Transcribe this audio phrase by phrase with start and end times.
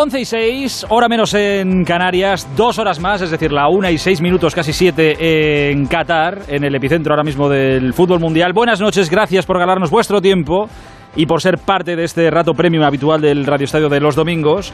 [0.00, 3.98] 11 y 6, hora menos en Canarias, dos horas más, es decir, la 1 y
[3.98, 8.54] 6 minutos, casi 7 en Qatar, en el epicentro ahora mismo del fútbol mundial.
[8.54, 10.70] Buenas noches, gracias por ganarnos vuestro tiempo
[11.16, 14.72] y por ser parte de este rato premium habitual del Radio Estadio de los domingos.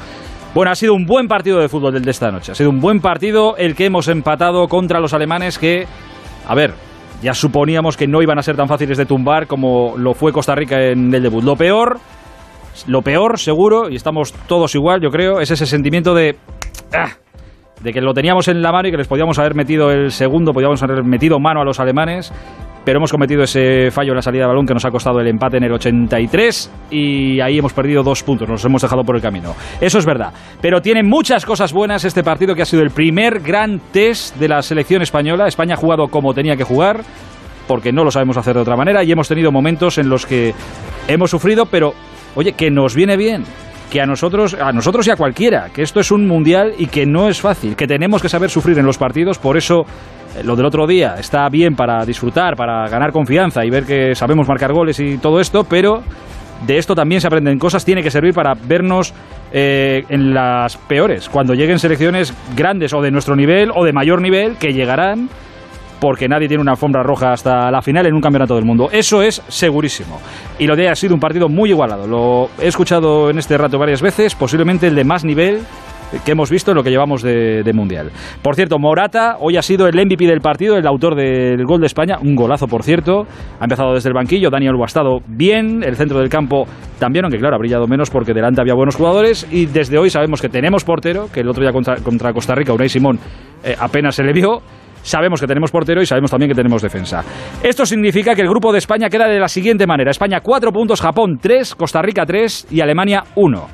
[0.54, 2.52] Bueno, ha sido un buen partido de fútbol del de esta noche.
[2.52, 5.88] Ha sido un buen partido el que hemos empatado contra los alemanes que,
[6.46, 6.72] a ver,
[7.20, 10.54] ya suponíamos que no iban a ser tan fáciles de tumbar como lo fue Costa
[10.54, 11.42] Rica en el debut.
[11.42, 11.98] Lo peor
[12.86, 16.36] lo peor, seguro, y estamos todos igual, yo creo, es ese sentimiento de...
[16.92, 17.10] Ah,
[17.82, 20.52] de que lo teníamos en la mano y que les podíamos haber metido el segundo,
[20.52, 22.32] podíamos haber metido mano a los alemanes,
[22.86, 25.26] pero hemos cometido ese fallo en la salida de balón que nos ha costado el
[25.26, 29.22] empate en el 83 y ahí hemos perdido dos puntos, nos hemos dejado por el
[29.22, 29.54] camino.
[29.80, 33.40] Eso es verdad, pero tiene muchas cosas buenas este partido que ha sido el primer
[33.40, 35.48] gran test de la selección española.
[35.48, 37.00] España ha jugado como tenía que jugar,
[37.66, 40.54] porque no lo sabemos hacer de otra manera y hemos tenido momentos en los que
[41.08, 41.92] hemos sufrido, pero
[42.36, 43.42] oye, que nos viene bien,
[43.90, 47.06] que a nosotros, a nosotros y a cualquiera, que esto es un mundial y que
[47.06, 49.84] no es fácil, que tenemos que saber sufrir en los partidos, por eso
[50.36, 54.14] eh, lo del otro día está bien para disfrutar, para ganar confianza y ver que
[54.14, 56.02] sabemos marcar goles y todo esto, pero
[56.66, 59.12] de esto también se aprenden cosas, tiene que servir para vernos
[59.52, 64.20] eh, en las peores, cuando lleguen selecciones grandes o de nuestro nivel o de mayor
[64.20, 65.28] nivel, que llegarán
[66.00, 68.88] porque nadie tiene una alfombra roja hasta la final en un campeonato del mundo.
[68.92, 70.20] Eso es segurísimo.
[70.58, 72.06] Y lo de ha sido un partido muy igualado.
[72.06, 75.60] Lo he escuchado en este rato varias veces, posiblemente el de más nivel
[76.24, 78.10] que hemos visto en lo que llevamos de, Mundial.
[78.42, 81.86] Por cierto, Morata hoy ha sido el MVP del partido, el autor del gol de
[81.86, 83.26] España, un golazo por cierto.
[83.60, 86.64] Ha empezado desde el banquillo, Daniel ha estado bien, el centro del campo
[86.98, 90.40] también, aunque claro, ha brillado menos porque delante había buenos jugadores y desde hoy sabemos
[90.40, 93.18] que tenemos portero, que el otro día contra, Costa Rica, Unai Simón,
[93.64, 94.62] eh, apenas se le vio
[95.06, 97.24] sabemos que tenemos portero y sabemos también que tenemos defensa.
[97.62, 100.10] Esto significa que el grupo de España queda de la siguiente manera.
[100.10, 103.66] España 4 puntos, Japón 3, Costa Rica 3 y Alemania 1.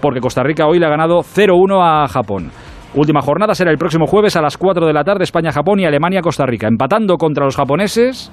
[0.00, 2.50] Porque Costa Rica hoy le ha ganado 0-1 a Japón.
[2.94, 6.44] Última jornada será el próximo jueves a las 4 de la tarde, España-Japón y Alemania-Costa
[6.44, 6.66] Rica.
[6.66, 8.32] Empatando contra los japoneses,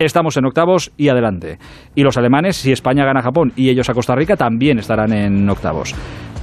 [0.00, 1.58] estamos en octavos y adelante.
[1.94, 5.12] Y los alemanes, si España gana a Japón y ellos a Costa Rica, también estarán
[5.12, 5.94] en octavos.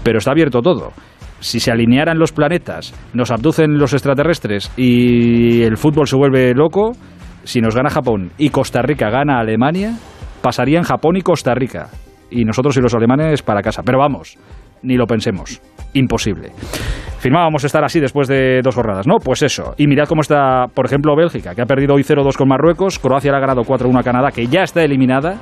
[0.04, 0.94] Pero está abierto todo
[1.40, 6.92] si se alinearan los planetas, nos abducen los extraterrestres y el fútbol se vuelve loco,
[7.44, 9.98] si nos gana Japón y Costa Rica gana Alemania,
[10.42, 11.88] pasarían Japón y Costa Rica.
[12.32, 13.82] Y nosotros y los alemanes para casa.
[13.84, 14.38] Pero vamos,
[14.84, 15.62] ni lo pensemos.
[15.94, 16.52] Imposible.
[17.18, 19.18] Firmábamos estar así después de dos jornadas, ¿no?
[19.18, 19.74] Pues eso.
[19.78, 23.00] Y mirad cómo está, por ejemplo, Bélgica, que ha perdido hoy 0-2 con Marruecos.
[23.00, 25.38] Croacia le ha ganado 4-1 a Canadá, que ya está eliminada.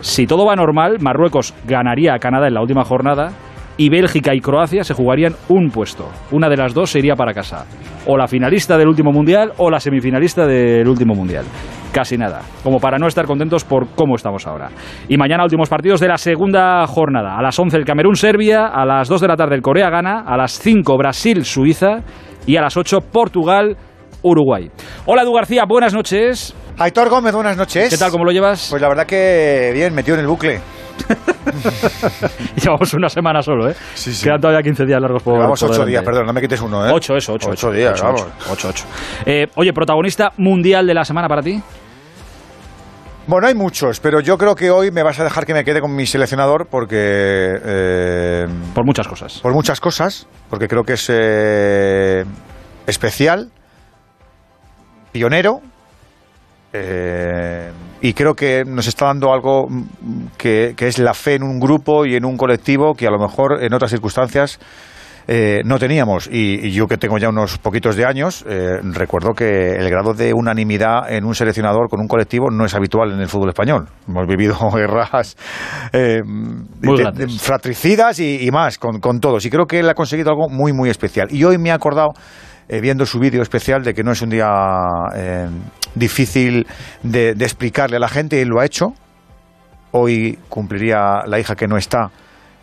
[0.00, 3.32] Si todo va normal, Marruecos ganaría a Canadá en la última jornada
[3.76, 6.08] y Bélgica y Croacia se jugarían un puesto.
[6.30, 7.66] Una de las dos se iría para casa.
[8.06, 11.44] O la finalista del último mundial o la semifinalista del último mundial.
[11.92, 12.42] Casi nada.
[12.62, 14.70] Como para no estar contentos por cómo estamos ahora.
[15.08, 17.36] Y mañana últimos partidos de la segunda jornada.
[17.36, 20.58] A las 11 el Camerún-Serbia, a las 2 de la tarde el Corea-Gana, a las
[20.58, 22.00] 5 Brasil-Suiza
[22.46, 24.70] y a las 8 Portugal-Uruguay.
[25.06, 26.54] Hola Edu García, buenas noches.
[26.78, 27.88] Aitor Gómez, buenas noches.
[27.88, 28.68] ¿Qué tal, cómo lo llevas?
[28.70, 30.60] Pues la verdad que bien, metido en el bucle.
[32.62, 33.74] Llevamos una semana solo, ¿eh?
[33.94, 34.24] Sí, sí.
[34.24, 36.90] Quedan todavía 15 días largos por Llevamos 8 días, perdón, no me quites uno, ¿eh?
[36.92, 37.48] 8, eso, 8.
[37.52, 38.26] 8 días, vamos.
[38.50, 38.84] 8, 8.
[39.26, 41.60] Eh, oye, protagonista mundial de la semana para ti.
[43.28, 45.80] Bueno, hay muchos, pero yo creo que hoy me vas a dejar que me quede
[45.80, 46.96] con mi seleccionador porque...
[47.64, 49.40] Eh, por muchas cosas.
[49.40, 52.24] Por muchas cosas, porque creo que es eh,
[52.86, 53.50] especial,
[55.10, 55.60] pionero,
[56.72, 59.68] eh, y creo que nos está dando algo
[60.36, 63.62] que, es la fe en un grupo y en un colectivo que a lo mejor
[63.62, 64.58] en otras circunstancias
[65.28, 66.28] eh, no teníamos.
[66.30, 70.32] Y, yo que tengo ya unos poquitos de años, eh, recuerdo que el grado de
[70.34, 73.88] unanimidad en un seleccionador con un colectivo no es habitual en el fútbol español.
[74.06, 75.36] Hemos vivido guerras
[77.40, 79.44] fratricidas y, más con, con todos.
[79.46, 81.28] Y creo que él ha conseguido algo muy, muy especial.
[81.30, 82.12] Y hoy me he acordado
[82.68, 84.48] eh, viendo su vídeo especial de que no es un día
[85.14, 85.48] eh,
[85.94, 86.66] difícil
[87.02, 88.94] de, de, explicarle a la gente y lo ha hecho.
[89.92, 92.10] Hoy cumpliría la hija que no está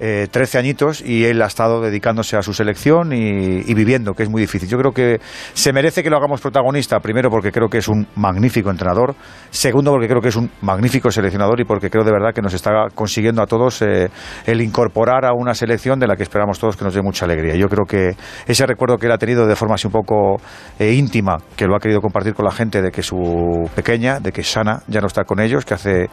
[0.05, 4.29] eh, 13 añitos y él ha estado dedicándose a su selección y, viviendo, que es
[4.29, 4.67] muy difícil.
[4.67, 5.21] Yo creo que
[5.53, 9.15] se merece que lo hagamos protagonista, primero porque creo que es un magnífico entrenador,
[9.49, 12.53] segundo porque creo que es un magnífico seleccionador y porque creo de verdad que nos
[12.53, 14.09] está consiguiendo a todos eh,
[14.45, 17.55] el incorporar a una selección de la que esperamos todos que nos dé mucha alegría.
[17.55, 20.35] Yo creo que ese recuerdo que él ha tenido de forma así un poco
[20.79, 24.33] eh, íntima, que lo ha querido compartir con la gente de que su pequeña, de
[24.33, 26.09] que Sana ya no está con ellos, que hace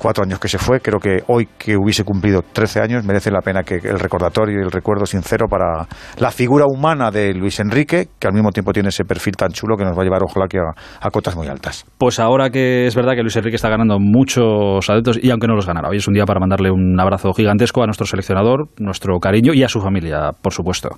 [0.00, 0.80] cuatro años que se fue.
[0.80, 4.62] Creo que hoy que hubiese cumplido 13 años merece la pena que el recordatorio y
[4.62, 5.86] el recuerdo sincero para
[6.18, 9.76] la figura humana de Luis Enrique, que al mismo tiempo tiene ese perfil tan chulo
[9.76, 11.84] que nos va a llevar, ojalá, que a, cotas muy altas.
[11.98, 15.54] Pues ahora que es verdad que Luis Enrique está ganando muchos adeptos, y aunque no
[15.54, 19.18] los ganara, hoy es un día para mandarle un abrazo gigantesco a nuestro seleccionador, nuestro
[19.18, 20.88] cariño y a su familia, por supuesto.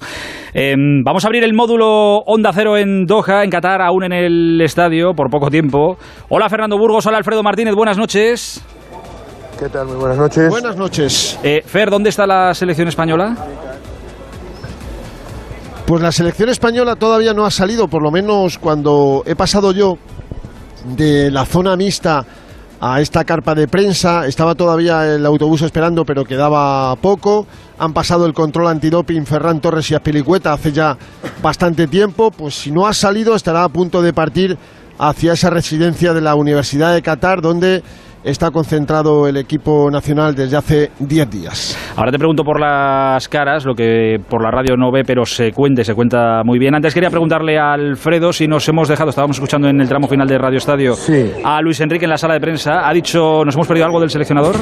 [0.55, 4.61] Em, vamos a abrir el módulo Onda Cero en Doha, en Qatar, aún en el
[4.61, 5.97] estadio, por poco tiempo.
[6.29, 8.63] Hola Fernando Burgos, hola Alfredo Martínez, buenas noches.
[9.63, 9.87] ¿Qué tal?
[9.87, 10.49] Muy buenas noches.
[10.51, 11.39] Buenas noches.
[11.45, 13.37] Eh, Fer, ¿dónde está la selección española?
[15.87, 19.99] Pues la selección española todavía no ha salido, por lo menos cuando he pasado yo
[20.85, 22.25] de la zona mixta
[22.81, 24.27] a esta carpa de prensa.
[24.27, 27.47] Estaba todavía el autobús esperando, pero quedaba poco.
[27.79, 30.99] Han pasado el control antidoping Ferran Torres y Aspilicueta hace ya
[31.41, 32.33] bastante tiempo.
[32.33, 34.59] Pues si no ha salido, estará a punto de partir
[34.99, 37.85] hacia esa residencia de la Universidad de Qatar, donde
[38.25, 41.93] está concentrado el equipo nacional desde hace 10 días.
[41.97, 45.53] Ahora te pregunto por las caras, lo que por la radio no ve, pero se
[45.53, 46.75] cuente, se cuenta muy bien.
[46.75, 50.29] Antes quería preguntarle a Alfredo si nos hemos dejado, estábamos escuchando en el tramo final
[50.29, 50.95] de Radio Estadio,
[51.45, 52.89] a Luis Enrique en la sala de prensa.
[52.89, 54.57] ¿Ha dicho, nos hemos perdido algo del seleccionador?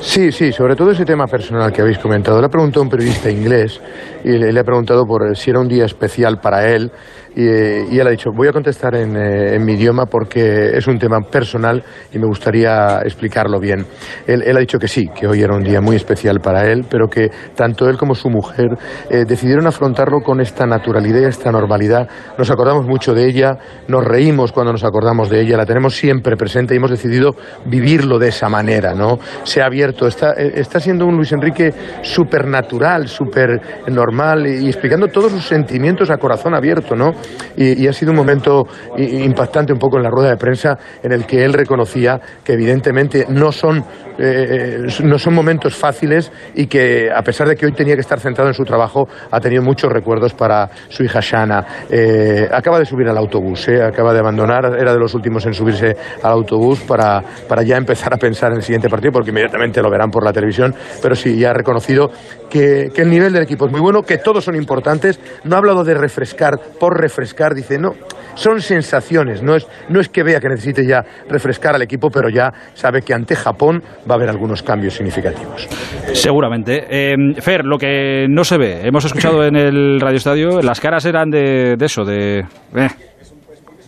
[0.00, 2.38] Sí, sí, sobre todo ese tema personal que habéis comentado.
[2.40, 3.80] Le ha preguntado a un periodista inglés
[4.24, 6.90] y le, ha preguntado por si era un día especial para él
[7.36, 10.98] y, él ha dicho, voy a contestar en, eh, en, mi idioma porque es un
[10.98, 13.84] tema personal y me gustaría explicarlo bien.
[14.26, 17.08] Él, ha dicho que sí, que hoy era un día muy especial para él, pero
[17.08, 18.68] que tanto él como su mujer
[19.10, 22.08] eh, decidieron afrontarlo con esta naturalidad y esta normalidad.
[22.38, 26.36] Nos acordamos mucho de ella, nos reímos cuando nos acordamos de ella, la tenemos siempre
[26.36, 27.32] presente y hemos decidido
[27.66, 29.18] vivirlo de esa manera, ¿no?
[29.42, 34.68] Se ha abierto, está, eh, está siendo un Luis Enrique súper natural, súper normal y
[34.68, 37.12] explicando todos sus sentimientos a corazón abierto, ¿no?
[37.56, 41.26] Y, ha sido un momento impactante un poco en la rueda de prensa en el
[41.26, 43.84] que él reconocía que evidentemente no son,
[44.18, 48.20] eh, no son momentos fáciles y que a pesar de que hoy tenía que estar
[48.20, 51.64] centrado en su trabajo, ha tenido muchos recuerdos para su hija Shana.
[51.90, 55.54] Eh, acaba de subir al autobús, eh, acaba de abandonar, era de los últimos en
[55.54, 59.82] subirse al autobús para, para ya empezar a pensar en el siguiente partido, porque inmediatamente
[59.82, 62.10] lo verán por la televisión, pero sí, ya ha reconocido
[62.48, 65.58] que, que el nivel del equipo es muy bueno, que todos son importantes, no ha
[65.58, 67.94] hablado de refrescar por refrescar dice, no,
[68.36, 72.28] son sensaciones, no es, no es que vea que necesite ya refrescar al equipo, pero
[72.28, 75.66] ya sabe que ante Japón va a haber algunos cambios significativos.
[76.12, 76.86] Seguramente.
[76.88, 81.04] Em, Fer, lo que no se ve, hemos escuchado en el Radio Estadio, las caras
[81.06, 82.40] eran de, eso, de...
[82.40, 82.88] Eh,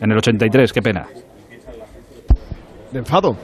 [0.00, 1.06] en el 83, qué pena.
[2.92, 3.36] De enfado.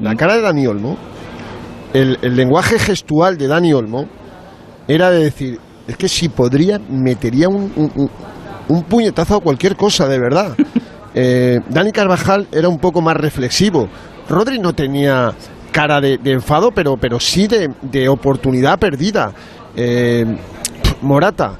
[0.00, 0.96] La cara de Dani Olmo,
[2.02, 4.06] el, lenguaje gestual de Dani Olmo
[4.88, 8.10] era de decir, es que si podría, metería un,
[8.68, 10.56] un puñetazo a cualquier cosa, de verdad.
[11.18, 13.88] Eh, Dani Carvajal era un poco más reflexivo.
[14.28, 15.32] Rodri no tenía
[15.72, 19.32] cara de, enfado, pero, pero sí de, oportunidad perdida.
[19.74, 20.26] Eh,
[21.00, 21.56] Morata.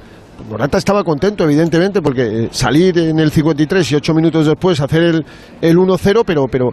[0.47, 5.01] Morata estaba contento, evidentemente, porque eh, salir en el 53 y ocho minutos después hacer
[5.01, 5.25] el,
[5.59, 6.69] el 1-0, pero, pero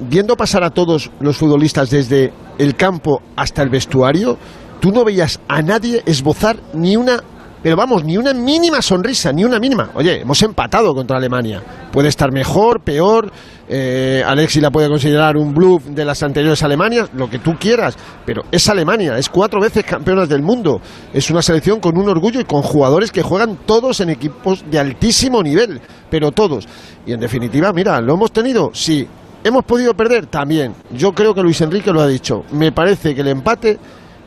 [0.00, 4.38] viendo pasar a todos los futbolistas desde el campo hasta el vestuario,
[4.80, 7.22] tú no veías a nadie esbozar ni una
[7.62, 9.90] pero vamos, ni una mínima sonrisa, ni una mínima.
[9.94, 11.60] Oye, hemos empatado contra Alemania.
[11.90, 13.32] Puede estar mejor, peor.
[13.68, 17.96] Eh, Alexi la puede considerar un bluff de las anteriores Alemanias, lo que tú quieras.
[18.24, 20.80] Pero es Alemania, es cuatro veces campeonas del mundo.
[21.12, 24.78] Es una selección con un orgullo y con jugadores que juegan todos en equipos de
[24.78, 25.80] altísimo nivel.
[26.10, 26.66] Pero todos.
[27.06, 28.70] Y en definitiva, mira, ¿lo hemos tenido?
[28.72, 29.06] Sí.
[29.44, 30.26] ¿Hemos podido perder?
[30.26, 30.74] También.
[30.90, 32.42] Yo creo que Luis Enrique lo ha dicho.
[32.52, 33.78] Me parece que el empate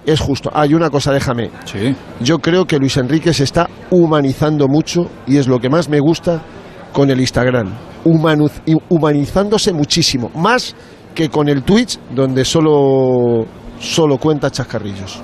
[0.05, 0.49] es justo.
[0.53, 1.51] Hay una cosa, déjame.
[1.65, 1.95] Sí.
[2.21, 5.99] Yo creo que Luis Enrique se está humanizando mucho y es lo que más me
[5.99, 6.41] gusta
[6.93, 7.71] con el Instagram.
[8.89, 10.31] humanizándose muchísimo.
[10.35, 10.75] Más
[11.13, 13.45] que con el Twitch, donde solo,
[13.79, 15.21] solo cuenta chascarrillos.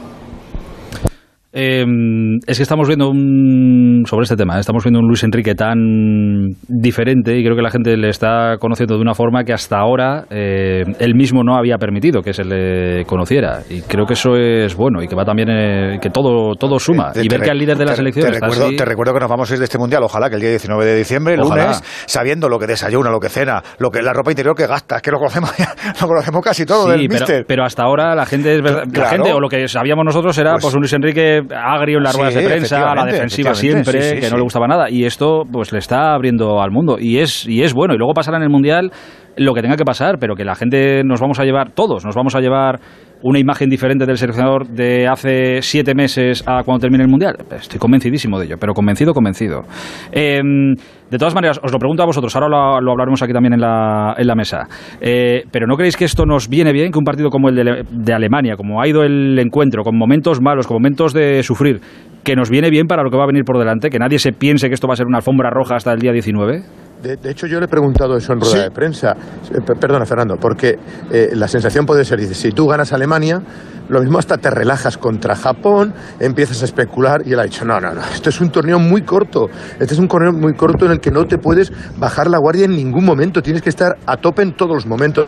[1.59, 4.03] Em, es que estamos viendo un.
[4.05, 4.59] sobre este tema, ¿eh?
[4.59, 8.93] estamos viendo un Luis Enrique tan diferente y creo que la gente le está conociendo
[8.93, 13.05] de una forma que hasta ahora eh, él mismo no había permitido que se le
[13.05, 13.61] conociera.
[13.71, 15.49] Y creo que eso es bueno y que va también.
[15.49, 17.11] Eh, que todo, todo suma.
[17.15, 18.31] y ver que al líder de la selección.
[18.31, 20.41] Te, recuerdo, te recuerdo que nos vamos a ir de este mundial, ojalá que el
[20.41, 24.03] día 19 de diciembre, el lunes, sabiendo lo que desayuna, lo que cena, lo que
[24.03, 25.51] la ropa interior que gasta, es que lo conocemos,
[26.01, 29.49] lo conocemos casi todo del pero, pero, hasta ahora la gente, la gente, o lo
[29.49, 32.91] que sabíamos nosotros era pues, pues un Luis Enrique agrio en las ruedas de prensa,
[32.91, 34.89] a la defensiva siempre, que no le gustaba nada.
[34.89, 36.97] Y esto pues le está abriendo al mundo.
[36.99, 37.93] Y es, y es bueno.
[37.93, 38.91] Y luego pasará en el Mundial
[39.37, 42.15] lo que tenga que pasar, pero que la gente nos vamos a llevar, todos nos
[42.15, 42.79] vamos a llevar
[43.23, 47.35] una imagen diferente del seleccionador de hace siete meses a cuando termine el Mundial?
[47.51, 49.63] Estoy convencidísimo de ello, pero convencido, convencido.
[50.11, 50.75] Em,
[51.09, 54.13] de todas maneras, os lo pregunto a vosotros, ahora lo, hablaremos aquí también en la,
[54.17, 54.67] en la mesa.
[55.01, 58.13] Eh, pero ¿no creéis que esto nos viene bien, que un partido como el de
[58.13, 61.79] Alemania, como ha ido el encuentro, con momentos malos, con momentos de sufrir,
[62.23, 64.33] que nos viene bien para lo que va a venir por delante, que nadie se
[64.33, 66.86] piense que esto va a ser una alfombra roja hasta el día 19?
[67.01, 69.15] De, hecho, yo le he preguntado eso en rueda de prensa.
[69.51, 70.77] Eh, perdona, Fernando, porque
[71.11, 73.41] eh, la sensación puede ser, dice, si tú ganas Alemania,
[73.89, 77.79] lo mismo hasta te relajas contra Japón, empiezas a especular y él ha dicho, no,
[77.79, 79.47] no, no, esto es un torneo muy corto,
[79.79, 82.65] este es un torneo muy corto en el que no te puedes bajar la guardia
[82.65, 85.27] en ningún momento, tienes que estar a tope en todos los momentos.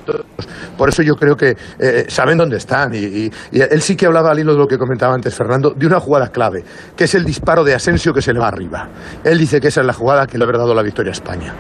[0.77, 4.39] Por eso yo creo que eh, saben dónde están y, él sí que hablaba al
[4.39, 6.63] hilo de lo que comentaba antes Fernando, de una jugada clave,
[6.95, 8.89] que es el disparo de Asensio que se le va arriba.
[9.23, 11.53] Él dice que esa es la jugada que le ha dado la victoria a España.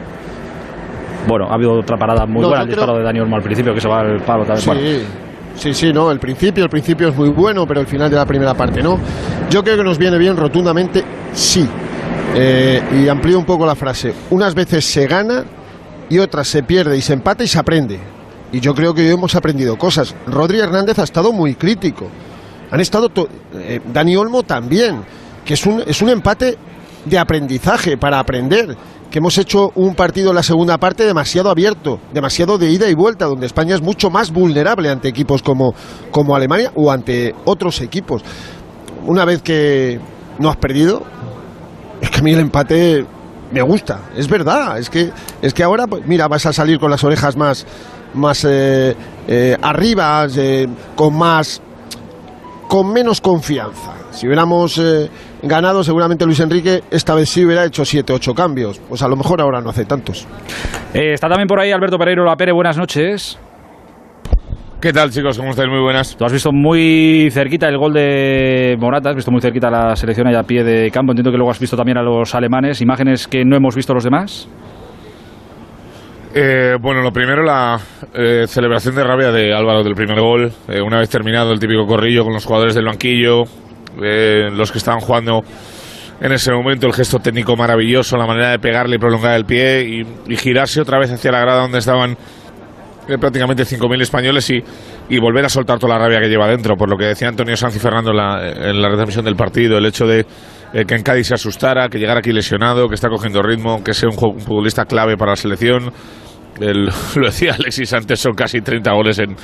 [1.27, 3.81] Bueno, ha habido otra parada muy buena, el disparo de Daniel Olmo al principio, que
[3.81, 4.77] se va al palo también.
[4.77, 5.05] Sí.
[5.55, 8.25] Sí, sí, no, el principio, el principio es muy bueno, pero el final de la
[8.25, 8.97] primera parte no.
[9.49, 11.67] Yo creo que nos viene bien rotundamente, sí.
[12.33, 14.13] Eh, y amplío un poco la frase.
[14.29, 15.43] Unas veces se gana
[16.09, 17.99] y otras se pierde y se empata y se aprende.
[18.53, 20.15] Y yo creo que hoy hemos aprendido cosas.
[20.27, 22.07] Rodri Hernández ha estado muy crítico.
[22.71, 23.11] Han estado.
[23.55, 25.01] Eh, Dani Olmo también.
[25.43, 26.57] Que es un, es un empate
[27.05, 28.77] de aprendizaje, para aprender
[29.09, 32.93] que hemos hecho un partido en la segunda parte demasiado abierto, demasiado de ida y
[32.93, 35.73] vuelta, donde España es mucho más vulnerable ante equipos como,
[36.11, 38.23] como Alemania o ante otros equipos.
[39.05, 39.99] Una vez que
[40.37, 41.03] no has perdido,
[42.01, 43.05] es que a mí el empate
[43.51, 45.11] me gusta, es verdad, es que,
[45.41, 47.65] es que ahora, pues, mira, vas a salir con las orejas más,
[48.13, 48.95] más eh,
[49.27, 51.61] eh, arriba, eh, con más,
[52.67, 53.93] con menos confianza.
[54.11, 54.79] Si hubiéramos
[55.43, 58.79] ganado, seguramente Luis Enrique esta vez sí hubiera hecho 7, 8 cambios.
[58.79, 60.27] Pues a lo mejor ahora no hace tantos.
[60.93, 63.39] Eh, está también por ahí Alberto Pereiro La Pere, buenas noches.
[64.81, 65.37] ¿Qué tal, chicos?
[65.37, 65.69] ¿Cómo estáis?
[65.69, 66.15] Muy buenas.
[66.15, 70.27] Tú has visto muy cerquita el gol de Morata, has visto muy cerquita la selección
[70.27, 71.11] allá a pie de campo.
[71.11, 72.79] Entiendo que luego has visto también a los alemanes.
[72.81, 74.47] ¿Imágenes que no hemos visto los demás?
[76.33, 77.77] Eh, bueno, lo primero, la
[78.13, 80.49] eh, celebración de rabia de Álvaro del primer gol.
[80.85, 83.43] una vez terminado el típico corrillo con los jugadores del banquillo,
[84.03, 85.41] eh, los que estaban jugando
[86.21, 90.03] en ese momento, el gesto técnico maravilloso, la manera de pegarle y prolongar el pie
[90.27, 92.11] y, girarse otra vez hacia la grada donde estaban
[93.07, 94.61] eh, prácticamente 5.000 españoles y,
[95.09, 97.55] y, volver a soltar toda la rabia que lleva dentro, por lo que decía Antonio
[97.55, 100.25] Sanz y Fernando en la, en la retransmisión del partido, el hecho de
[100.73, 103.93] eh, que en Cádiz se asustara, que llegara aquí lesionado, que está cogiendo ritmo, que
[103.93, 105.91] sea un, futbolista clave para la selección.
[106.59, 109.35] lo decía Alexis antes, son casi 30 goles en,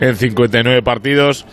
[0.00, 1.44] en 59 partidos.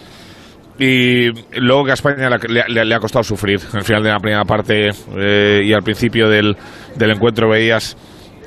[0.79, 3.59] Y luego que a España le, ha costado sufrir.
[3.73, 6.55] Al final de la primera parte eh, y al principio del,
[6.95, 7.97] del, encuentro veías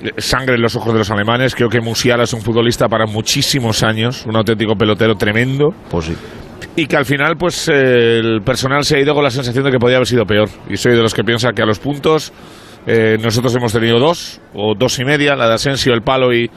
[0.00, 1.54] eh, sangre en los ojos de los alemanes.
[1.54, 5.70] Creo que Musiala es un futbolista para muchísimos años, un auténtico pelotero tremendo.
[5.90, 6.16] Pues sí.
[6.76, 9.78] Y que al final, pues el personal se ha ido con la sensación de que
[9.78, 10.48] podía haber sido peor.
[10.68, 12.32] Y soy de los que piensa que a los puntos
[12.86, 16.50] eh, nosotros hemos tenido dos, o dos y media, la de Asensio, el palo y,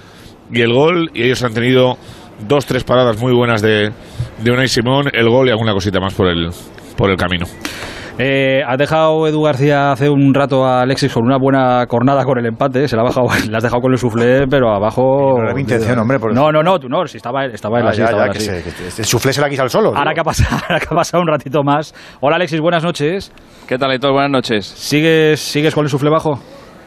[0.52, 1.98] y el gol, y ellos han tenido
[2.40, 3.92] dos, tres paradas muy buenas de,
[4.42, 6.50] de Unai Simón, el gol y alguna cosita más por el,
[6.98, 7.46] por el camino.
[8.20, 12.38] Eh, has dejado Edu García hace un rato a Alexis con una buena cornada con
[12.38, 12.88] el empate.
[12.88, 15.42] Se la ha bajado, la has dejado con el suflé, pero abajo.
[15.42, 16.20] No intención, hombre.
[16.32, 17.08] No, no, no, tú no.
[17.08, 18.02] Si estaba, estaba él ah, así.
[18.02, 18.50] estaba así.
[19.00, 19.94] el suflé se la quita al solo.
[19.96, 21.94] Ahora que, ha pasado, ahora que ha pasado un ratito más.
[22.22, 23.32] Hola Alexis, buenas noches.
[23.68, 24.66] ¿Qué tal, todos Buenas noches.
[24.66, 26.40] ¿Sigues, ¿Sigues con el suflé bajo?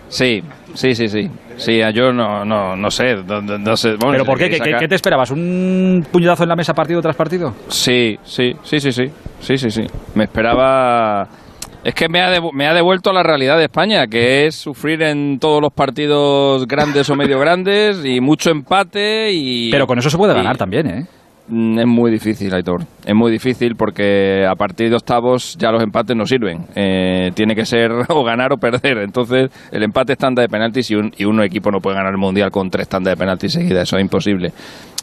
[0.09, 0.43] Sí,
[0.75, 1.31] sí, sí, sí.
[1.57, 3.17] Sí, yo no, no, no sé.
[3.17, 4.51] No, sé ¿Pero por qué?
[4.51, 5.31] ¿Qué, te esperabas?
[5.31, 7.55] ¿Un puñetazo en la mesa partido tras partido?
[7.69, 9.11] Sí, sí, sí, sí, sí.
[9.41, 9.87] Sí, sí, sí.
[10.15, 11.29] Me esperaba...
[11.83, 15.03] Es que me ha, me ha devuelto a la realidad de España, que es sufrir
[15.03, 19.71] en todos los partidos grandes o medio grandes y mucho empate y...
[19.71, 21.07] Pero con eso se puede ganar también, ¿eh?
[21.49, 22.83] Mm, es muy difícil, Aitor.
[23.05, 26.67] Es muy difícil porque a partir de octavos ya los empates no sirven.
[26.75, 28.99] Eh, tiene que ser o ganar o perder.
[28.99, 32.13] Entonces, el empate es tanda de penaltis y un, y un equipo no puede ganar
[32.13, 33.85] el mundial con tres tandas de penaltis seguidas.
[33.85, 34.53] Eso es imposible.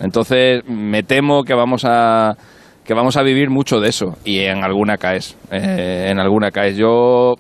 [0.01, 2.35] Entonces, me temo que vamos a
[2.83, 5.37] que vamos a vivir mucho de eso y en alguna caes.
[5.51, 6.75] Eh, en alguna caes.
[6.75, 7.35] Yo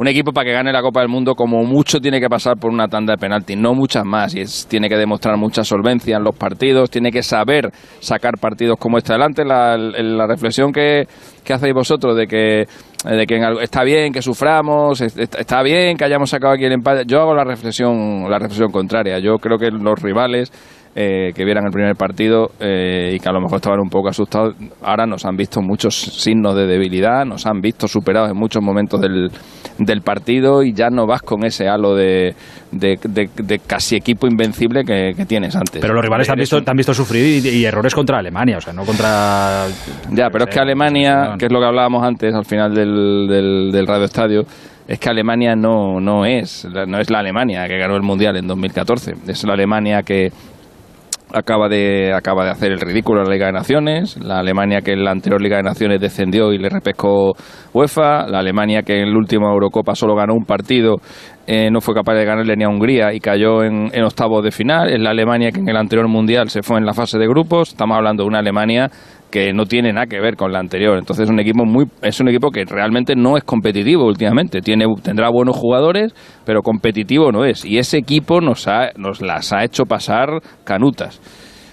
[0.00, 2.70] un equipo para que gane la Copa del Mundo como mucho tiene que pasar por
[2.70, 6.34] una tanda de penaltis, no muchas más, y tiene que demostrar mucha solvencia en los
[6.34, 9.44] partidos, tiene que saber sacar partidos como este adelante.
[9.44, 11.06] La, reflexión que,
[11.44, 12.66] que, hacéis vosotros de que,
[13.04, 17.20] de que está bien que suframos, está bien que hayamos sacado aquí el empate, yo
[17.20, 19.18] hago la reflexión, la reflexión contraria.
[19.18, 20.50] Yo creo que los rivales
[20.94, 24.08] eh, que vieran el primer partido eh, y que a lo mejor estaban un poco
[24.08, 24.54] asustados.
[24.82, 29.00] Ahora nos han visto muchos signos de debilidad, nos han visto superados en muchos momentos
[29.00, 29.28] del,
[29.78, 32.34] del partido y ya no vas con ese halo de,
[32.72, 35.80] de, de- de casi equipo invencible que, que tienes antes.
[35.80, 38.18] Pero los rivales te han Eres visto, te han visto sufrir y, y errores contra
[38.18, 39.66] Alemania, o sea, no contra...
[40.10, 43.70] Ya, pero es que Alemania, que es lo que hablábamos antes al final del, del,
[43.72, 44.42] del Radio Estadio,
[44.88, 48.48] es que Alemania no, no, es, no es la Alemania que ganó el Mundial en
[48.48, 49.12] 2014.
[49.28, 50.32] Es la Alemania que
[51.32, 55.04] acaba de, acaba de hacer el ridículo la Liga de Naciones, la Alemania que en
[55.04, 57.32] la anterior Liga de Naciones descendió y le repescó
[57.72, 60.96] UEFA, la Alemania que en la última Eurocopa solo ganó un partido,
[61.46, 64.50] eh, no fue capaz de ganarle ni a Hungría y cayó en, en octavos de
[64.50, 67.26] final, es la Alemania que en el anterior Mundial se fue en la fase de
[67.26, 68.90] grupos, estamos hablando de una Alemania
[69.30, 70.98] que no tiene nada que ver con la anterior.
[70.98, 74.60] Entonces es un equipo muy es un equipo que realmente no es competitivo últimamente.
[74.60, 76.12] Tiene tendrá buenos jugadores,
[76.44, 77.64] pero competitivo no es.
[77.64, 80.28] Y ese equipo nos ha, nos las ha hecho pasar
[80.64, 81.20] canutas.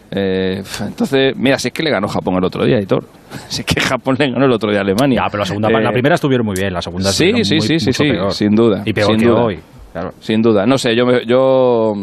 [0.10, 3.04] Eh, entonces, mira, si es que le ganó Japón el otro día, Hitor.
[3.50, 5.22] Si es que Japón le ganó el otro día a Alemania.
[5.24, 7.62] Ya, pero la segunda, Eh, la primera estuvieron muy bien, la segunda Sí, sí, muy-
[7.62, 8.32] sí, sí, sí, peor.
[8.32, 8.84] sin duda.
[8.86, 9.44] Y peor sin que duda.
[9.44, 9.60] hoy.
[9.92, 10.12] Claro.
[10.20, 10.66] Sin duda.
[10.66, 11.94] No sé, yo, yo,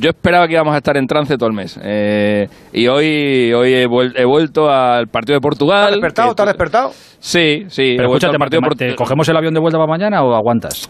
[0.00, 1.78] yo esperaba que íbamos a estar en trance todo el mes.
[1.82, 5.80] Eh, y hoy, hoy he, vuel- he vuelto al partido de Portugal.
[5.82, 6.28] ¿Te has despertado?
[6.30, 6.90] que- ¿Te has despertado?
[7.20, 7.94] Sí, sí.
[7.96, 8.96] Pero escúchate, partido de Marta, ¿te Portugal.
[8.96, 10.86] ¿cogemos el avión de vuelta para mañana o aguantas?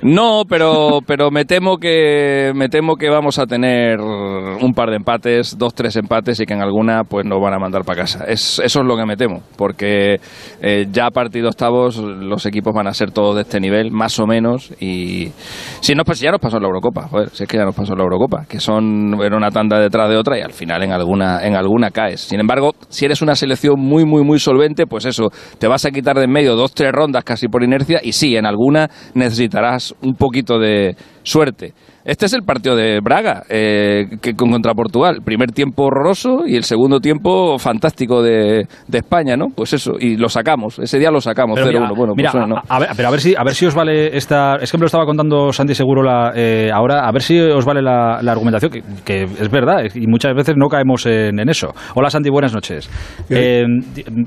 [0.00, 4.96] No, pero, pero me temo que me temo que vamos a tener un par de
[4.96, 8.24] empates, dos, tres empates y que en alguna pues nos van a mandar para casa.
[8.26, 10.20] Es, eso es lo que me temo, porque
[10.62, 13.90] eh, ya a partir de octavos los equipos van a ser todos de este nivel,
[13.90, 15.32] más o menos, y
[15.80, 17.74] si no, pues ya nos pasó en la Eurocopa, joder, si es que ya nos
[17.74, 20.82] pasó en la Eurocopa, que son era una tanda detrás de otra y al final
[20.82, 22.20] en alguna en alguna caes.
[22.20, 25.90] Sin embargo, si eres una selección muy muy muy solvente, pues eso, te vas a
[25.90, 29.94] quitar de en medio dos tres rondas casi por inercia y sí, en alguna necesitarás
[30.02, 31.72] un poquito de suerte.
[32.08, 35.18] Este es el partido de Braga eh, que con- contra Portugal.
[35.22, 39.48] Primer tiempo horroroso y el segundo tiempo fantástico de, de España, ¿no?
[39.54, 40.78] Pues eso, y lo sacamos.
[40.78, 41.64] Ese día lo sacamos, 0-1.
[41.66, 42.56] Pero mira, bueno, mira, pues no.
[42.56, 44.78] a, a ver, pero a ver si a ver si os vale esta es que
[44.78, 48.20] me lo estaba contando Santi Seguro la, eh, ahora a ver si os vale la,
[48.22, 52.08] la argumentación que, que es verdad y muchas veces no caemos en, en eso hola
[52.08, 52.88] Santi buenas noches
[53.28, 53.64] Eh,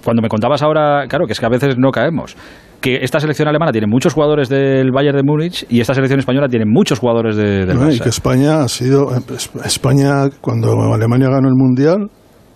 [0.04, 2.36] cuando me contabas ahora claro que es que a veces no caemos
[2.82, 6.48] que esta selección alemana tiene muchos jugadores del Bayern de Múnich y esta selección española
[6.50, 9.16] tiene muchos jugadores de- del No, y que España ha sido.
[9.16, 12.10] es- España, cuando Alemania ganó el Mundial,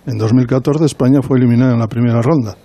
[0.07, 2.55] en 2014, España fue eliminada en la primera ronda.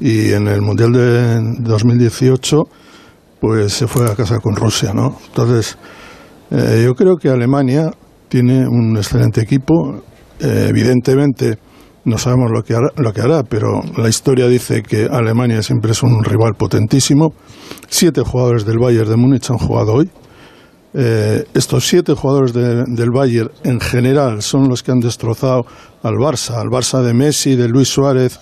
[0.00, 2.62] Y en el Mundial de 2018,
[3.40, 5.18] pues se fue a casa con Rusia, ¿no?
[5.26, 5.76] Entonces,
[6.50, 7.90] eh, yo creo que Alemania
[8.28, 10.02] tiene un excelente equipo.
[10.40, 11.58] Eh, evidentemente,
[12.04, 15.92] no sabemos lo que, hará, lo que hará, pero la historia dice que Alemania siempre
[15.92, 17.32] es un rival potentísimo.
[17.88, 20.10] Siete jugadores del Bayern de Múnich han jugado hoy.
[20.96, 25.64] Eh, estos siete jugadores de- del Bayern en general son los que han destrozado
[26.02, 28.38] al Barça, al Barça de Messi, de Luis Suárez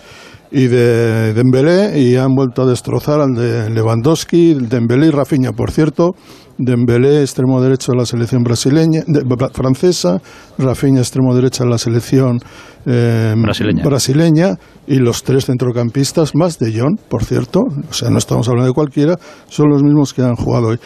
[0.51, 5.71] y de Dembélé y han vuelto a destrozar al de Lewandowski, Dembélé y Rafinha, por
[5.71, 6.15] cierto,
[6.57, 10.21] Dembélé extremo derecho de la selección brasileña, de- francesa,
[10.57, 12.39] Rafinha extremo derecha de la selección
[12.85, 13.83] eh, Brasileña.
[13.83, 14.55] brasileña
[14.87, 18.73] y los tres centrocampistas más de John, por cierto, o sea, no estamos hablando de
[18.73, 19.15] cualquiera,
[19.47, 20.79] son los mismos que han jugado hoy.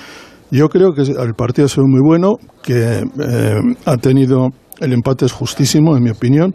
[0.52, 4.48] Yo creo que el partido ha sido muy bueno, que eh, ha tenido
[4.80, 6.54] el empate es justísimo, en mi opinión,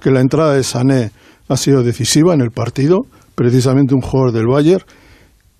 [0.00, 1.10] que la entrada de Sané
[1.48, 2.98] ha sido decisiva en el partido,
[3.34, 4.84] precisamente un jugador del Bayern,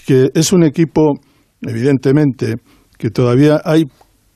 [0.06, 1.14] que es un equipo,
[1.62, 2.56] evidentemente,
[3.02, 3.86] que todavía hay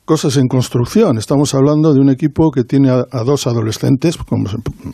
[0.04, 1.18] cosas en construcción.
[1.18, 4.50] Estamos hablando de un equipo que tiene a, dos adolescentes, como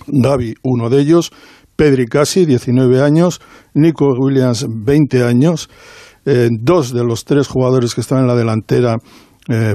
[0.08, 1.30] Gavi, uno de ellos,
[1.74, 3.40] Pedri Casi, 19 años,
[3.72, 5.70] Nico Williams, 20 años,
[6.26, 8.98] eh, dos de los tres jugadores que están en la delantera,
[9.48, 9.72] eh,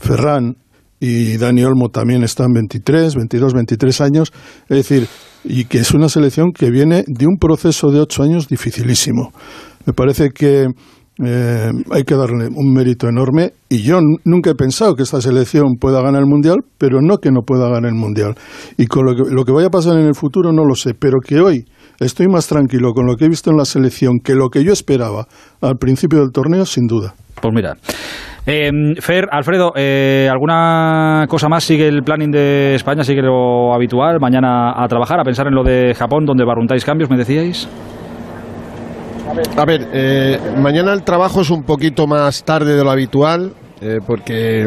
[0.00, 0.56] Ferran
[0.98, 4.32] y Dani Olmo también están 23, 22, 23 años,
[4.68, 5.06] es decir,
[5.44, 9.30] y que es una selección que viene de un proceso de ocho años dificilísimo.
[9.86, 10.66] Me parece que
[11.24, 15.76] eh, hay que darle un mérito enorme y yo nunca he pensado que esta selección
[15.80, 18.34] pueda ganar el Mundial, pero no que no pueda ganar el Mundial.
[18.76, 20.94] Y con lo que, lo que vaya a pasar en el futuro no lo sé,
[20.94, 21.64] pero que hoy
[21.98, 24.72] estoy más tranquilo con lo que he visto en la selección que lo que yo
[24.72, 25.26] esperaba
[25.60, 27.14] al principio del torneo, sin duda.
[27.40, 27.74] Pues mira.
[28.46, 31.64] Eh, Fer, Alfredo, eh, ¿alguna cosa más?
[31.64, 33.04] ¿Sigue el planning de España?
[33.04, 34.18] ¿Sigue lo habitual?
[34.20, 35.20] ¿Mañana a trabajar?
[35.20, 37.68] ¿A pensar en lo de Japón, donde barruntáis cambios, me decíais?
[39.56, 43.98] A ver, eh, mañana el trabajo es un poquito más tarde de lo habitual, eh,
[44.06, 44.64] porque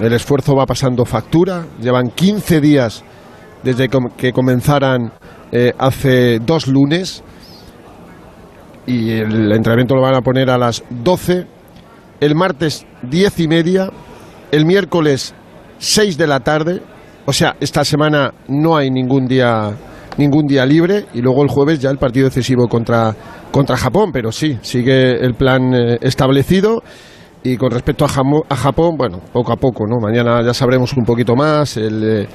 [0.00, 1.64] el esfuerzo va pasando factura.
[1.80, 3.04] Llevan 15 días
[3.62, 5.12] desde que comenzaran
[5.50, 7.22] eh, hace dos lunes
[8.86, 11.46] y el entrenamiento lo van a poner a las 12.
[12.20, 13.90] El martes 10 y media,
[14.50, 15.34] el miércoles
[15.78, 16.82] 6 de la tarde
[17.24, 19.70] o sea, esta semana no hay ningún día
[20.18, 23.14] ningún día libre y luego el jueves ya el partido decisivo contra,
[23.50, 26.82] contra Japón, pero sí, sigue el plan eh, establecido.
[27.44, 29.96] Y con respecto a, Jamo- a Japón, bueno, poco a poco, ¿no?
[30.00, 32.28] Mañana ya sabremos un poquito más, el, eh,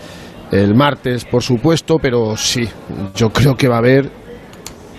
[0.51, 2.67] el martes, por supuesto, pero sí,
[3.15, 4.09] yo creo que va a haber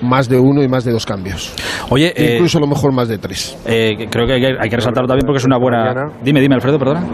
[0.01, 1.53] más de uno y más de dos cambios.
[1.91, 3.59] Oye, eh, Incluso a lo mejor más de tres.
[3.67, 5.93] eh, creo que hay, que hay que resaltarlo también porque es una buena...
[6.23, 7.05] Dime, dime, Alfredo, perdona.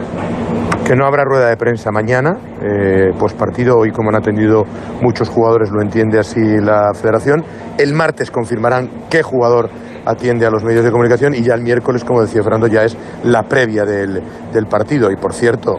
[0.85, 4.65] Que no habrá rueda de prensa mañana, eh, partido, hoy como han atendido
[5.01, 7.43] muchos jugadores, lo entiende así la federación.
[7.79, 9.71] El martes confirmarán qué jugador
[10.05, 12.99] atiende a los medios de comunicación y ya el miércoles, como decía Fernando, ya es
[13.25, 15.11] la previa del, del partido.
[15.11, 15.79] Y por cierto,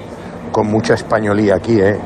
[0.56, 1.98] con mucha españolía aquí, ¿eh?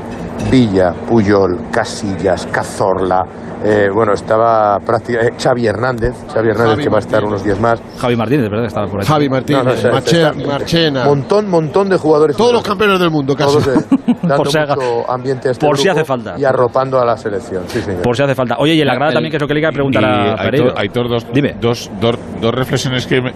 [0.50, 3.22] Villa, Puyol, Casillas, Cazorla,
[3.62, 7.28] eh, bueno, estaba prácticamente Xavi Hernández, Xavi Hernández Javi que va a estar Martínez.
[7.30, 7.82] unos días más.
[8.00, 8.66] Javi Martínez, ¿verdad?
[8.66, 9.06] Estaba por ahí.
[9.06, 12.36] Javi Martínez, No, no, se- Marche- se está- Marchena, Montón, montón de jugadores.
[12.36, 13.52] todos los campeones del mundo casi.
[13.52, 13.84] Todos, eh,
[14.22, 16.34] dando Por si haga- mucho ambiente a este por si hace falta.
[16.38, 17.64] Y arropando a la selección.
[17.68, 18.02] Sí, señor.
[18.02, 18.56] Por si hace falta.
[18.58, 20.36] Oye, y en la grada también, que es lo que le iba a preguntar a
[20.36, 20.68] Pereiro.
[20.70, 21.54] Aitor, Aitor, dos, Dime.
[21.60, 23.32] dos, dos, dos reflexiones que me,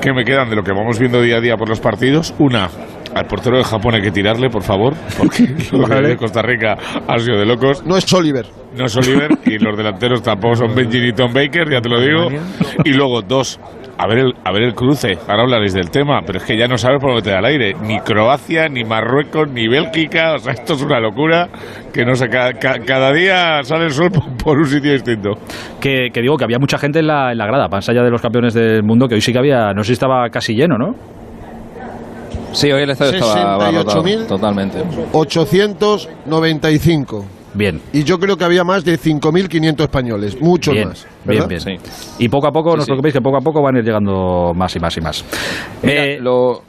[0.00, 2.32] que me quedan de lo que vamos viendo día a día por los partidos.
[2.38, 2.68] Una,
[3.16, 6.08] al portero de Japón hay que tirarle, por favor, porque Vale.
[6.08, 6.76] de Costa Rica
[7.08, 7.84] ha sido de locos.
[7.86, 8.46] No es Oliver.
[8.76, 11.98] No es Oliver y los delanteros tampoco son Benji ni Tom Baker, ya te lo
[12.00, 12.28] digo.
[12.84, 13.58] Y luego, dos,
[13.96, 15.16] a ver el, a ver el cruce.
[15.26, 17.46] Ahora hablaréis del tema, pero es que ya no sabes por dónde te da el
[17.46, 17.72] aire.
[17.82, 20.34] Ni Croacia, ni Marruecos, ni Bélgica.
[20.34, 21.48] O sea, esto es una locura
[21.94, 25.30] que no sé, ca- ca- cada día sale el sol por, por un sitio distinto.
[25.80, 28.10] Que, que digo que había mucha gente en la, en la grada, más allá de
[28.10, 30.76] los campeones del mundo, que hoy sí que había, no sé si estaba casi lleno,
[30.76, 30.94] ¿no?
[32.56, 34.26] Sí, hoy el estadio estaba 68.000.
[34.26, 34.82] totalmente.
[35.12, 37.24] 895.
[37.54, 37.80] Bien.
[37.92, 41.06] Y yo creo que había más de 5.500 españoles, muchos Bien, más.
[41.24, 41.62] bien, ¿verdad?
[41.64, 41.78] bien.
[41.80, 41.90] Sí.
[42.18, 42.90] Y poco a poco, no os sí.
[42.90, 45.24] preocupéis, que poco a poco van a ir llegando más y más y más.
[45.82, 46.62] Mira, Eh, lo...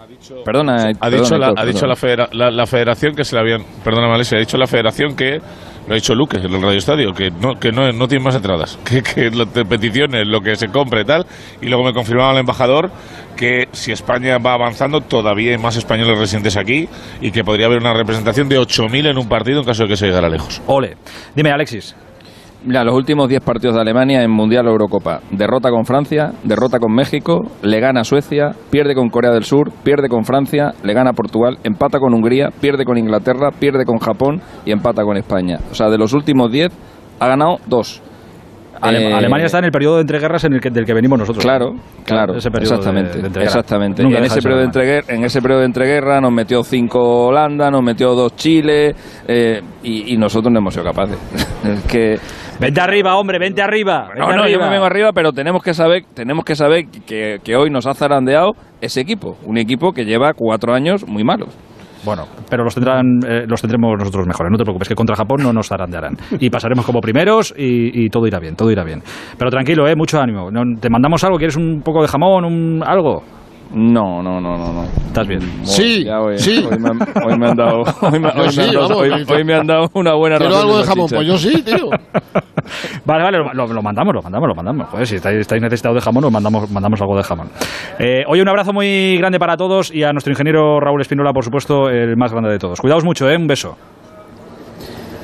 [0.46, 1.88] Perdona, Ha perdona, dicho, la, Héctor, ha dicho perdona.
[1.88, 3.64] la, federa- la- la federación que se le habían.
[3.84, 5.40] Perdona, Malesio, ha dicho la federación que.
[5.88, 8.36] Lo ha dicho Luque en el Radio Estadio, que no, que no, no tiene más
[8.36, 11.26] entradas, que, que lo de peticiones, lo que se compre y tal.
[11.62, 12.90] Y luego me confirmaba el embajador
[13.38, 16.90] que si España va avanzando, todavía hay más españoles residentes aquí
[17.22, 19.96] y que podría haber una representación de 8.000 en un partido en caso de que
[19.96, 20.62] se llegara lejos.
[20.68, 20.98] Ole.
[21.36, 21.96] Dime, Alexis.
[22.66, 25.22] Mira, los últimos 10 partidos de Alemania en Mundial o Eurocopa.
[25.32, 29.72] Derrota con Francia, derrota con México, le gana a Suecia, pierde con Corea del Sur,
[29.84, 34.00] pierde con Francia, le gana a Portugal, empata con Hungría, pierde con Inglaterra, pierde con
[34.00, 35.60] Japón y empata con España.
[35.72, 36.74] O sea, de los últimos 10
[37.20, 38.02] ha ganado 2.
[38.82, 41.20] Ale- Eh, Alemania está en el periodo de entreguerras en el que, del que venimos
[41.20, 41.44] nosotros.
[41.44, 43.44] Claro, claro, Ese exactamente, de- de entreguerra.
[43.60, 44.02] exactamente.
[44.04, 47.84] En ese periodo de entreguerra, en ese periodo de entreguerra nos metió cinco Holanda, nos
[47.84, 48.96] metió dos Chile
[49.28, 51.18] eh, y, y nosotros no hemos sido capaces.
[51.64, 52.18] es que
[52.60, 54.10] Vente arriba, hombre, vente arriba.
[54.18, 54.66] no, vente no, yo arriba.
[54.66, 57.94] me vengo arriba, pero tenemos que saber, tenemos que saber que, que hoy nos ha
[57.94, 61.50] zarandeado ese equipo, un equipo que lleva cuatro años muy malos.
[62.06, 64.52] Bueno, pero los tendrán, eh, los tendremos nosotros mejores.
[64.52, 66.16] No te preocupes, que contra Japón no nos zarandearán.
[66.40, 69.02] Y pasaremos como primeros y, y todo irá bien, todo irá bien.
[69.38, 70.50] Pero tranquilo, eh, mucho ánimo.
[70.52, 71.38] No- ¿Te mandamos algo?
[71.38, 73.24] ¿Quieres un poco de jamón, un algo?
[73.74, 74.84] No, no, no, no, no.
[74.84, 75.42] ¿Estás bien?
[75.64, 76.06] Sí,
[76.38, 76.66] sí.
[76.70, 78.36] Hoy me, han, hoy me han dado, hoy me, han
[78.74, 81.90] dado- vamos, me han dado una buena Quiero algo de jamón, pues yo sí, tío.
[83.06, 84.90] Vale, vale, lo, lo- lo mandamos, lo mandamos, lo mandamos.
[84.90, 87.48] Joder, si estáis, estáis necesitados de jamón, os mandamos, mandamos algo de jamón.
[88.00, 91.46] Eh, oye, un abrazo muy grande para todos y a nuestro ingeniero Raúl Espinola, por
[91.46, 92.82] supuesto, el más grande de todos.
[92.82, 93.38] Cuidaos mucho, ¿eh?
[93.38, 93.78] Un beso.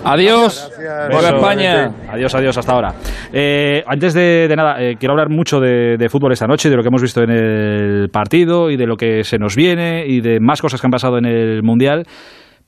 [0.03, 0.71] Adiós.
[0.77, 1.29] Viva.
[1.29, 1.91] España.
[2.09, 2.93] Adiós, adiós, hasta ahora.
[3.31, 6.75] Eh, antes de, de nada, eh, quiero hablar mucho de, de fútbol esta noche, de
[6.75, 10.21] lo que hemos visto en el partido y de lo que se nos viene y
[10.21, 12.05] de más cosas que han pasado en el Mundial.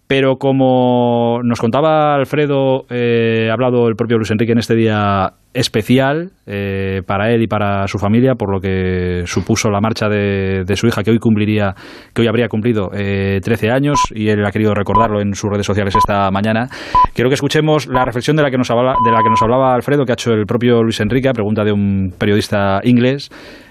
[0.08, 5.34] Pero como nos contaba Alfredo, eh, ha hablado el propio Luis Enrique en este día
[5.56, 10.64] especial eh, para él y para su familia, por lo que supuso la marcha de,
[10.64, 11.74] de su hija, que hoy cumpliría,
[12.14, 15.66] que hoy habría cumplido eh, 13 años, y él ha querido recordarlo en sus redes
[15.66, 16.68] sociales esta mañana.
[17.16, 19.74] Quiero que escuchemos la reflexión de la que nos habla, de la que nos hablaba
[19.74, 23.30] Alfredo, que ha hecho el propio Luis Enrique, a pregunta de un periodista inglés,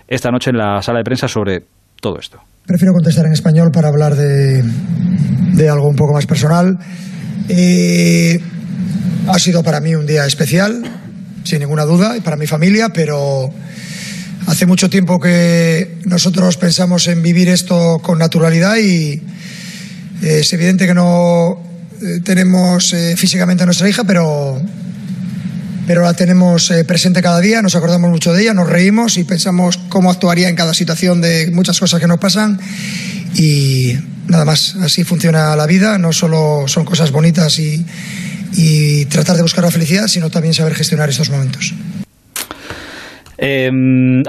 [0.09, 1.63] esta noche en la sala de prensa sobre
[2.01, 2.41] todo esto.
[2.67, 4.63] Prefiero contestar en español para hablar de,
[5.57, 6.79] de algo un poco más personal.
[9.27, 10.83] Ha sido para mí un día especial,
[11.45, 13.53] sin ninguna duda, y para mi familia, pero
[14.47, 19.23] hace mucho tiempo que nosotros pensamos en vivir esto con naturalidad y
[20.23, 21.63] es evidente que no
[22.03, 24.61] eh, tenemos eh, físicamente a nuestra hija, pero
[25.87, 29.25] pero la tenemos eh, presente cada día, nos acordamos mucho de ella, nos reímos y
[29.25, 32.59] pensamos cómo actuaría en cada situación de muchas cosas que nos pasan
[33.35, 33.97] y
[34.29, 37.85] nada más, así funciona la vida, no solo son cosas bonitas y,
[38.53, 41.75] y tratar de buscar la felicidad, sino también saber gestionar estos momentos.
[43.39, 43.71] Eh,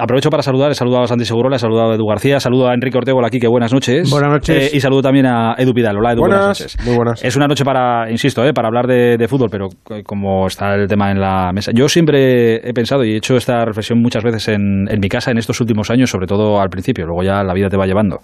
[0.00, 2.68] aprovecho para saludar, he saludado a Santi Seguro, le he saludado a Edu García, saludo
[2.68, 4.10] a Enrique Ortego aquí, que buenas noches.
[4.10, 4.72] Buenas noches.
[4.72, 5.96] Eh, y saludo también a Edu Pidal.
[5.96, 6.76] Hola, Edu, buenas, noches.
[6.84, 7.24] Muy buenas.
[7.24, 9.68] Es una noche para, insisto, eh, para hablar de, de fútbol, pero
[10.04, 11.72] como está el tema en la mesa.
[11.74, 15.30] Yo siempre he pensado y he hecho esta reflexión muchas veces en, en mi casa
[15.30, 18.18] en estos últimos años, sobre todo al principio, luego ya la vida te va llevando.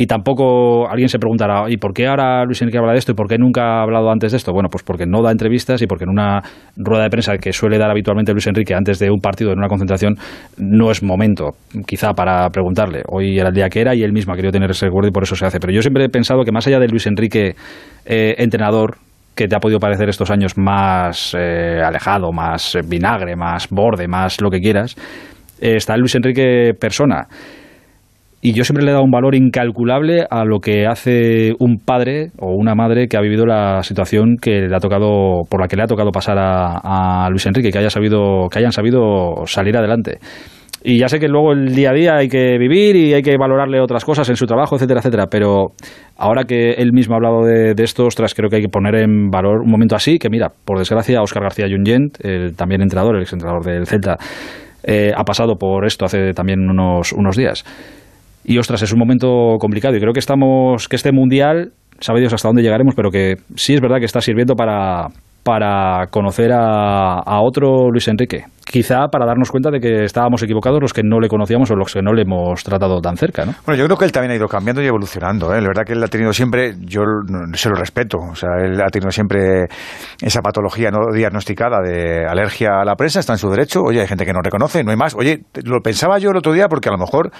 [0.00, 3.14] Y tampoco alguien se preguntará, ¿y por qué ahora Luis Enrique habla de esto y
[3.16, 4.52] por qué nunca ha hablado antes de esto?
[4.52, 6.40] Bueno, pues porque no da entrevistas y porque en una
[6.76, 9.66] rueda de prensa que suele dar habitualmente Luis Enrique antes de un partido, en una
[9.66, 10.14] concentración,
[10.56, 11.50] no es momento,
[11.86, 13.02] quizá, para preguntarle.
[13.08, 15.12] Hoy era el día que era y él mismo ha querido tener ese recuerdo y
[15.12, 15.60] por eso se hace.
[15.60, 17.54] Pero yo siempre he pensado que más allá de Luis Enrique,
[18.04, 18.96] eh, entrenador,
[19.34, 24.40] que te ha podido parecer estos años más eh, alejado, más vinagre, más borde, más
[24.40, 24.96] lo que quieras,
[25.60, 27.28] eh, está Luis Enrique persona.
[28.40, 32.30] Y yo siempre le he dado un valor incalculable a lo que hace un padre
[32.38, 35.76] o una madre que ha vivido la situación que le ha tocado, por la que
[35.76, 40.18] le ha tocado pasar a, Luis Enrique, que haya sabido, que hayan sabido salir adelante.
[40.84, 43.36] Y ya sé que luego el día a día hay que vivir y hay que
[43.36, 45.26] valorarle otras cosas en su trabajo, etcétera, etcétera.
[45.28, 45.72] Pero
[46.16, 48.94] ahora que él mismo ha hablado de, de esto, ostras, creo que hay que poner
[48.94, 53.16] en valor un momento así, que mira, por desgracia, Óscar García Junyent, el también entrenador,
[53.16, 54.16] el exentrenador del Celta,
[54.84, 57.64] eh, ha pasado por esto hace también unos, unos días.
[58.48, 62.32] Y ostras, es un momento complicado y creo que estamos, que este mundial, sabe Dios
[62.32, 65.08] hasta dónde llegaremos, pero que sí es verdad que está sirviendo para,
[65.42, 68.44] para conocer a, a, otro Luis Enrique.
[68.64, 71.92] Quizá para darnos cuenta de que estábamos equivocados los que no le conocíamos o los
[71.92, 73.52] que no le hemos tratado tan cerca, ¿no?
[73.66, 75.54] Bueno, yo creo que él también ha ido cambiando y evolucionando.
[75.54, 75.60] ¿eh?
[75.60, 77.02] La verdad que él ha tenido siempre, yo
[77.52, 79.66] se lo respeto, o sea, él ha tenido siempre
[80.22, 83.82] esa patología no diagnosticada de alergia a la prensa, está en su derecho.
[83.82, 85.14] Oye, hay gente que no reconoce, no hay más.
[85.14, 87.30] Oye, lo pensaba yo el otro día porque a lo mejor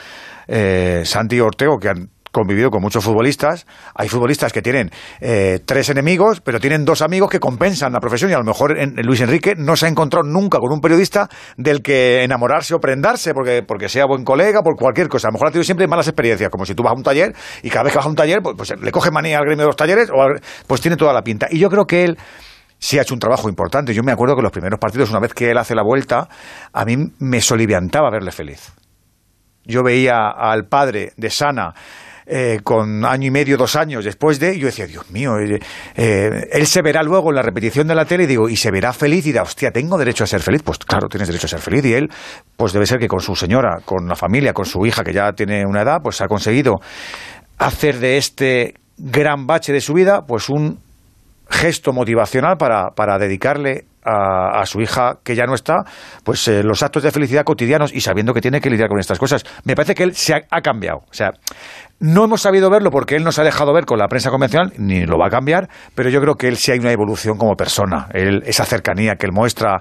[0.48, 3.66] eh, Santi Ortego, que han convivido con muchos futbolistas.
[3.94, 8.30] Hay futbolistas que tienen eh, tres enemigos, pero tienen dos amigos que compensan la profesión
[8.30, 11.28] y a lo mejor en, Luis Enrique no se ha encontrado nunca con un periodista
[11.56, 15.28] del que enamorarse o prendarse porque, porque sea buen colega, por cualquier cosa.
[15.28, 17.34] A lo mejor ha tenido siempre malas experiencias, como si tú vas a un taller
[17.62, 19.64] y cada vez que vas a un taller, pues, pues le coge manía al gremio
[19.64, 20.14] de los talleres, o
[20.66, 21.48] pues tiene toda la pinta.
[21.50, 22.18] Y yo creo que él
[22.78, 23.92] sí ha hecho un trabajo importante.
[23.94, 26.28] Yo me acuerdo que los primeros partidos, una vez que él hace la vuelta,
[26.72, 28.72] a mí me soliviantaba verle feliz.
[29.68, 31.74] Yo veía al padre de Sana
[32.30, 35.60] eh, con año y medio, dos años después de, yo decía, Dios mío, eh,
[35.96, 38.70] eh, él se verá luego en la repetición de la tele y digo, y se
[38.70, 40.62] verá feliz y dirá, hostia, ¿tengo derecho a ser feliz?
[40.62, 42.10] Pues claro, tienes derecho a ser feliz y él,
[42.56, 45.32] pues debe ser que con su señora, con la familia, con su hija que ya
[45.32, 46.80] tiene una edad, pues ha conseguido
[47.58, 50.80] hacer de este gran bache de su vida, pues un
[51.48, 55.84] gesto motivacional para, para dedicarle a, a, su hija que ya no está,
[56.24, 59.18] pues eh, los actos de felicidad cotidianos y sabiendo que tiene que lidiar con estas
[59.18, 59.44] cosas.
[59.64, 60.98] Me parece que él se ha, ha, cambiado.
[61.10, 61.30] O sea,
[62.00, 64.72] no hemos sabido verlo porque él no se ha dejado ver con la prensa convencional,
[64.78, 67.54] ni lo va a cambiar, pero yo creo que él sí hay una evolución como
[67.54, 68.08] persona.
[68.12, 69.80] Él, esa cercanía que él muestra,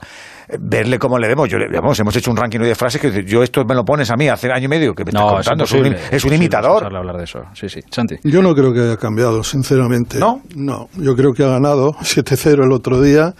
[0.59, 1.49] verle cómo le vemos.
[1.49, 4.15] Yo, vamos, hemos hecho un ranking de frases que yo esto me lo pones a
[4.15, 5.63] mí hace año y medio que me no, estás contando.
[5.65, 6.83] Es, es, un, es un imitador.
[6.85, 7.39] hablar de eso.
[7.53, 7.81] Sí, sí.
[7.89, 8.15] Santi.
[8.23, 10.19] Yo no creo que haya cambiado, sinceramente.
[10.19, 10.41] ¿No?
[10.55, 13.33] No, yo creo que ha ganado 7-0 el otro día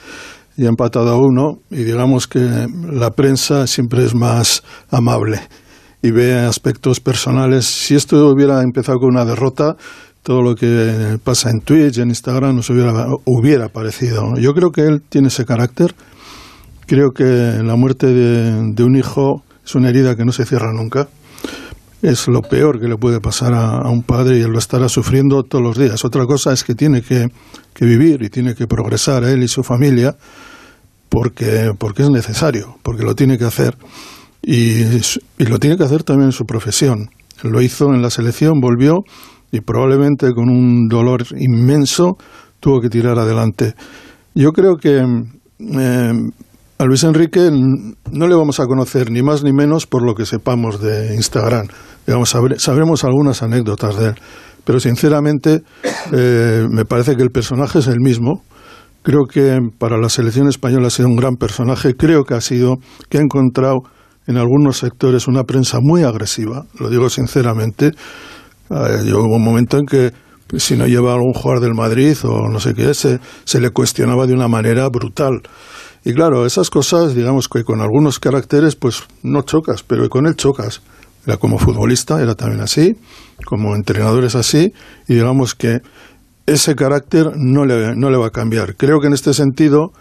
[0.58, 5.40] y ha empatado a uno y digamos que la prensa siempre es más amable
[6.02, 7.66] y ve aspectos personales.
[7.66, 9.76] Si esto hubiera empezado con una derrota,
[10.24, 14.36] todo lo que pasa en Twitch, en Instagram, nos hubiera, hubiera parecido.
[14.38, 15.96] Yo creo que él tiene ese carácter.
[16.86, 20.74] Creo que la muerte de, de, un hijo es una herida que no se cierra
[20.74, 21.08] nunca.
[22.02, 24.88] Es lo peor que le puede pasar a, a, un padre y él lo estará
[24.88, 26.06] sufriendo todos los días.
[26.06, 27.28] Otra cosa es que tiene que,
[27.74, 30.16] que vivir y tiene que progresar él y su familia
[31.10, 33.78] porque, porque es necesario, porque lo tiene que hacer.
[34.42, 34.84] Y,
[35.38, 37.10] y, lo tiene que hacer también en su profesión.
[37.44, 39.04] Lo hizo en la selección, volvió
[39.52, 42.18] y probablemente con un dolor inmenso
[42.60, 43.74] tuvo que tirar adelante.
[44.36, 46.14] Yo creo que eh,
[46.78, 50.26] a Luis Enrique no le vamos a conocer ni más ni menos por lo que
[50.26, 51.68] sepamos de Instagram.
[52.08, 54.16] Digamos, sabre, sabremos algunas anécdotas de él.
[54.64, 55.62] Pero sinceramente
[56.14, 58.44] eh, me parece que el personaje es el mismo.
[59.04, 61.96] Creo que para la selección española ha sido un gran personaje.
[61.96, 62.78] Creo que ha sido,
[63.10, 63.80] que ha encontrado
[64.26, 67.92] en algunos sectores una prensa muy agresiva, lo digo sinceramente.
[68.70, 70.12] Eh, hubo un momento en que
[70.48, 73.70] pues, si no lleva algún jugador del Madrid o no sé qué, se, se le
[73.72, 75.42] cuestionaba de una manera brutal.
[76.04, 80.36] Y claro, esas cosas, digamos que con algunos caracteres, pues no chocas, pero con él
[80.36, 80.82] chocas.
[81.28, 82.96] Era como futbolista, era también así,
[83.46, 84.74] como entrenador es así,
[85.10, 85.82] y digamos que
[86.46, 88.78] ese carácter no le, no le va a cambiar.
[88.78, 89.92] Creo que en este sentido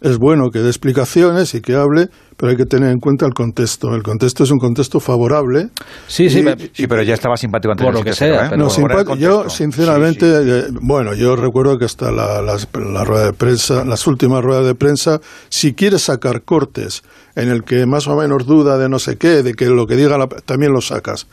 [0.00, 3.32] es bueno que dé explicaciones y que hable, pero hay que tener en cuenta el
[3.32, 3.94] contexto.
[3.94, 5.68] El contexto es un contexto favorable.
[6.06, 8.46] Sí, sí, Y- me- Sí, pero ya estaba simpático antes Por lo que 7-0, sea,
[8.46, 8.48] ¿eh?
[8.50, 10.50] pero- No, yo, sinceramente, Sí, sí.
[10.50, 15.20] eh, bueno, yo recuerdo que hasta la rueda de prensa, las últimas ruedas de prensa,
[15.48, 17.02] si quieres sacar cortes
[17.34, 19.96] en el que más o menos duda de no sé qué, de que lo que
[19.96, 21.26] diga la- también lo sacas.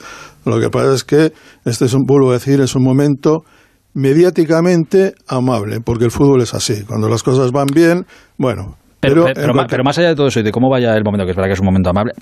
[0.46, 1.34] Lo que pasa es que
[1.66, 3.44] este es un, vuelvo a decir, es un momento
[3.94, 6.84] mediáticamente amable, porque el fútbol es así.
[6.86, 8.06] Cuando las cosas van bien,
[8.38, 8.76] bueno.
[9.00, 10.70] Pero, pero, en pero ma- cualquier- pero más allá de todo eso y de cómo
[10.70, 12.14] vaya el momento, que es verdad que es un momento amable,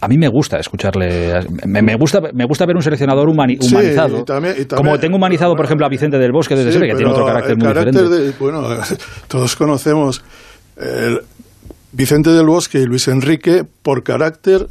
[0.00, 1.32] a mí me gusta escucharle.
[1.66, 4.18] Me, me gusta, me gusta ver un seleccionador humani- Sí, humanizado.
[4.20, 6.78] y también- y también- como tengo humanizado, por ejemplo, a Vicente del Bosque desde Sí,
[6.78, 8.24] siempre, que tiene otro carácter muy carácter diferente.
[8.26, 8.62] de- bueno,
[9.28, 10.22] todos conocemos
[10.76, 11.20] el
[11.92, 14.66] Vicente del Bosque y Luis Enrique por carácter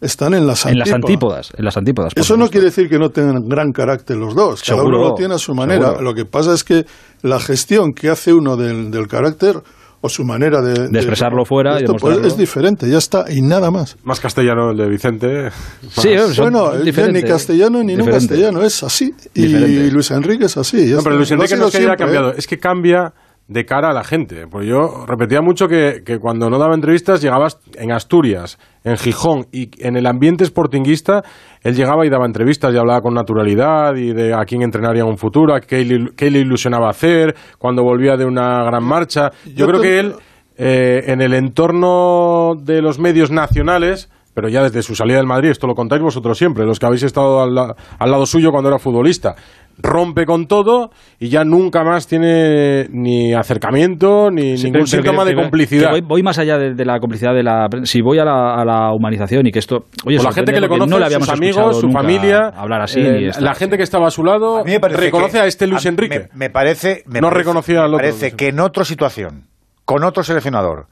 [0.00, 1.52] están en las En las antípodas.
[1.56, 2.12] En las antípodas.
[2.16, 4.62] Eso no quiere decir que no tengan gran carácter los dos.
[4.62, 5.88] Cada Seguro, uno lo tiene a su manera.
[5.88, 6.02] seguro.
[6.02, 6.86] Lo que pasa es que
[7.22, 9.56] la gestión que hace uno del, del carácter
[10.02, 13.70] o su manera de, De expresarlo fuera esto, pues, es diferente, ya está, y nada
[13.70, 13.98] más.
[14.02, 15.50] Más castellano el de Vicente.
[15.90, 18.28] Sí, Más- son bueno, él diferentes, ni castellano ni no diferente.
[18.28, 19.12] castellano, es así.
[19.34, 19.90] Y Diferente.
[19.92, 20.86] Luis Enrique es así.
[20.86, 21.16] No, pero.
[21.16, 22.36] Luis Enrique no es que haya cambiado, ¿eh?
[22.38, 23.12] es que cambia
[23.46, 24.46] de cara a la gente.
[24.50, 29.46] Pues yo repetía mucho que, que cuando no daba entrevistas llegabas en Asturias, en Gijón
[29.52, 31.22] y en el ambiente sportinguista,
[31.62, 35.08] él llegaba y daba entrevistas y hablaba con naturalidad y de a quién entrenaría en
[35.08, 39.30] un futuro, a qué le, qué le ilusionaba hacer, cuando volvía de una gran marcha.
[39.44, 40.14] Yo, Yo creo te- que él,
[40.56, 45.50] eh, en el entorno de los medios nacionales, pero ya desde su salida del Madrid,
[45.50, 48.68] esto lo contáis vosotros siempre, los que habéis estado al, la- al lado suyo cuando
[48.68, 49.34] era futbolista,
[49.82, 54.86] rompe con todo y ya nunca más tiene ni acercamiento ni Sí, ningún pero- pero
[54.86, 55.84] síntoma que- de que- complicidad.
[55.86, 57.68] que voy, voy más allá de, de la complicidad de la.
[57.84, 59.84] Si voy a la, a la humanización y que esto.
[60.04, 62.82] Oye, Por la gente que le conoce, no le habíamos sus amigos, su familia, Hablar
[62.82, 63.00] así.
[63.00, 65.46] eh, la gente que estaba a su lado A mí me parece reconoce que- a
[65.46, 66.28] este Luis a- Enrique.
[66.32, 67.02] Me, me parece.
[67.06, 69.46] me No parece- reconocía al me otro, parece Luis que en otra situación,
[69.84, 70.86] con otro seleccionador,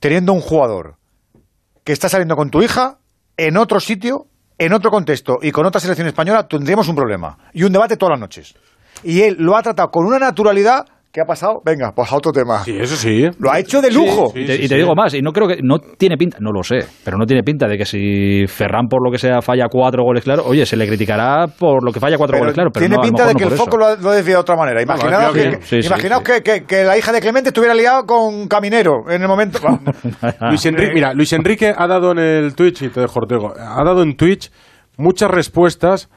[0.00, 0.96] teniendo un jugador
[1.84, 2.98] que está saliendo con tu hija,
[3.36, 4.26] en otro sitio,
[4.58, 8.12] en otro contexto y con otra selección española, tendríamos un problema y un debate todas
[8.12, 8.54] las noches.
[9.02, 10.86] Y él lo ha tratado con una naturalidad.
[11.14, 11.62] ¿Qué ha pasado?
[11.64, 12.64] Venga, pues a otro tema.
[12.64, 13.22] Sí, eso sí.
[13.38, 14.32] Lo ha hecho de lujo.
[14.34, 14.80] Sí, Y te, sí, y te sí.
[14.80, 15.58] digo más, y no creo que.
[15.62, 19.00] No tiene pinta, no lo sé, pero no tiene pinta de que si Ferran, por
[19.00, 22.18] lo que sea, falla cuatro goles claros, oye, se le criticará por lo que falla
[22.18, 22.72] cuatro Pero goles claros.
[22.74, 24.14] Pero tiene no, a lo pinta de que no el foco lo ha, lo ha
[24.16, 24.82] desviado de otra manera.
[24.82, 26.32] Imaginaos, que, imaginaos sí.
[26.32, 29.60] Que, que- que la hija de Clemente estuviera liado con Caminero en el momento.
[30.48, 33.84] Luis Enrique, mira, Luis Enrique ha dado en el Twitch, y te dejo Ortego, ha
[33.84, 34.50] dado en Twitch
[34.96, 36.08] muchas respuestas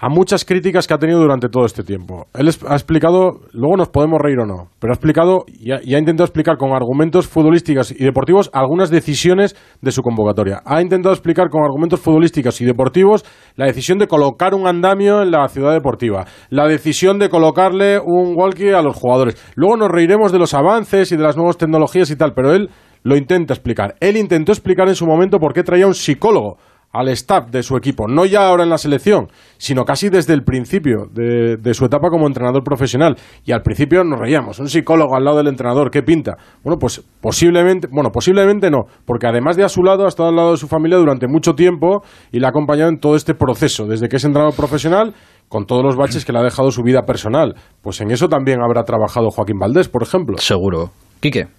[0.00, 2.28] a muchas críticas que ha tenido durante todo este tiempo.
[2.34, 6.24] Él ha explicado, luego nos podemos reír o no, pero ha explicado y ha intentado
[6.24, 10.62] explicar con argumentos futbolísticos y deportivos algunas decisiones de su convocatoria.
[10.64, 13.24] Ha intentado explicar con argumentos futbolísticos y deportivos
[13.56, 18.34] la decisión de colocar un andamio en la ciudad deportiva, la decisión de colocarle un
[18.36, 19.36] walkie a los jugadores.
[19.56, 22.70] Luego nos reiremos de los avances y de las nuevas tecnologías y tal, pero él
[23.02, 23.96] lo intenta explicar.
[24.00, 26.58] Él intentó explicar en su momento por qué traía un psicólogo
[26.98, 30.42] al staff de su equipo, no ya ahora en la selección, sino casi desde el
[30.42, 33.16] principio de, su etapa como entrenador profesional.
[33.44, 36.36] Y al principio nos reíamos, un psicólogo al lado del entrenador, ¿qué pinta?
[36.64, 40.36] Bueno, pues posiblemente, bueno, posiblemente no, porque además de a su lado ha estado al
[40.36, 43.86] lado de su familia durante mucho tiempo y le ha acompañado en todo este proceso,
[43.86, 45.14] desde que es entrenador profesional
[45.48, 47.54] con todos los baches que le ha dejado su vida personal.
[47.80, 50.36] Pues en eso también habrá trabajado Joaquín Valdés, por ejemplo.
[50.38, 50.90] Seguro.
[51.20, 51.57] Quique.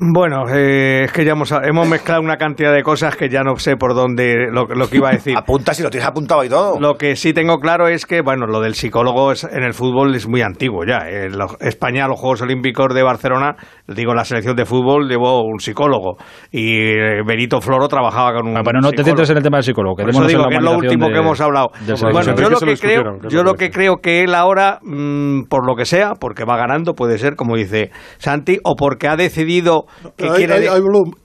[0.00, 3.56] Bueno, eh, es que ya hemos, hemos mezclado una cantidad de cosas que ya no
[3.56, 5.36] sé por dónde lo, lo que iba a decir.
[5.36, 6.78] Apunta si lo tienes apuntado y todo.
[6.78, 10.14] Lo que sí tengo claro es que, bueno, lo del psicólogo es- en el fútbol
[10.14, 11.08] es muy antiguo ya.
[11.08, 13.56] En lo- España, los Juegos Olímpicos de Barcelona,
[13.88, 16.16] digo, la selección de fútbol llevó un psicólogo.
[16.52, 19.56] Y eh, Benito Floro trabajaba con un Ah, bueno, no te centres en el tema
[19.56, 19.96] del psicólogo.
[19.96, 21.70] Por eso en digo que es lo último de- que hemos hablado.
[22.12, 24.22] Bueno, yo lo que lo creo, discutieron, ¿qué es yo lo que que creo que
[24.22, 28.58] él ahora, mm, por lo que sea, porque va ganando, puede ser, como dice Santi,
[28.62, 30.80] o porque ha decidido que Hay- quiere hay-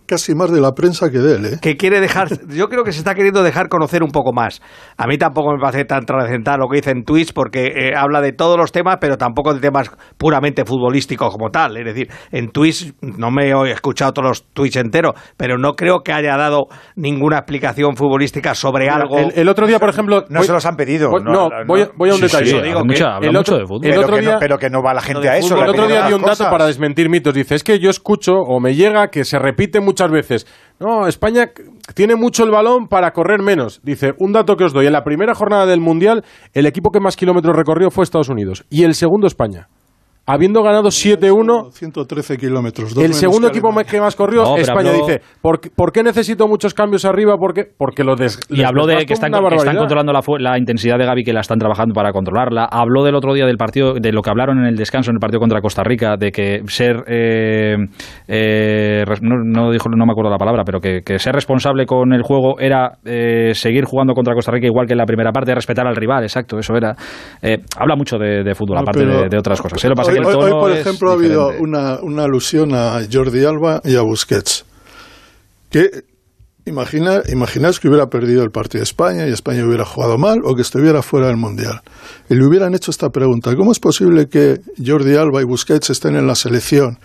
[0.05, 1.57] casi más de la prensa que de él, ¿eh?
[1.61, 4.61] que quiere dejar, yo creo que se está queriendo dejar conocer un poco más.
[4.97, 8.21] A mí tampoco me parece tan trascendental lo que dice en Twitch, porque eh, habla
[8.21, 11.77] de todos los temas, pero tampoco de temas puramente futbolísticos como tal.
[11.77, 16.01] Es decir, en Twitch, no me he escuchado todos los Twitch enteros, pero no creo
[16.03, 19.17] que haya dado ninguna explicación futbolística sobre algo.
[19.17, 20.25] El, el otro día, por ejemplo...
[20.29, 21.09] No voy- se los han pedido.
[21.09, 22.51] voy- no, voy, a- voy a un Sí, sí, detalle.
[22.51, 23.85] habla digo que mucho- habla el mucho otro- de fútbol.
[23.85, 25.55] el pero, otro que día- no, pero que no va la gente a eso.
[25.57, 27.33] el otro día las di un dato para desmentir mitos.
[27.33, 30.47] Dice, es que yo escucho o me llega que se repite muchas veces.
[30.79, 31.51] No, España
[31.93, 33.79] tiene mucho el balón para correr menos.
[33.83, 34.87] Dice, un dato que os doy.
[34.87, 38.65] En la primera jornada del Mundial, el equipo que más kilómetros recorrió fue Estados Unidos.
[38.69, 39.67] Y el segundo, España.
[40.25, 41.71] Habiendo ganado 7-1.
[41.71, 42.93] 113 kilómetros.
[42.93, 43.91] dos El segundo equipo Alemania.
[43.91, 47.03] que más corrió, No, pero España habló- dice, ¿por, qué- por qué necesito muchos cambios
[47.05, 47.35] arriba?
[47.37, 47.65] ¿Por qué?
[47.77, 51.05] Porque lo des, Y habló de que están, que están controlando la, la intensidad de
[51.05, 52.65] Gaby, que la están trabajando para controlarla.
[52.71, 55.19] Habló del otro día del partido, de lo que hablaron en el descanso en el
[55.19, 57.75] partido contra Costa Rica, de que ser, eh,
[58.27, 62.13] eh, no, no dijo, no me acuerdo la palabra, pero que, que ser responsable con
[62.13, 65.53] el juego era eh, seguir jugando contra Costa Rica igual que en la primera parte,
[65.53, 66.95] respetar al rival, exacto, eso era.
[67.41, 69.83] Eh, habla mucho de, de fútbol, No, aparte pero de, de otras cosas.
[69.83, 69.87] ¿eh?
[70.19, 74.65] Hoy, por ejemplo, ha habido una, una alusión a Jordi Alba y a Busquets.
[75.69, 75.89] Que
[76.65, 80.55] imagina, imaginaos que hubiera perdido el partido de España y España hubiera jugado mal o
[80.55, 81.81] que estuviera fuera del Mundial.
[82.29, 86.15] Y le hubieran hecho esta pregunta, ¿cómo es posible que Jordi Alba y Busquets estén
[86.15, 86.99] en la selección?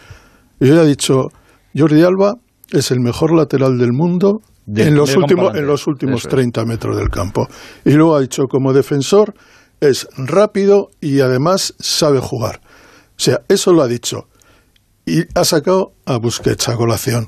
[0.60, 1.28] Y hubiera dicho,
[1.76, 2.34] Jordi Alba
[2.70, 4.40] es el mejor lateral del mundo
[4.76, 6.34] en los últimos, en los últimos Eso es.
[6.34, 7.48] 30 metros del campo.
[7.84, 9.34] Y luego ha dicho, como defensor,
[9.80, 12.60] es rápido y además sabe jugar.
[13.18, 14.28] O sea, eso lo ha dicho.
[15.04, 17.26] Y ha sacado a Busquets a colación.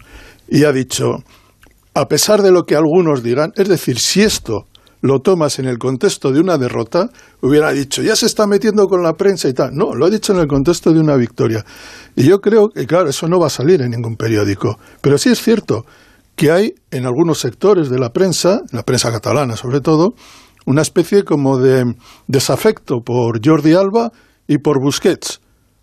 [0.49, 1.25] Y ha dicho,
[1.95, 4.67] a pesar de lo que algunos digan, es decir, si esto
[5.03, 7.09] lo tomas en el contexto de una derrota,
[7.41, 9.71] hubiera dicho, ya se está metiendo con la prensa y tal.
[9.73, 11.65] No, lo ha dicho en el contexto de una victoria.
[12.15, 14.79] Y yo creo que, claro, eso no va a salir en ningún periódico.
[15.01, 15.87] Pero sí es cierto
[16.37, 20.15] que hay en algunos sectores de la prensa, la prensa catalana sobre todo,
[20.67, 21.95] una especie como de
[22.29, 24.13] desafecto por Jordi Alba
[24.47, 25.41] y por Busquets.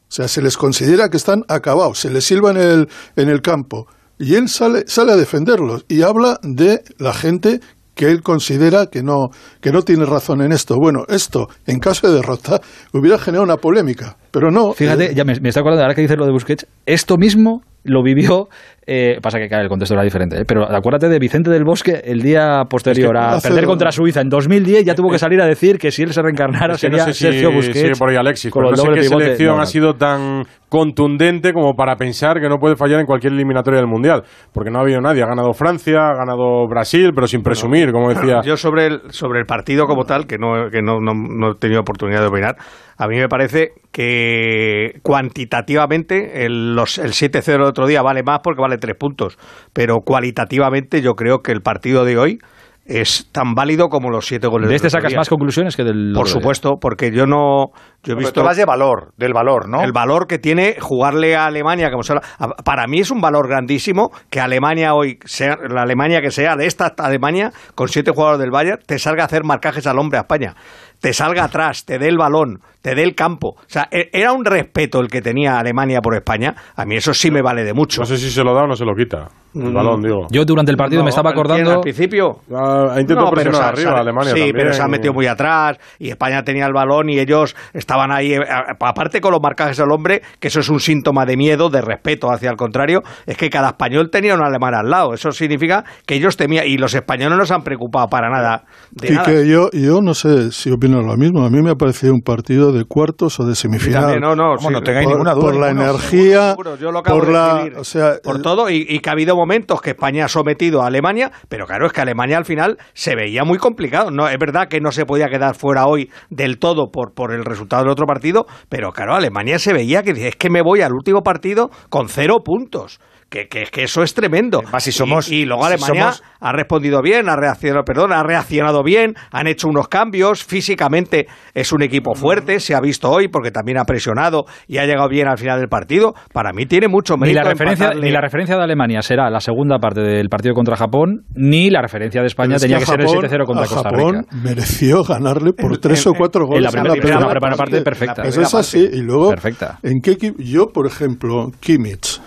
[0.08, 3.42] O sea, se les considera que están acabados, se les silba en el, en el
[3.42, 3.88] campo.
[4.18, 7.60] Y él sale, sale a defenderlos y habla de la gente
[7.94, 9.30] que él considera que no,
[9.60, 10.76] que no tiene razón en esto.
[10.80, 12.62] Bueno, esto, en caso de derrota,
[12.94, 14.72] hubiera generado una polémica, pero no.
[14.74, 17.64] Fíjate, eh, ya me, me estoy acordando, ahora que dices lo de Busquets, esto mismo
[17.88, 18.50] lo vivió,
[18.86, 20.46] eh, pasa que claro, el contexto era diferente, ¿eh?
[20.46, 24.22] pero acuérdate de Vicente del Bosque el día posterior Es que a perder contra Suiza
[24.22, 26.88] en 2010, ya tuvo que salir a decir que si él se reencarnara Es que
[26.88, 27.80] sería no sé si Sergio Busquets.
[27.80, 29.24] sigue por ahí Alexis, con pero no sé doble qué pivote.
[29.26, 33.34] selección No, ha sido tan contundente como para pensar que no puede fallar en cualquier
[33.34, 34.24] eliminatoria del Mundial.
[34.54, 35.24] Porque no ha habido nadie.
[35.24, 38.42] Ha ganado Francia, ha ganado Brasil, pero sin presumir, como decía.
[38.42, 41.56] Yo sobre el, sobre el partido como tal, que no, que no, no, no he
[41.56, 42.56] tenido oportunidad de opinar,
[42.98, 48.40] a mí me parece que cuantitativamente el, los, el 7-0 del otro día vale más
[48.44, 49.38] porque vale tres puntos,
[49.74, 52.40] pero cualitativamente yo creo que el partido de hoy
[52.86, 55.18] es tan válido como los siete goles De este sacas día.
[55.18, 56.34] más conclusiones que del Por día.
[56.34, 57.72] supuesto, porque yo no...
[58.04, 59.82] Yo he Pero visto de valor, del valor, ¿no?
[59.84, 63.20] el valor que tiene jugarle a Alemania, como se habla- a- para mí es un
[63.20, 68.12] valor grandísimo que Alemania hoy, sea la Alemania que sea, de esta Alemania, con siete
[68.12, 70.56] jugadores del Bayern, te salga a hacer marcajes al hombre a España,
[71.02, 73.50] te salga atrás, te dé el balón, te dé el campo.
[73.58, 76.56] O sea, e- era un respeto el que tenía Alemania por España.
[76.78, 78.00] A mí eso sí me vale de mucho.
[78.00, 79.28] No sé si se lo da o no se lo quita.
[79.54, 80.28] El balón, digo.
[80.30, 81.72] Yo durante el partido No, me estaba ¿quién acordando...
[81.74, 82.38] Al principio.
[82.54, 84.56] Ah, ha intentado No, pero arriba ha- Alemania Sí, también.
[84.56, 88.34] pero se ha metido muy atrás y España tenía el balón y ellos estaban ahí,
[88.34, 88.40] eh,
[88.80, 92.30] aparte con los marcajes al hombre, que eso es un síntoma de miedo, de respeto
[92.32, 95.14] hacia el contrario, es que cada español tenía un alemán al lado.
[95.14, 99.10] Eso significa que ellos temían, y los españoles no se han preocupado para nada de
[99.12, 99.26] nada.
[99.26, 101.44] Quique, yo, yo no sé si opino lo mismo.
[101.46, 104.02] A mí me ha parecido un partido de cuartos o de semifinal.
[104.04, 105.44] también, no, no, sí, no tengáis por, ninguna duda.
[105.46, 105.90] por la ninguno.
[105.92, 107.78] energía, seguro, yo lo acabo por de la, escribir.
[107.80, 110.82] o sea, por el- todo y, y que ha habido momentos que España ha sometido
[110.82, 114.12] a Alemania, pero claro, es que Alemania al final se veía muy complicado.
[114.12, 117.46] No, es verdad que no se podía quedar fuera hoy del todo por, por el
[117.46, 120.82] resultado del otro partido, pero claro, Alemania se veía que dice, es que me voy
[120.82, 123.00] al último partido con cero puntos.
[123.30, 124.60] Que, que, que eso es tremendo.
[124.64, 128.14] Además, si somos- y, y luego si Alemania somos- ha respondido bien, ha reaccionado, perdón,
[128.14, 133.10] ha reaccionado bien, han hecho unos cambios, físicamente es un equipo fuerte, se ha visto
[133.10, 136.14] hoy porque también ha presionado y ha llegado bien al final del partido.
[136.32, 137.42] Para mí tiene mucho Ni mérito.
[137.44, 141.26] la, referencia, ni la referencia de Alemania será la segunda parte del partido contra Japón,
[141.36, 143.90] ni la referencia de España es tenía que, ser el Japón- 7-0 contra a Costa
[143.90, 144.36] Japón Rica.
[144.42, 146.64] mereció ganarle por tres o cuatro en goles.
[146.64, 148.22] la primera- primera en la primera parte sí, perfecta.
[148.24, 148.88] Eso es así.
[148.94, 149.80] Y luego, Perfecta.
[149.84, 150.38] ¿en qué equipo?
[150.42, 152.22] Yo, por ejemplo, Kimmich,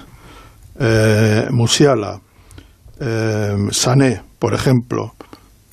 [0.80, 2.20] eh, Musiala,
[2.98, 5.14] eh, Sané, por ejemplo,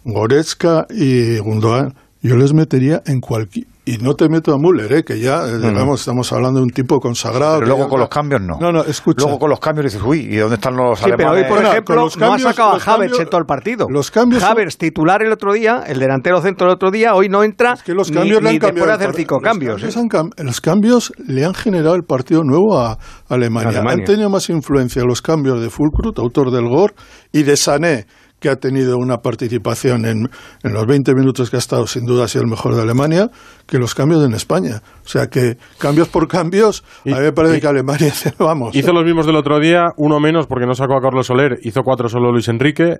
[0.03, 3.65] Goretzka y Gundogan, yo les metería en cualquier...
[3.87, 6.71] Y no te meto a Müller, eh, que ya, eh, digamos, estamos hablando de un
[6.71, 7.55] tipo consagrado.
[7.59, 8.57] Pero luego ya- con los cambios no.
[8.59, 9.23] No, no, escucha.
[9.23, 11.47] Luego con los cambios dices, uy, ¿y dónde están los Sí, pero hoy, alemanes?
[11.47, 13.87] por Bueno, ejemplo, los no ha cambios- sacado a Havertz cambios- en todo el partido.
[13.89, 17.29] los cambios son- Havertz titular el otro día, el delantero centro el otro día, hoy
[17.29, 18.87] no entra Es que los ni- cambios le ni, han cambiado.
[18.89, 19.83] de el hacer cinco los cambios.
[19.83, 19.89] ¿eh?
[19.97, 22.97] han cam- los cambios le han generado el partido nuevo a
[23.29, 23.69] Alemania.
[23.69, 23.93] Alemania.
[23.93, 26.93] Han tenido más influencia los cambios de Fulkrut, autor del gol,
[27.31, 28.05] y de Sané,
[28.39, 30.29] que ha tenido una participación en,
[30.63, 33.29] en los 20 minutos que ha estado, sin duda ha sido el mejor de Alemania,
[33.65, 34.81] que los cambios en España.
[35.05, 38.75] O sea que cambios por cambios, Y- a mí me parece y- que Alemania, vamos.
[38.75, 41.81] Hizo los mismos del otro día, uno menos porque no sacó a Carlos Soler, hizo
[41.83, 42.97] cuatro solo Luis Enrique.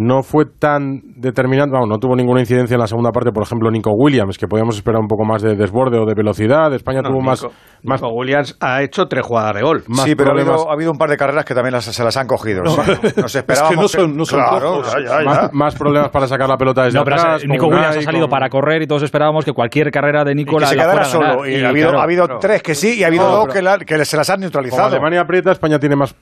[0.00, 3.68] No fue tan determinante, vamos, no tuvo ninguna incidencia en la segunda parte, por ejemplo,
[3.68, 6.72] Nico Williams, que podíamos esperar un poco más de desborde o de velocidad.
[6.72, 7.46] España No, tuvo Nico- más,
[7.82, 9.82] más Nico Williams ha hecho tres jugadas de gol.
[9.88, 12.04] más sí, pero ha habido, ha habido un par de carreras que también las- se
[12.04, 12.62] las han cogido.
[12.62, 12.70] No.
[12.70, 12.80] Sí.
[13.20, 13.86] Nos esperábamos.
[13.86, 15.24] Es que no son- no son claro, ya, ya, ya.
[15.24, 17.44] más, más problemas para sacar la pelota desde No, pero atrás.
[17.44, 20.34] Nico Williams ha salido con- para correr y todos esperábamos que cualquier carrera de Y
[20.36, 21.36] Nico que la, se la quedara fuera a ganar.
[21.40, 21.48] solo.
[21.50, 22.38] Y, ha habido, claro, ha habido claro.
[22.40, 24.36] tres que sí y ha habido No, dos pero- que, la- que se las han
[24.36, 24.86] Como neutralizado.
[24.86, 26.14] Alemania aprieta, España tiene más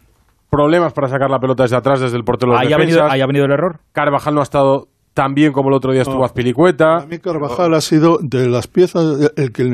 [0.57, 2.97] problemas para sacar la pelota desde atrás, desde el portero de los Ahí ha, venido,
[2.97, 3.15] defensas.
[3.15, 3.81] ahí ha venido el error.
[3.93, 6.25] Carvajal no ha estado tan bien como el otro día estuvo No.
[6.25, 6.97] Azpilicueta.
[7.03, 9.05] A mí Carvajal ha sido de las piezas
[9.37, 9.65] el que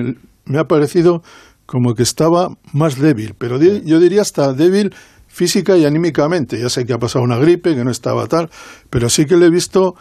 [0.44, 1.20] me ha parecido
[1.66, 4.92] como que estaba más débil, pero di- yo diría hasta débil
[5.28, 6.60] física y anímicamente.
[6.60, 8.50] Ya sé que ha pasado una gripe, que no estaba tal,
[8.90, 9.94] pero sí que le he visto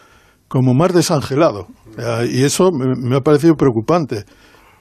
[0.48, 1.68] como más desangelado.
[2.30, 4.26] Y eso me, me ha parecido preocupante.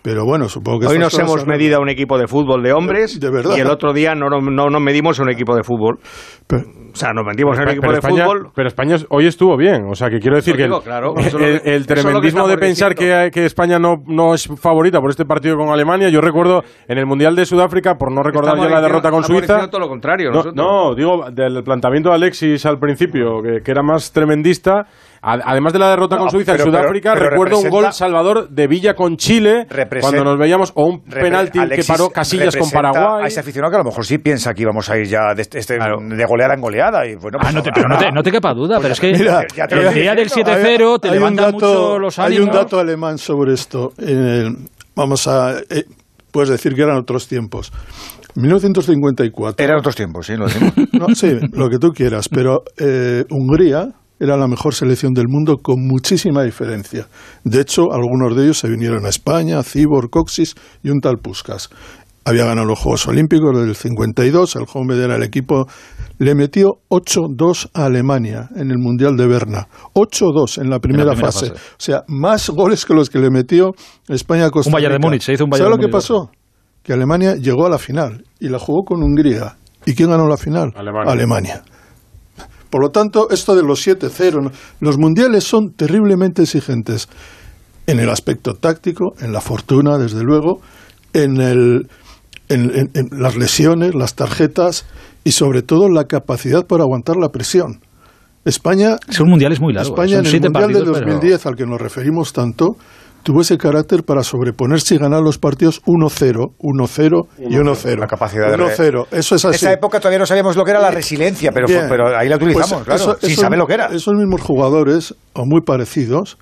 [0.03, 3.21] Pero bueno, supongo que Hoy nos hemos medido a un equipo de fútbol de hombres
[3.21, 3.55] De verdad.
[3.57, 5.99] y el otro día no, no, no nos medimos a un equipo de fútbol.
[6.47, 8.51] Pero- O sea, nos metimos en un equipo de España, fútbol.
[8.55, 9.85] pero España hoy estuvo bien.
[9.91, 13.79] O sea, que quiero decir que el, claro, que- tremendismo de pensar que, que España
[13.79, 16.09] no, no es favorita por este partido con Alemania.
[16.09, 19.23] Yo recuerdo en el Mundial de Sudáfrica, por no recordar Estamos ya la derrota con
[19.23, 19.69] Suiza.
[19.69, 20.31] todo lo contrario.
[20.55, 24.87] No, digo, del planteamiento de Alexis al principio, que, que era más tremendista.
[25.23, 27.93] Además de la derrota No, con Suiza pero- en Sudáfrica, pero- pero recuerdo un gol
[27.93, 29.67] salvador de Villa con Chile,
[30.01, 33.25] cuando nos veíamos, o un penalti que paró Casillas con Paraguay.
[33.25, 35.43] A ese aficionado que a lo mejor sí piensa que íbamos a ir ya de,
[35.43, 35.99] este- este- Claro.
[36.01, 37.07] de goleada en goleada.
[37.07, 39.01] Y bueno, Ah, pues no te, pero no te, no te quepa duda, pero es
[39.01, 40.53] que Mira, te el lo día del diciendo.
[40.53, 42.47] 7-0 te Hay un levanta dato- mucho los Hay ánimos.
[42.49, 43.93] un dato alemán sobre esto.
[43.99, 44.57] En el-
[44.97, 45.59] vamos a.
[45.69, 45.85] eh,
[46.33, 47.73] puedes decir que eran otros tiempos.
[48.37, 49.65] 1954.
[49.65, 50.73] Eran otros tiempos, sí, lo decimos.
[50.93, 53.89] No, sí, lo que tú quieras, pero eh, Hungría
[54.21, 57.09] era la mejor selección del mundo con muchísima diferencia.
[57.43, 61.71] De hecho, algunos de ellos se vinieron a España, Cibor, Coxis y un tal Puskas.
[62.27, 65.67] Había ganado los Juegos Olímpicos del 52, el joven era el equipo,
[66.19, 69.69] le metió 8-2 a Alemania en el Mundial de Berna.
[69.95, 71.49] 8-2 en la primera, primera fase.
[71.49, 71.61] fase.
[71.61, 73.71] O sea, más goles que los que le metió
[74.07, 74.99] España a Costa Un Bayern de.
[74.99, 76.31] Múnich, se hizo un Bayern ¿Sabes lo que Múnich, pasó?
[76.83, 79.57] Que Alemania llegó a la final y la jugó con Hungría.
[79.87, 80.73] ¿Y quién ganó la final?
[80.77, 81.11] Alemania.
[81.11, 81.63] Alemania.
[82.71, 84.51] Por lo tanto, esto de los 7-0, ¿no?
[84.81, 87.09] los mundiales son terriblemente exigentes
[87.87, 90.61] en el aspecto táctico, en la fortuna, desde luego,
[91.13, 91.89] en, el,
[92.49, 94.87] en, en- en las lesiones, las tarjetas
[95.25, 97.81] y sobre todo la capacidad para aguantar la presión.
[98.45, 99.91] España, Son mundiales muy largos.
[99.91, 102.77] España en el Mundial partidos, pero- 2010, al que nos referimos tanto,
[103.23, 107.99] tuvo ese carácter para sobreponerse y ganar los partidos 1-0, 1-0 y 1-0.
[107.99, 109.07] La capacidad de re- 1-0.
[109.11, 109.57] Eso es En así.
[109.65, 111.87] esa época todavía no sabíamos lo que era la resiliencia, pero, Bien.
[111.89, 113.87] pero ahí la utilizamos, Pues claro, eso- sin esos- saber lo que era.
[113.87, 116.39] Esos mismos jugadores, o muy parecidos,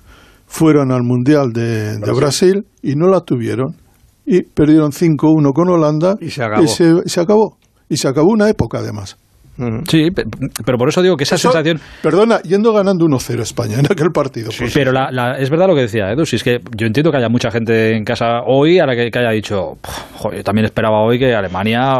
[0.47, 3.75] fueron al Mundial de, de Brasil y no la tuvieron.
[4.25, 6.63] Y perdieron 5-1 con Holanda Y se acabó.
[6.63, 7.57] Y se, y se acabó.
[7.89, 9.17] Y se acabó una época, además.
[9.87, 10.23] Sí, pe-
[10.65, 11.79] pero por eso digo que esa Eso- sensación...
[12.01, 14.49] Perdona, yendo ganando 1-0 España en aquel partido.
[14.57, 17.11] pues, Pero la, la- es verdad lo que decía Edu, si es que yo entiendo
[17.11, 20.37] que haya mucha gente en casa hoy a la que, que haya dicho, "Puf, joder,
[20.39, 21.93] yo también esperaba hoy que Alemania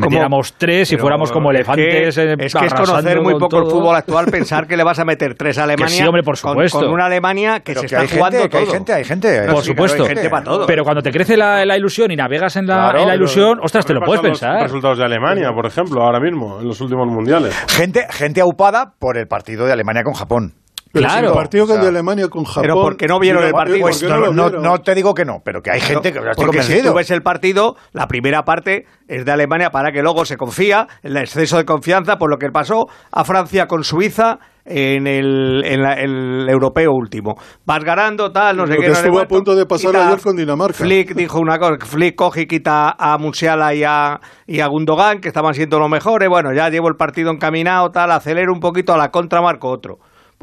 [0.00, 2.18] metiéramos tres y fuéramos como es que- elefantes.
[2.18, 5.34] Es que, es conocer muy poco el fútbol actual pensar que le vas a meter
[5.34, 6.80] tres a Alemania sí, hombre, por con- supuesto.
[6.80, 9.04] Con, una Alemania que Pero se que está hay jugando gente, que hay gente, hay
[9.04, 9.42] gente.
[9.50, 9.96] Por Sí, supuesto.
[9.98, 10.66] claro, hay gente para todo.
[10.66, 13.16] Pero cuando te crece la, la ilusión y navegas en la, Claro, en la pero-
[13.24, 14.62] ilusión, ostras, te lo puedes Repasa los pensar.
[14.62, 17.54] resultados de Alemania, por ejemplo, ahora mismo, en los últimos mundiales.
[17.68, 20.54] Gente, gente aupada por el partido de Alemania con Japón.
[20.94, 21.20] Pero Claro.
[21.22, 22.62] si el partido que O sea, de Alemania con Japón.
[22.62, 23.80] pero ¿por qué no vieron el partido?
[23.80, 24.62] ¿por qué Pues no, lo no- vieron?
[24.62, 26.92] no te digo que no, pero que hay gente que estoy Porque si convencido.
[26.92, 30.86] tú ves el partido, la primera parte es de Alemania para que luego se confía,
[31.02, 35.82] el exceso de confianza por lo que pasó a Francia con Suiza en el, en
[35.82, 37.34] la- el europeo último.
[37.66, 38.82] Vas ganando, tal, no sé Lo qué.
[38.84, 40.74] que no sé estuvo a punto de pasar Quita- ayer con Dinamarca.
[40.74, 45.18] Flick dijo una cosa, Flick coge y quita a Musiala y a, y a Gundogan,
[45.20, 46.28] que estaban siendo los mejores.
[46.28, 49.96] Bueno, ya llevo el partido encaminado, tal, acelero un poquito, a la contra marco otro.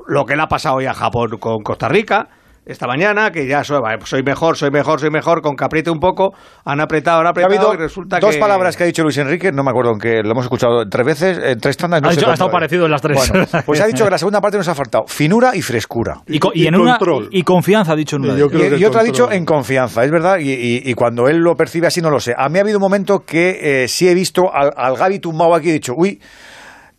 [0.08, 2.28] Lo que le ha pasado hoy a Japón con Costa Rica,
[2.66, 6.00] esta mañana, que ya soy, soy mejor, soy mejor, soy mejor, con que apriete un
[6.00, 6.32] poco,
[6.64, 8.40] han apretado, han Ha apretado habido y resulta dos que...
[8.40, 11.06] palabras que ha dicho Luis Enrique, no me acuerdo en qué, lo hemos escuchado tres
[11.06, 12.02] veces, en tres tandas.
[12.02, 12.54] No Ha dicho- ha estado es.
[12.54, 13.18] parecido en las tres.
[13.18, 16.22] Bueno, pues ha dicho que la segunda parte nos ha faltado finura y frescura.
[16.28, 17.30] Y, co- y Y en una, control.
[17.32, 20.12] y confianza, ha dicho en una Y yo creo otra ha dicho en confianza, es
[20.12, 22.34] verdad, y, y- y cuando él lo percibe así no lo sé.
[22.38, 25.56] A mí ha habido un momento que eh, sí he visto al, al Gaby tumbado
[25.56, 26.22] aquí y he dicho, uy,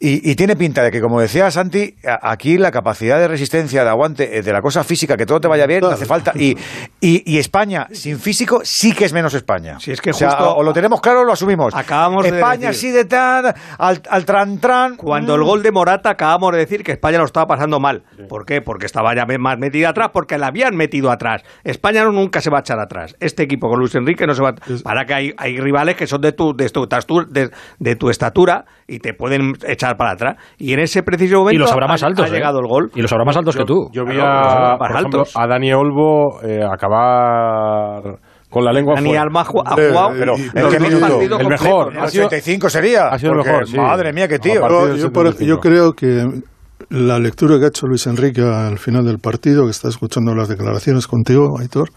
[0.04, 3.90] y, y tiene pinta de que, como decía Santi, aquí la capacidad de resistencia, de
[3.90, 6.32] aguante, eh, de la cosa física, que todo te vaya bien, no hace falta.
[6.34, 6.56] Y,
[7.00, 9.78] y, y España, sin físico, sí que es menos España.
[9.78, 11.74] Si es que O sea, justo- o lo tenemos claro o lo asumimos.
[11.74, 14.96] Acabamos de España decir- sí de tal, al, al tran tran.
[14.96, 18.02] Cuando el gol de Morata acabamos de decir que España lo estaba pasando mal.
[18.28, 18.60] ¿Por qué?
[18.60, 21.42] Porque estaba ya más metida atrás, porque la habían metido atrás.
[21.62, 23.14] España no, nunca se va a echar atrás.
[23.20, 24.54] Este equipo con Luis Enrique no se va a...
[24.82, 26.86] Para que hay, hay rivales que son de tu, de, tu,
[27.28, 30.36] de, de tu estatura y te pueden echar para atrás.
[30.58, 32.32] Y en ese preciso momento Y los habrá más altos, ha ¿eh?
[32.32, 32.90] llegado el gol.
[32.94, 33.88] Y los habrá más altos que tú.
[33.92, 38.18] Yo vi a, por ejemplo, a Dani Olvo eh, acabar
[38.50, 39.22] con la lengua Dani fuera.
[39.22, 39.44] Alma ha
[39.80, 41.08] Eh, jugado pero los ¿en dos qué minuto?
[41.08, 41.98] partidos El mejor.
[41.98, 43.08] Ha sido- 85 sería.
[43.08, 43.76] ha sido el mejor, sí.
[43.76, 44.60] Madre mía, qué tío.
[44.60, 45.48] partir Yo, del yo por- 75.
[45.48, 46.42] yo creo que
[46.90, 50.48] la lectura que ha hecho Luis Enrique al final del partido, que está escuchando las
[50.48, 51.88] declaraciones contigo, Aitor,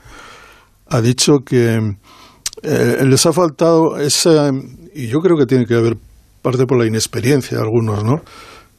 [0.89, 1.79] ha dicho que
[2.63, 4.51] eh, les ha faltado esa,
[4.93, 5.95] y yo creo que tiene que haber
[6.45, 8.21] parte por la inexperiencia de algunos, ¿no?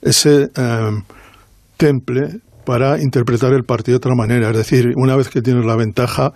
[0.00, 0.90] Ese eh,
[1.76, 4.50] temple para interpretar el partido de otra manera.
[4.50, 6.32] Es decir, una vez que tienes la ventaja,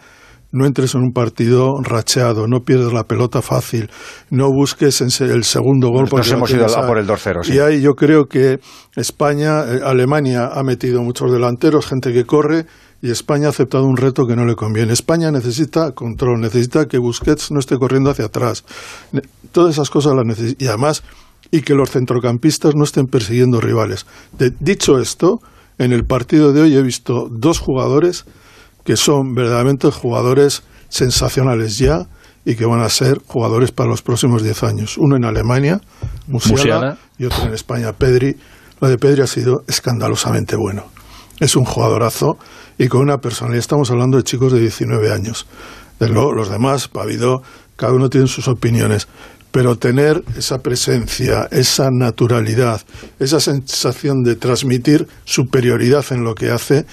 [0.51, 3.89] no entres en un partido racheado, no pierdas la pelota fácil,
[4.31, 6.03] no busques el segundo gol.
[6.11, 7.55] Nosotros hemos ido a por el 2-0, sí.
[7.55, 8.59] Y ahí yo creo que
[8.97, 12.67] España, eh, Alemania ha metido muchos delanteros, gente que corre,
[13.03, 14.93] y España ha aceptado un reto que no le conviene.
[14.93, 18.65] España necesita control, necesita que Busquets no esté corriendo hacia atrás.
[19.53, 20.65] Todas esas cosas las necesita.
[20.65, 21.03] Y además,
[21.51, 24.07] y que los centrocampistas no estén persiguiendo rivales.
[24.39, 25.41] De- dicho esto,
[25.79, 28.27] en el partido de hoy he visto dos jugadores
[28.85, 32.07] que son verdaderamente jugadores sensacionales ya
[32.45, 34.99] y que van a ser jugadores para los próximos 10 años.
[34.99, 35.81] Uno en Alemania,
[36.27, 36.99] Musiala, Musiala.
[37.19, 38.37] y otro en España, Pedri.
[38.81, 40.85] Lo de Pedri ha sido escandalosamente bueno.
[41.39, 42.37] Es un jugadorazo
[42.81, 43.59] y con una personalidad.
[43.59, 45.47] Estamos hablando de chicos de 19 años.
[45.99, 47.43] Desde luego, los demás, ha
[47.77, 49.07] cada uno tiene sus opiniones.
[49.53, 52.81] Pero tener esa presencia, esa naturalidad,
[53.19, 56.85] esa sensación de transmitir superioridad en lo que hace,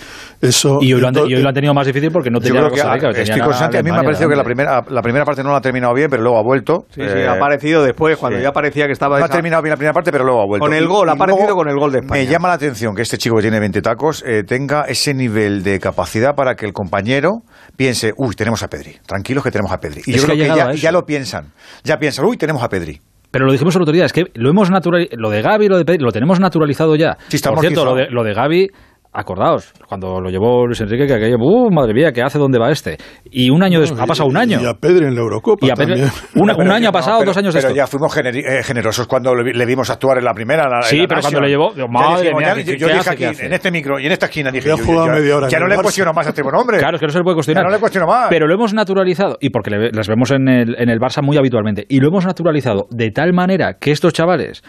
[0.42, 0.80] eso.
[0.82, 2.46] Y hoy, lo han, ento- y hoy lo han tenido más difícil porque no Yo
[2.46, 4.04] tenía creo la que Costa Rica, a, tenía estoy la consciente, a mí me ha
[4.04, 6.44] parecido que la primera, la primera parte no la ha terminado bien, pero luego ha
[6.44, 6.86] vuelto.
[6.90, 8.44] Sí, sí, Eh, ha aparecido después, cuando sí.
[8.44, 9.20] ya parecía que estaba...
[9.20, 10.66] No ha terminado bien la primera parte, pero luego ha vuelto.
[10.66, 12.22] Con el gol, y ha aparecido con el gol de España.
[12.24, 15.64] Me llama la atención que este chico que tiene 20 tacos eh, tenga ese nivel
[15.64, 17.42] de capacidad para que el compañero
[17.78, 20.02] piense, uy, tenemos a Pedri, tranquilos que tenemos a Pedri.
[20.06, 20.38] Y Es yo creo
[20.74, 21.54] que ya, lo piensan,
[21.84, 23.00] ya piensan, uy, tenemos a Pedri.
[23.32, 25.78] Pero lo dijimos otro día, es que lo hemos naturalizado, lo de Gaby y lo
[25.78, 27.18] de Pedri, lo tenemos naturalizado ya.
[27.28, 28.72] Sí, Por cierto, lo de, lo de Gaby,
[29.18, 32.38] acordaos, cuando lo llevó Luis Enrique, que aquello, uh, madre mía, ¿qué hace?
[32.38, 32.98] ¿Dónde va este?
[33.32, 34.60] Y un año después, ha pasado un año.
[34.62, 36.10] Y a Pedri en la Eurocopa Y a Pedri- también.
[36.36, 37.76] una- un año ha pasado, pero- dos años Pero esto.
[37.76, 40.70] ya fuimos generi- eh, generosos cuando le, vi- le vimos actuar en la primera.
[40.70, 42.94] la- Sí, la pero cuando le llevó- Ya madre dijimos, mía, ya- ¿qué- yo qué
[42.94, 45.38] dije hace, aquí, en este micro y en esta esquina, dije Ya yo, yo- media
[45.38, 46.78] hora ya no le cuestiono más a este buen hombre.
[46.78, 47.64] Claro, es que no se le puede cuestionar.
[47.64, 48.28] Ya no le cuestiono más.
[48.30, 51.38] Pero lo hemos naturalizado, y porque le- las vemos en el, en el Barça muy
[51.38, 54.64] habitualmente, y lo hemos naturalizado de tal manera que estos chavales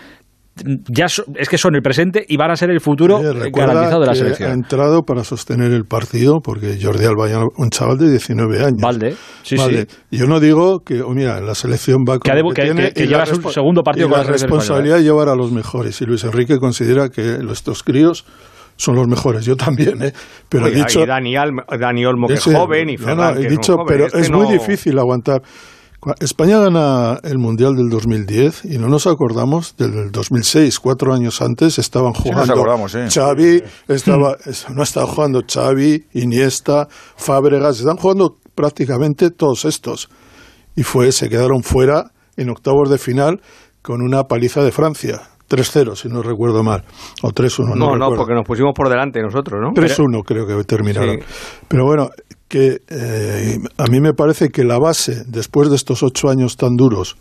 [0.88, 4.00] ya so- es que son el presente y van a ser el futuro recuerda garantizado
[4.00, 4.50] de la que Ha selección.
[4.52, 8.80] entrado para sostener el partido porque Jordi Alba, ya un chaval de 19 años.
[8.80, 9.86] Valde, sí, Vale.
[9.88, 9.96] sí.
[10.18, 12.94] Yo no digo que, oh, mira, la selección va con Que debu- que- tiene que-
[12.94, 15.34] que lleva la su segundo partido y con la la selección responsabilidad de llevar a
[15.34, 16.00] los mejores.
[16.00, 18.24] Y Luis Enrique considera que estos críos
[18.76, 19.44] son los mejores.
[19.44, 20.12] Yo también, ¿eh?
[20.48, 21.02] Pero he dicho.
[21.02, 23.86] y Dani, Dani Olmo, que es joven, y no, Ferran, no, he que dicho, joven.
[23.88, 25.42] pero Este es no- muy difícil aguantar.
[26.20, 31.42] España gana el Mundial del 2010 y no nos acordamos del del 2006, cuatro años
[31.42, 32.98] antes estaban jugando sí.
[33.12, 36.86] Xavi, estaba, es- no estaba jugando Xavi, Iniesta,
[37.16, 40.08] Fábregas, están jugando prácticamente todos estos.
[40.76, 43.40] Y fue, se quedaron fuera en octavos de final
[43.82, 45.22] con una paliza de Francia.
[45.50, 46.84] 3-0, si no recuerdo mal.
[47.22, 48.16] O 3-1, no, No, no, recuerdo.
[48.16, 49.72] porque nos pusimos por delante nosotros, ¿no?
[49.72, 51.16] 3-1 creo que terminaron.
[51.16, 51.24] Sí.
[51.66, 52.10] Pero bueno,
[52.48, 56.76] que eh, a mí me parece que la base, después de estos ocho años tan
[56.76, 57.16] duros,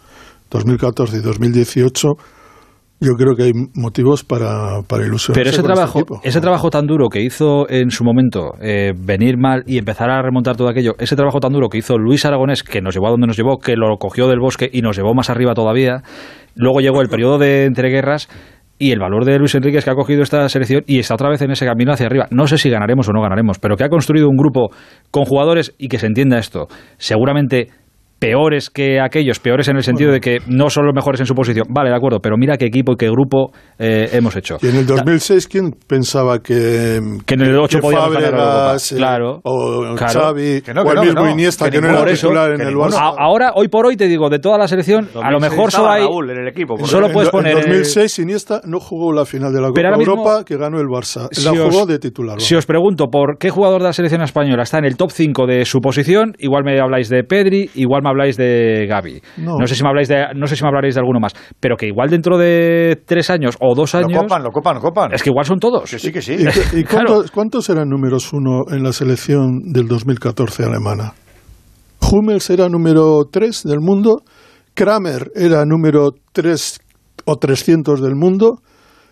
[0.49, 2.13] 2014 y 2018,
[2.99, 6.87] yo creo que hay motivos para, para ilusionarse Pero ese este trabajo, ese trabajo tan
[6.87, 10.93] duro que hizo en su momento eh, venir mal y empezar a remontar todo aquello,
[10.97, 13.59] ese trabajo tan duro que hizo Luis Aragonés, que nos llevó a donde nos llevó,
[13.59, 16.01] que lo cogió del bosque y nos llevó más arriba todavía,
[16.55, 18.29] luego llegó el periodo de entreguerras
[18.79, 21.29] y el valor de Luis Enrique es que ha cogido esta selección y está otra
[21.29, 22.27] vez en ese camino hacia arriba.
[22.31, 24.69] No sé si ganaremos o no ganaremos, pero que ha construido un grupo
[25.11, 26.67] con jugadores y que se entienda esto,
[26.97, 27.69] seguramente
[28.19, 31.35] peores que aquellos, peores en el sentido de que no son los mejores en su
[31.35, 31.67] posición.
[31.69, 34.57] Vale, de acuerdo, pero mira qué equipo y qué grupo eh, hemos hecho.
[34.61, 38.27] Y en el 2006, ¿quién pensaba que, Que en el 8 que podíamos ganar la
[38.37, 38.53] Eurocopa?
[38.53, 39.39] Fábregas, eh, Claro.
[39.43, 40.19] o Claro.
[40.19, 41.29] Xavi, Que no, o que el no, mismo no.
[41.29, 42.75] Iniesta, Que que, no era por eso, titular en el.
[42.75, 43.13] Barça?
[43.17, 45.89] Ahora, hoy por hoy, te digo, de toda la selección, a lo 2006 mejor solo
[45.89, 46.01] hay...
[46.03, 46.77] Raúl en el equipo.
[46.85, 49.81] Solo En puedes poner, En eh, 2006 Iniesta no jugó la final de la Copa
[49.97, 51.27] mismo- Europa que ganó el Barça.
[51.31, 52.39] Si La os- jugó de titular.
[52.41, 55.45] Si os pregunto por qué jugador de la selección española está en el top 5
[55.45, 59.21] de su posición, igual me habláis de Pedri, igual me habláis de Gaby.
[59.37, 59.67] No, No.
[59.67, 61.87] sé si me habláis de, no sé si me hablaréis de alguno más, pero que
[61.87, 65.13] igual dentro de tres años o dos Lo años, copan, lo copan, lo copan.
[65.13, 65.89] es que igual son todos.
[65.89, 66.37] Que sí, que sí.
[66.73, 67.23] ¿Y, Claro.
[67.33, 71.13] cuántos, eran números uno en la selección del 2014 alemana?
[72.11, 74.21] Hummels era número 3 del mundo,
[74.73, 76.79] Kramer era número 3
[77.25, 78.59] o 300 del mundo.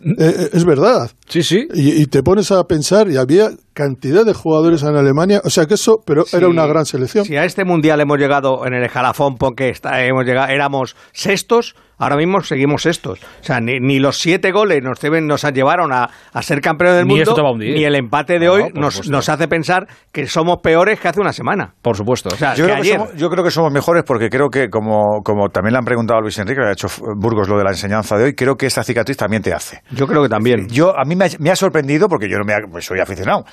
[0.02, 1.10] Eh, eh, es verdad.
[1.28, 1.68] Sí, sí.
[1.74, 5.66] Y, y te pones a pensar, y había cantidad de jugadores en Alemania, o sea
[5.66, 7.26] que eso, pero era una gran selección.
[7.26, 11.76] Si a este mundial hemos llegado en el escalafón porque está, hemos llegado, éramos sextos,
[11.98, 13.20] ahora mismo seguimos sextos.
[13.42, 16.96] O sea, ni, ni los siete goles nos, deben, nos llevaron a, a ser campeones
[16.98, 20.60] del Ni mundo, ni el empate de No, hoy nos, nos hace pensar que somos
[20.64, 21.74] peores que hace una semana.
[21.82, 22.30] Por supuesto.
[22.34, 24.70] O sea, Yo que creo que, somos, yo creo que somos mejores porque creo que,
[24.70, 27.66] como, como también le han preguntado a Luis Enrique, le ha hecho Burgos lo de
[27.66, 29.82] la enseñanza de hoy, creo que esta cicatriz también te hace.
[29.92, 30.70] Yo creo que también.
[30.70, 33.00] Yo, a mí me ha, me ha sorprendido, porque yo no me ha- pues soy
[33.00, 33.46] aficionado,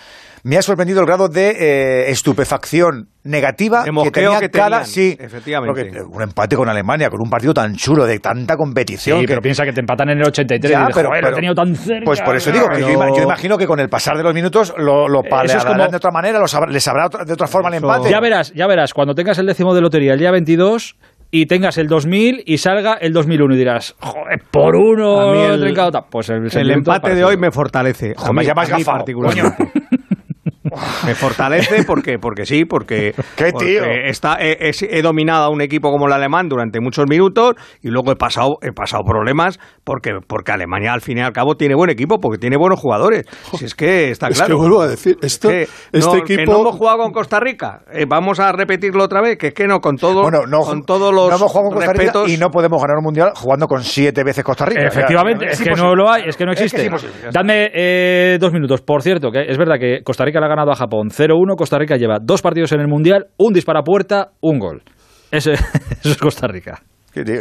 [0.45, 4.87] me ha sorprendido el grado de eh, estupefacción negativa De que tenía que cada, tenían,
[4.87, 5.83] sí, efectivamente.
[5.85, 9.19] porque, eh, un empate con Alemania, con un partido tan chulo, de tanta competición.
[9.21, 11.23] Sí, que- pero piensa que te empatan en el 83 Ya, y dices, pero- joder,
[11.23, 12.05] lo he pero- tenido tan cerca.
[12.05, 14.25] Pues por eso digo que yo, Pero- ima- yo imagino que con el pasar de
[14.25, 17.25] los minutos lo, lo Eso es como- de otra manera, lo sabrá- les sabrá otra-
[17.25, 18.11] de otra forma el empate.
[18.11, 20.97] Ya verás, ya verás, cuando tengas el décimo de lotería el día 22
[21.35, 25.41] y tengas el 2000 y salga el 2001 y dirás, joder, por uno A mí
[25.41, 26.05] el- trincado tal.
[26.11, 28.15] Pues el, El empate de hoy me fortalece.
[28.15, 29.73] Joder, me llamas a mí particularmente.
[31.07, 33.85] Me fortalece porque, porque sí, porque, ¡Qué porque tío!
[33.85, 38.17] está, he, dominado a un equipo como el alemán durante muchos minutos y luego he
[38.17, 42.19] pasado, he pasado problemas porque, porque Alemania al fin y al cabo tiene buen equipo,
[42.19, 43.25] porque tiene buenos jugadores.
[43.59, 44.57] Si es que está es claro.
[44.57, 45.63] que vuelvo a decir, esto, Que
[45.93, 46.53] este no, que equipo...
[46.53, 47.83] no hemos jugado con Costa Rica.
[47.93, 50.85] Eh, vamos a repetirlo otra vez, que es que no, con todo, Bueno, no, con
[50.85, 52.31] todos los no hemos jugado con Costa Rica respetos.
[52.31, 54.87] y no podemos ganar un mundial jugando con siete veces Costa Rica.
[54.87, 56.91] Efectivamente, Ya, es que no lo hay, es que no Es que existe.
[57.33, 58.81] Dadme eh, dos minutos.
[58.83, 61.57] Por cierto, que es verdad que Costa Rica le ha ganado a Japón 0-1.
[61.57, 64.83] Costa Rica lleva dos partidos en el Mundial, un disparapuerta, un gol.
[65.31, 66.81] Ese- eso es Costa Rica.
[67.13, 67.41] Qué tío.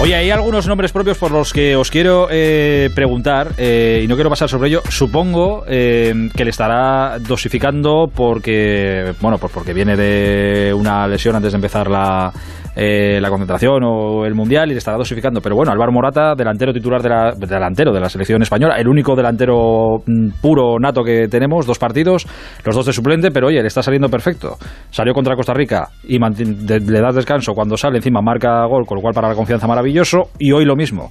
[0.00, 4.16] Oye, hay algunos nombres propios por los que os quiero eh, preguntar eh, y no
[4.16, 4.82] quiero pasar sobre ello.
[4.88, 11.52] Supongo eh, que le estará dosificando porque, bueno, pues porque viene de una lesión antes
[11.52, 12.32] de empezar la,
[12.76, 15.40] eh, la concentración o el mundial y le estará dosificando.
[15.40, 19.14] Pero bueno, Álvaro Morata, delantero titular de la, delantero de la selección española, el único
[19.14, 22.26] delantero mm, puro nato que tenemos, dos partidos,
[22.64, 24.56] los dos de suplente, pero oye, le está saliendo perfecto.
[24.90, 29.02] Salió contra Costa Rica y le das descanso cuando sale, encima marca gol, con lo
[29.02, 31.10] cual para la confianza maravilloso, y hoy lo mismo.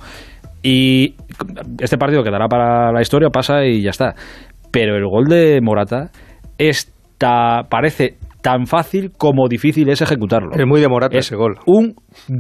[0.62, 1.16] Y
[1.80, 4.16] este partido quedará para la historia, pasa y ya está.
[4.72, 6.10] Pero el gol de Morata
[6.58, 10.52] está, parece tan fácil como difícil es ejecutarlo.
[10.54, 11.56] Es muy de Morata Es ese gol.
[11.66, 11.96] un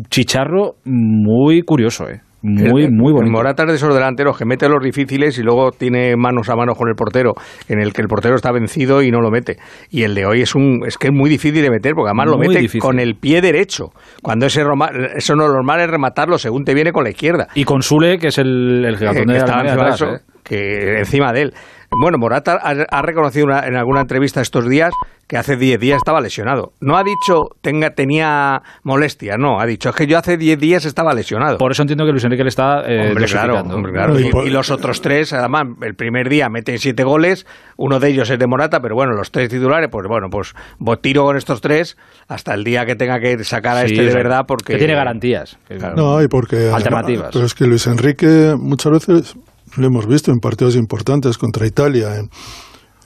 [0.09, 2.21] chicharro muy curioso, ¿eh?
[2.45, 3.31] Muy, El- muy el bonito.
[3.31, 6.77] Morata es de esos delanteros que mete los difíciles y luego tiene manos a manos
[6.77, 7.35] con el portero,
[7.69, 9.55] en el que el portero está vencido y no lo mete.
[9.89, 12.27] Y el de hoy es un es que es muy difícil de meter, porque además
[12.27, 12.81] lo mete difícil.
[12.81, 13.91] con el pie derecho.
[14.21, 17.47] Cuando ese roma- eso no lo normal es rematarlo según te viene con la izquierda.
[17.55, 20.19] Y con Sule, que es el, el gigantón que de eso, ¿eh?
[20.43, 21.53] que encima de él.
[22.01, 24.91] Bueno, Morata ha, ha reconocido una- en alguna entrevista estos días
[25.27, 26.73] que hace 10 días estaba lesionado.
[26.81, 30.85] No ha dicho tenga, tenía molestia, no, ha dicho es que yo hace 10 días
[30.85, 31.57] estaba lesionado.
[31.57, 33.75] Por eso entiendo que Luis Enrique le está eh, Hombre, claro, dosificando.
[33.75, 34.19] hombre, claro.
[34.19, 37.45] Y los otros tres, además, el primer día meten siete goles,
[37.77, 40.53] uno de ellos es de Morata, pero bueno, los tres titulares, pues bueno, pues
[41.01, 44.13] tiro con estos tres hasta el día que tenga que sacar a Sí, este de
[44.13, 45.57] verdad, porque Que tiene garantías.
[45.67, 45.95] Claro.
[45.95, 46.69] No, y porque...
[46.69, 47.29] Alternativas.
[47.31, 49.35] Pero es que Luis Enrique muchas veces
[49.77, 52.29] lo hemos visto en partidos importantes contra Italia, en,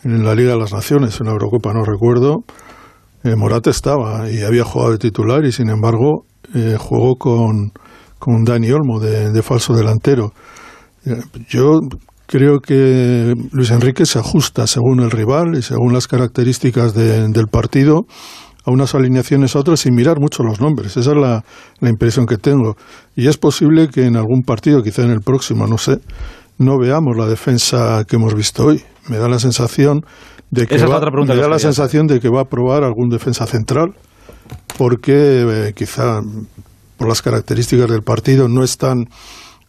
[0.04, 2.44] en la Liga de las Naciones, en la Eurocopa, no recuerdo.
[3.24, 7.72] eh, Morata estaba y había jugado de titular y sin embargo eh, jugó con,
[8.20, 10.32] con Dani Olmo de, de falso delantero.
[11.06, 11.80] Eh, Yo
[12.28, 17.48] creo que Luis Enrique se ajusta según el rival y según las características de- del
[17.48, 18.02] partido
[18.66, 20.98] a unas alineaciones a otras sin mirar mucho los nombres.
[20.98, 21.44] Esa es la,
[21.80, 22.76] la impresión que tengo.
[23.16, 26.00] Y es posible que en algún partido, quizá en el próximo, no sé,
[26.58, 28.84] no veamos la defensa que hemos visto hoy.
[29.10, 30.02] Me da la sensación
[30.52, 33.46] de que Esa va, me da la sensación de que va a probar algún defensa
[33.46, 33.94] central
[34.78, 35.14] porque
[35.68, 36.22] eh, quizá
[36.98, 39.06] por las características del partido no es tan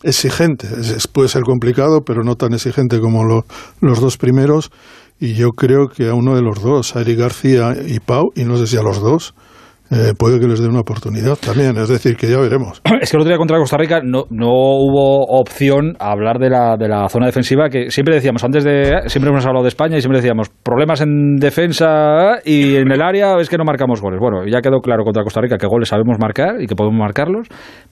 [0.03, 0.69] exigente.
[0.81, 3.45] Es- puede ser complicado, pero no tan exigente como lo-
[3.81, 4.71] los dos primeros.
[5.21, 8.45] Y yo creo que a uno de los dos, a Eric García y Pau, y
[8.45, 9.35] no sé si a los dos,
[9.91, 11.77] eh, puede que les dé una oportunidad también.
[11.79, 12.83] Es decir, que ya veremos.
[13.01, 16.51] Es que el otro día contra Costa Rica no, no hubo opción a hablar de
[16.51, 19.03] la, de la zona defensiva que siempre decíamos, antes de.
[19.07, 23.39] Siempre hemos hablado de España y siempre decíamos, problemas en defensa y en el área
[23.39, 24.21] es que no marcamos goles.
[24.21, 27.49] Bueno, ya quedó claro contra Costa Rica que goles sabemos marcar y que podemos marcarlos,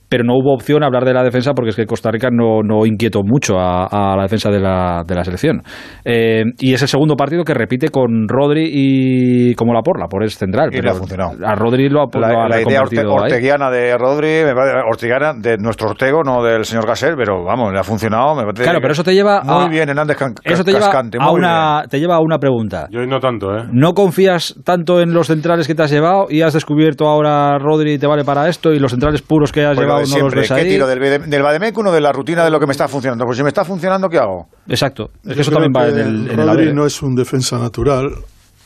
[0.09, 2.63] pero no hubo opción a hablar de la defensa porque es que Costa Rica no,
[2.63, 5.63] no inquietó mucho a, a la defensa de la, de la selección.
[6.05, 10.23] Eh, y es el segundo partido que repite con Rodri y como la porla, por
[10.25, 10.69] es central.
[10.73, 11.33] Y le pero ha funcionado.
[11.45, 13.07] A Rodri lo ha, lo La, ha la idea orte- ahí.
[13.07, 17.73] orteguiana de Rodri, me parece- orteguiana de nuestro Ortego, no del señor Gasel, pero vamos,
[17.73, 18.35] le ha funcionado.
[18.35, 20.87] Me parece Claro, pero eso te lleva Muy a- bien, Hernández Can- Eso te lleva,
[20.87, 22.87] Cascante, a una, te lleva a una pregunta.
[22.91, 23.65] Yo no tanto, ¿eh?
[23.73, 27.95] ¿No confías tanto en los centrales que te has llevado y has descubierto ahora Rodri
[27.95, 30.41] y te vale para esto y los centrales puros que has llevado no los siempre.
[30.41, 30.69] ves ¿Qué ahí.
[30.69, 30.87] tiro?
[30.87, 33.25] ¿Del, del Bademecum o de la rutina de lo que me está funcionando?
[33.25, 34.47] Pues si me está funcionando, ¿qué hago?
[34.69, 35.11] Exacto.
[35.25, 37.59] Es Yo que eso también va en el, en el Rodri no es un defensa
[37.59, 38.09] natural.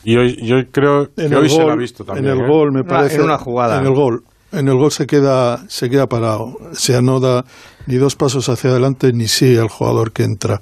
[0.03, 2.25] Y hoy, yo creo que En hoy el se lo ha gol, visto también.
[2.27, 2.47] en el ¿eh?
[2.47, 3.15] gol me parece.
[3.17, 3.79] en una jugada.
[3.79, 4.23] En el gol.
[4.51, 6.55] En el gol se queda, se queda parado.
[6.71, 7.43] O sea, no da
[7.87, 10.59] ni dos pasos hacia adelante ni sigue al jugador que entra.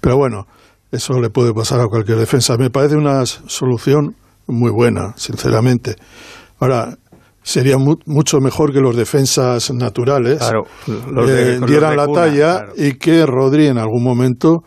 [0.00, 0.46] Pero bueno,
[0.92, 2.56] eso le puede pasar a cualquier defensa.
[2.56, 4.14] Me parece una solución
[4.46, 5.96] muy buena, sinceramente.
[6.60, 6.96] Ahora,
[7.46, 10.64] sería mu- mucho mejor que los defensas naturales Claro,
[11.12, 12.72] los de- eh, los dieran de la cuna, talla claro.
[12.76, 14.64] y que Rodri en algún momento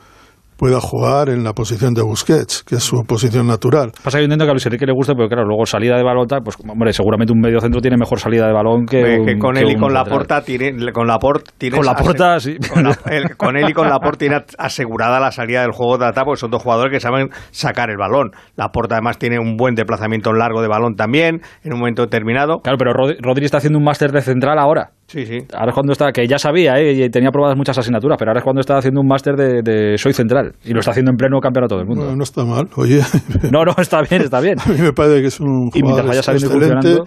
[0.59, 3.91] pueda jugar en la posición de Busquets, que es su posición natural.
[4.03, 6.03] Pasa que yo entiendo que a Luis Enrique le gusta, pero claro, luego salida de
[6.03, 9.39] balón, pues hombre, seguramente un medio centro tiene mejor salida de balón que, un- que
[9.39, 10.17] con que él y con la central.
[10.17, 11.17] porta tiene con la
[11.57, 12.57] tiene Con Laporta, sí.
[12.73, 16.05] con, la- el- con él y con la tiene asegurada la salida del juego de
[16.07, 19.55] ataque porque son dos jugadores que saben sacar el balón la porta además tiene un
[19.55, 23.57] buen desplazamiento largo de balón también en un momento determinado Claro, pero Rodri, Rodri está
[23.57, 24.91] haciendo un máster de central ahora.
[25.09, 26.93] Sí sí Ahora es cuando está, que ya sabía, ¿eh?
[26.93, 29.97] y tenía aprobadas muchas asignaturas, pero ahora es cuando está haciendo un máster de, de
[29.97, 30.53] soy central.
[30.63, 32.03] Y lo está haciendo en pleno campeonato del mundo.
[32.03, 32.69] Bueno, no está mal.
[32.75, 33.01] Oye,
[33.51, 34.59] No, no, está bien, está bien.
[34.65, 36.97] a mí me parece que es un jugador y excelente.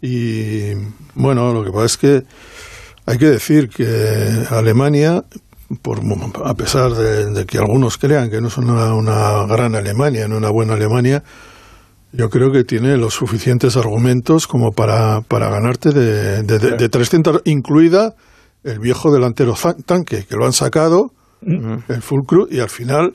[0.00, 0.74] Y
[1.14, 2.22] bueno, lo que pasa es que
[3.06, 3.86] hay que decir que
[4.50, 5.24] Alemania,
[5.82, 5.98] por,
[6.44, 10.36] a pesar de, de que algunos crean que no es una, una gran Alemania, no
[10.36, 11.22] una buena Alemania,
[12.12, 16.88] yo creo que tiene los suficientes argumentos como para, para ganarte de, de, de- de
[16.88, 18.14] 300, incluida
[18.64, 19.54] el viejo delantero
[19.86, 23.14] tanque, que lo han sacado, el Fulcrum, y al final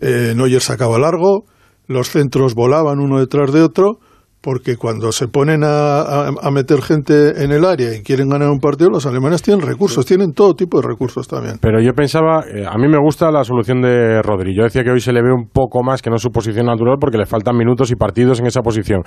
[0.00, 1.44] eh, Neuer sacaba largo,
[1.86, 3.98] los centros volaban uno detrás de otro,
[4.40, 8.48] porque cuando se ponen a, a- a meter gente en el área y quieren ganar
[8.50, 11.56] un partido, los alemanes tienen recursos, tienen todo tipo de recursos también.
[11.60, 14.54] Pero yo pensaba, eh, a mí me gusta la solución de Rodri.
[14.56, 16.96] Yo decía que hoy se le ve un poco más que no su posición natural
[17.00, 19.02] porque le faltan minutos y partidos en esa posición.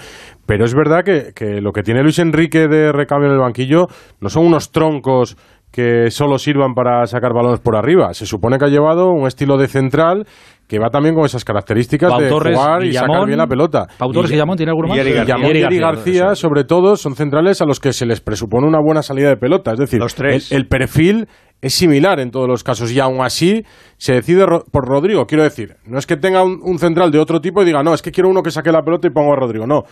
[0.46, 3.88] Pero es verdad que, que lo que tiene Luis Enrique de recambio en el banquillo
[4.20, 5.38] no son unos troncos
[5.72, 8.14] que solo sirvan para sacar balones por arriba.
[8.14, 10.28] Se supone que ha llevado un estilo de central
[10.72, 13.28] que va también con esas características Pau de Torres, jugar y sacar Guillamón.
[13.28, 13.88] bien la pelota.
[13.98, 14.96] Pau Torres, Y- Guillamón, ¿tiene alguno más?
[14.98, 15.36] Yeri García.
[15.36, 16.36] Guillamón y García, eso.
[16.36, 19.74] sobre todo, son centrales a los que se les presupone una buena salida de pelota.
[19.74, 20.50] Es decir, Los tres.
[20.54, 21.28] El, el perfil
[21.60, 23.64] es similar en todos los casos y aún así
[23.98, 25.26] se decide por Rodrigo.
[25.26, 27.94] Quiero decir, no es que tenga un, un central de otro tipo y diga, no,
[27.94, 29.68] es que quiero uno que saque la pelota y pongo a Rodrigo.
[29.68, 29.84] No.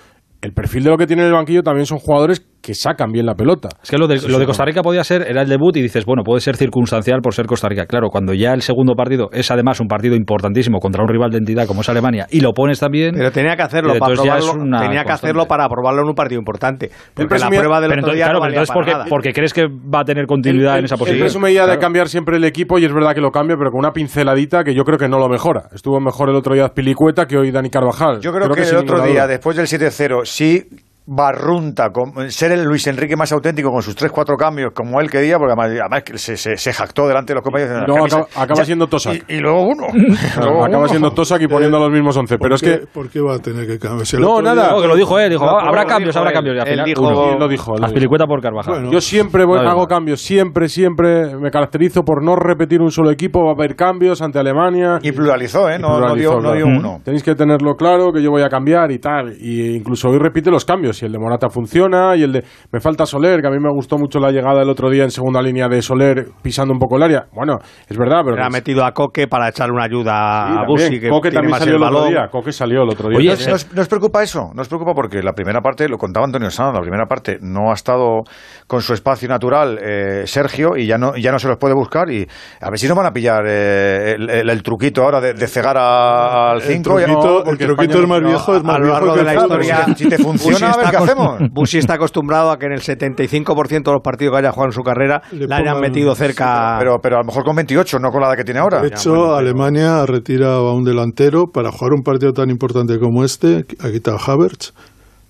[0.42, 3.26] El perfil de lo que tiene en el banquillo también son jugadores que sacan bien
[3.26, 3.70] la pelota.
[3.82, 5.76] Es que lo de, Eso lo de sí, Costa Rica podía ser, era el debut
[5.78, 7.86] y dices, bueno, puede ser circunstancial por ser Costa Rica.
[7.86, 11.38] Claro, cuando ya el segundo partido es además un partido importantísimo contra un rival de
[11.38, 13.14] entidad como es Alemania y lo pones también.
[13.16, 16.40] pero tenía que hacerlo para probarlo una tenía que hacerlo para probarlo en un partido
[16.40, 18.70] importante porque la presumía- prueba del Pero otro entonces, día claro, no pero valía entonces
[18.74, 19.06] para porque, nada.
[19.10, 21.44] porque crees que va a tener continuidad Él- en esa él posición.
[21.54, 21.80] ya de Claro.
[21.80, 24.74] cambiar siempre el equipo y es verdad que lo cambia, pero con una pinceladita que
[24.76, 25.64] yo creo que no lo mejora.
[25.74, 28.20] Estuvo mejor el otro día Pilicueta que hoy Dani Carvajal.
[28.22, 30.64] Yo creo, que, el otro día, después del 7-0, sí
[31.12, 35.38] barrunta con ser el Luis Enrique más auténtico con sus 3-4 cambios como él quería,
[35.38, 37.84] porque además, se, se- se jactó delante de los compañeros.
[37.88, 38.18] camisa.
[38.18, 39.26] acaba, acaba Ya- siendo Tosak.
[39.28, 39.88] Y, y luego uno.
[40.38, 40.88] Luego acaba uno.
[40.88, 42.38] siendo Tosak y poniendo a los mismos 11.
[42.38, 44.06] ¿Por Pero es qué- que ¿Por qué va a tener que cambiar?
[44.06, 44.64] Si No, nada.
[44.68, 46.36] día- No, que lo dijo él, dijo, No, habrá cambios, habrá él.
[46.36, 46.56] cambios.
[46.56, 47.34] Y al Él final, dijo- uno.
[47.34, 48.74] Él lo dijo, él lo por Carvajal.
[48.76, 48.92] Bueno.
[48.92, 49.88] Yo siempre voy- No, no, hago no.
[49.88, 54.22] cambios, siempre, siempre me caracterizo por no repetir un solo equipo, va a haber cambios
[54.22, 55.00] ante Alemania.
[55.02, 55.78] Y pluralizó, ¿eh?
[55.80, 56.80] Y No, no dio, pluralizó, no dio claro.
[56.80, 57.02] uno.
[57.04, 59.34] Tenéis que tenerlo claro que yo voy a cambiar y tal.
[59.40, 60.99] Y incluso hoy repite los cambios.
[61.02, 62.44] Y el de Morata funciona y el de.
[62.72, 65.12] Me falta Soler, que a mí me gustó mucho la llegada el otro día en
[65.12, 67.26] segunda línea de Soler pisando un poco el área.
[67.34, 68.44] Bueno, es verdad, pero.
[68.44, 70.66] Ha metido a Coque para echarle una ayuda Sí, a.
[70.68, 72.28] Busi que Coque tiene también más salió el el otro balón día.
[72.30, 73.18] Coque salió el otro día.
[73.18, 73.50] Oye, también.
[73.52, 74.52] ¿Nos, nos preocupa eso?
[74.54, 77.74] Nos preocupa porque la primera parte, lo contaba Antonio Sanz, la primera parte no ha
[77.74, 78.22] estado
[78.68, 82.10] con su espacio natural eh, Sergio y ya no, ya no se los puede buscar
[82.12, 82.28] y
[82.62, 85.48] a ver si nos van a pillar eh, el, el- el truquito ahora de, de
[85.48, 86.84] cegar a- al El 5.
[86.84, 89.20] truquito, el porque truquito España es más no- viejo, es más a lo viejo que
[89.20, 91.40] de la el historia Si te funciona, ver qué hacemos.
[91.52, 94.74] Busi está acostumbrado a que en el 75% de los partidos que haya jugado en
[94.74, 98.12] su carrera Le le hayan metido cerca Pero, pero a lo mejor con 28, no
[98.12, 98.82] con la edad que tiene ahora.
[98.82, 103.24] De hecho, Alemania ha retirado a un delantero para jugar un partido tan importante como
[103.24, 104.74] este, ha quitado a Havertz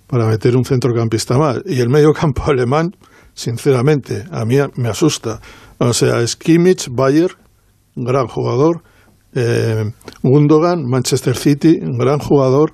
[0.08, 1.62] para meter un centrocampista más.
[1.66, 2.96] Y el medio campo alemán,
[3.34, 5.40] sinceramente, a mí me asusta.
[5.78, 7.32] O sea, es Kimmich, Bayer,
[7.96, 8.84] gran jugador,
[9.36, 9.92] eh,
[10.24, 12.74] Gundogan, Manchester City, gran jugador,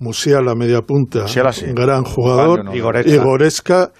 [0.00, 1.66] Musiala, media punta, Musiala sí.
[1.74, 2.74] gran jugador, no.
[2.74, 3.12] Y Goretzka.
[3.14, 3.90] y Goretzka,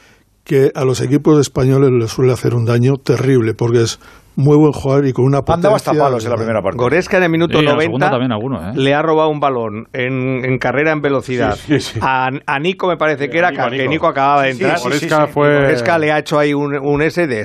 [0.45, 4.01] que a los equipos españoles les suele hacer un daño terrible, porque es
[4.37, 5.57] muy buen jugador y con una potencia...
[5.69, 6.79] Andaba hasta palos en la primera parte.
[6.79, 8.73] Goretzka en el minuto Sí, en la 90 segunda también alguno, ¿eh?
[8.75, 12.01] le ha robado un balón en, en carrera en velocidad Sí, sí, sí.
[12.03, 14.07] A, a Nico me parece que era Nico, que Nico.
[14.07, 15.33] Acababa de entrar sí, Goretzka sí.
[15.35, 15.49] fue.
[15.55, 17.45] Goretzka le ha hecho ahí un, un S de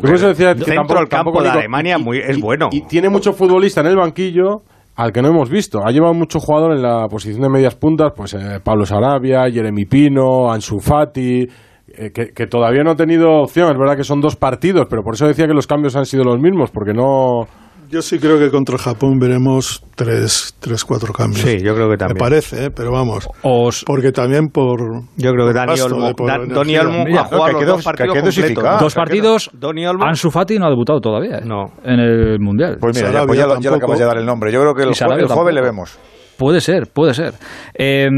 [0.00, 2.82] Por eso decía que centro del campo de Alemania y- muy, es y- bueno Y
[2.86, 4.62] tiene mucho futbolista en el banquillo
[4.96, 5.80] al que no hemos visto.
[5.84, 9.84] Ha llevado mucho jugador en la posición de medias puntas, pues eh, Pablo Sarabia, Jeremy
[9.84, 13.70] Pino, Ansu Fati, eh, que, que todavía no ha tenido opción.
[13.70, 16.24] Es verdad que son dos partidos, pero por eso decía que los cambios han sido
[16.24, 17.46] los mismos, porque no.
[17.88, 21.40] Yo sí creo que contra Japón veremos tres, tres cuatro cambios.
[21.40, 22.14] Sí, yo creo que también.
[22.16, 22.70] Me parece, ¿eh?
[22.70, 23.28] pero vamos.
[23.42, 24.80] Os- Porque también por.
[25.16, 26.38] Yo creo que Dani Olmo, Da-.
[26.54, 28.80] Dani Olmo Mira, ha jugado que los dos partidos completos.
[28.80, 29.50] Dos partidos.
[29.52, 30.04] Dani Olmo.
[30.04, 31.42] Ansu Fati no ha debutado todavía ¿eh?
[31.44, 31.66] No.
[31.84, 32.78] en el Mundial.
[32.80, 33.76] Pues mira, ya, pues ya, lo- ya le tampoco.
[33.76, 34.52] acabas de dar el nombre.
[34.52, 35.98] Yo creo que el, Y jue- Sarabia el jueves le vemos.
[36.38, 37.32] Puede ser, puede ser.
[37.74, 38.08] Eh,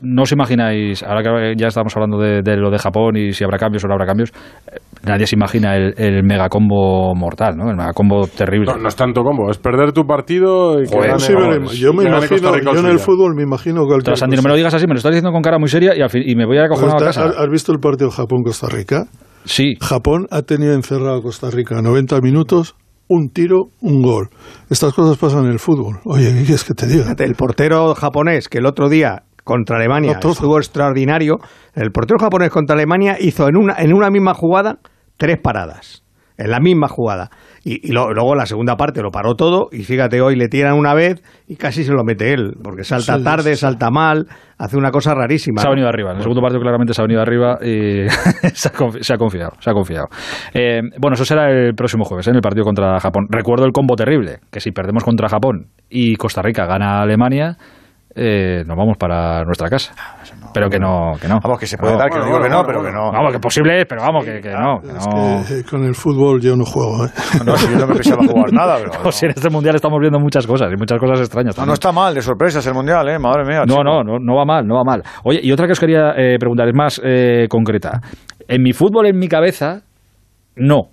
[0.00, 3.44] no os imagináis, ahora que ya estamos hablando de, de lo de Japón y si
[3.44, 4.30] habrá cambios o no habrá cambios,
[4.72, 7.70] eh, nadie se imagina el, el megacombo mortal, ¿no?
[7.70, 8.72] El megacombo terrible.
[8.72, 11.92] No, no es tanto combo, es perder tu partido y que Joder, Sí, pero yo
[11.92, 14.56] me que imagino, yo en el fútbol me imagino cualquier Tras Santi, no me lo
[14.56, 16.46] digas así, me lo estás diciendo con cara muy seria y, al fin- y me
[16.46, 17.40] voy a ir a cojonar a ¿Has, casa.
[17.42, 19.04] has visto el partido Japón-Costa Rica?
[19.44, 22.74] Sí, Japón ha tenido encerrado a Costa Rica 90 minutos,
[23.08, 24.28] un tiro, un gol.
[24.70, 26.00] Estas cosas pasan en el fútbol.
[26.04, 27.14] Oye, ¿qué quieres que te diga?
[27.18, 31.38] El portero japonés que el otro día contra Alemania No, estuvo extraordinario.
[31.74, 34.78] El portero japonés contra Alemania hizo en una, en una misma jugada
[35.16, 36.04] tres paradas.
[36.36, 37.30] En la misma jugada.
[37.70, 39.68] Y, y lo- luego la segunda parte lo paró todo.
[39.72, 42.54] Y fíjate, hoy le tiran una vez y casi se lo mete él.
[42.62, 45.60] Porque salta Sí, tarde, sí, salta mal, hace una cosa rarísima.
[45.60, 46.12] se ha venido arriba.
[46.12, 48.08] En el segundo partido claramente se ha venido arriba y
[48.54, 49.52] se, ha confi- se ha confiado.
[49.60, 50.06] Se ha confiado.
[50.54, 52.30] Eh, bueno, eso será el próximo jueves, ¿eh?
[52.30, 53.26] en el partido contra Japón.
[53.28, 57.56] Recuerdo el combo terrible, que si perdemos contra Japón y Costa Rica gana a Alemania,
[58.14, 59.92] eh, nos vamos para nuestra casa.
[60.52, 61.38] Pero que no, que no.
[61.42, 62.92] Vamos, que se puede No, dar, que no bueno, digo que no, bueno, pero que
[62.92, 63.12] no.
[63.12, 64.80] Vamos, que posible es, pero vamos, que, que no.
[64.80, 65.44] que Es no.
[65.46, 67.06] que con el fútbol yo no juego.
[67.06, 67.10] ¿eh?
[67.44, 69.02] No, si yo no me pensaba jugar nada, pero.
[69.02, 71.54] Pues si en este mundial estamos viendo muchas cosas y muchas cosas extrañas.
[71.54, 71.68] No, también.
[71.68, 73.18] no está mal de sorpresas el mundial, ¿eh?
[73.18, 73.60] Madre mía.
[73.60, 73.84] No, chico.
[73.84, 75.02] no, no, no va mal, no va mal.
[75.24, 78.00] Oye, y otra que os quería eh, preguntar, es más eh, concreta.
[78.46, 79.82] En mi fútbol, en mi cabeza,
[80.56, 80.88] no.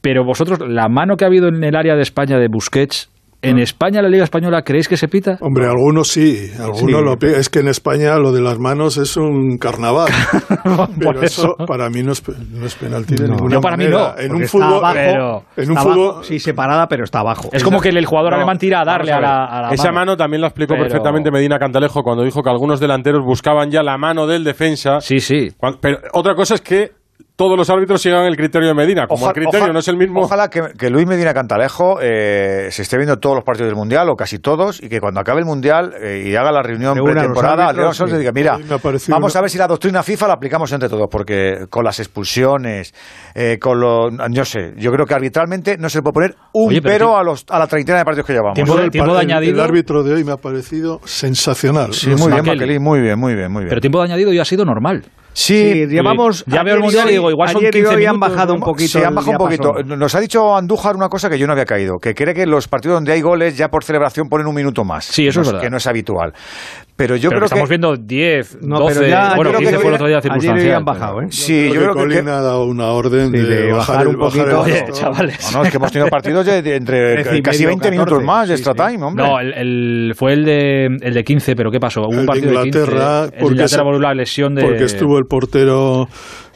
[0.00, 3.10] Pero vosotros, la mano que ha habido en el área de España de Busquets,
[3.42, 5.36] ¿en España la Liga Española creéis que se pita?
[5.40, 7.04] Hombre, algunos sí, algunos Sí.
[7.04, 10.08] lo pi- Es que en España lo de las manos es un carnaval.
[10.98, 11.66] Pero eso eso.
[11.66, 13.34] para mí no es, no es penalti de No.
[13.34, 16.04] ninguna Yo para mí no, En un está fútbol, abajo, pero- en un está fútbol,
[16.10, 17.48] abajo, sí, separada, pero está abajo.
[17.52, 19.92] Es como que el jugador No, alemán tira a darle a la, a la Esa
[19.92, 23.82] mano también la explicó Pero- perfectamente Medina Cantalejo cuando dijo que algunos delanteros buscaban ya
[23.82, 25.00] la mano del defensa.
[25.00, 25.48] Sí, sí.
[25.80, 26.90] Pero otra cosa es que
[27.34, 29.06] todos los árbitros sigan el criterio de Medina.
[29.06, 30.20] Como Oja- el criterio no es el mismo.
[30.22, 34.08] Ojalá que, que Luis Medina Cantalejo eh, se esté viendo todos los partidos del Mundial,
[34.10, 37.68] o casi todos, y que cuando acabe el Mundial eh, y haga la reunión pretemporada,
[37.70, 38.04] árbitros, sí.
[38.06, 38.58] le diga, mira,
[39.08, 41.98] vamos una- a ver si la doctrina FIFA la aplicamos entre todos, porque con las
[42.00, 42.94] expulsiones,
[43.34, 44.12] eh, con los...
[44.30, 47.22] Yo sé, yo creo que arbitralmente no se le puede poner un Oye, pero a,
[47.24, 48.54] los, a la treintena de partidos que llevamos.
[48.54, 49.54] Tiempo de- el, tiempo de el- añadido.
[49.54, 51.92] el árbitro de hoy me ha parecido sensacional.
[51.94, 52.44] Sí, No muy bien.
[52.46, 53.68] Makeli, muy bien, muy bien, muy bien.
[53.70, 55.04] Pero tiempo de añadido ya ha sido normal.
[55.34, 56.44] Sí, llevamos.
[56.46, 58.54] Ya veo el Mundial y digo, igual son ayer y 15 hoy han minutos, bajado
[58.54, 58.66] un ¿no?
[58.66, 58.98] poquito.
[58.98, 59.72] Sí, han bajado un poquito.
[59.74, 59.98] diapasón.
[59.98, 62.68] Nos ha dicho Andújar una cosa que yo no había caído, que cree que los
[62.68, 65.04] partidos donde hay goles ya por celebración ponen un minuto más.
[65.04, 65.64] Sí, eso que es no verdad.
[65.64, 66.32] Que no es habitual.
[67.02, 67.72] Pero yo Pero creo estamos que...
[67.72, 70.74] viendo 10, No, 12, pero ya bueno, ayer 15 y fue el otro día circunstancial.
[70.76, 71.26] han bajado, ¿eh?
[71.30, 72.00] Sí, yo creo que...
[72.00, 74.60] Colin ha dado una orden Sí, de, de bajar, bajar un bajar el poquito.
[74.62, 74.94] Oye, bastón.
[74.94, 75.52] chavales.
[75.52, 78.24] No, no, es que hemos tenido partidos de, de entre casi medio, 20 minutos 14.
[78.26, 78.92] más de Sí, extra sí.
[78.92, 79.24] time, hombre.
[79.26, 82.02] No, el, el- fue el de, el de 15, pero ¿qué pasó?
[82.02, 83.36] Hubo un partido de, Inglaterra, 15.
[83.36, 84.62] De porque Inglaterra se- por la lesión de...
[84.62, 86.06] Porque estuvo el portero,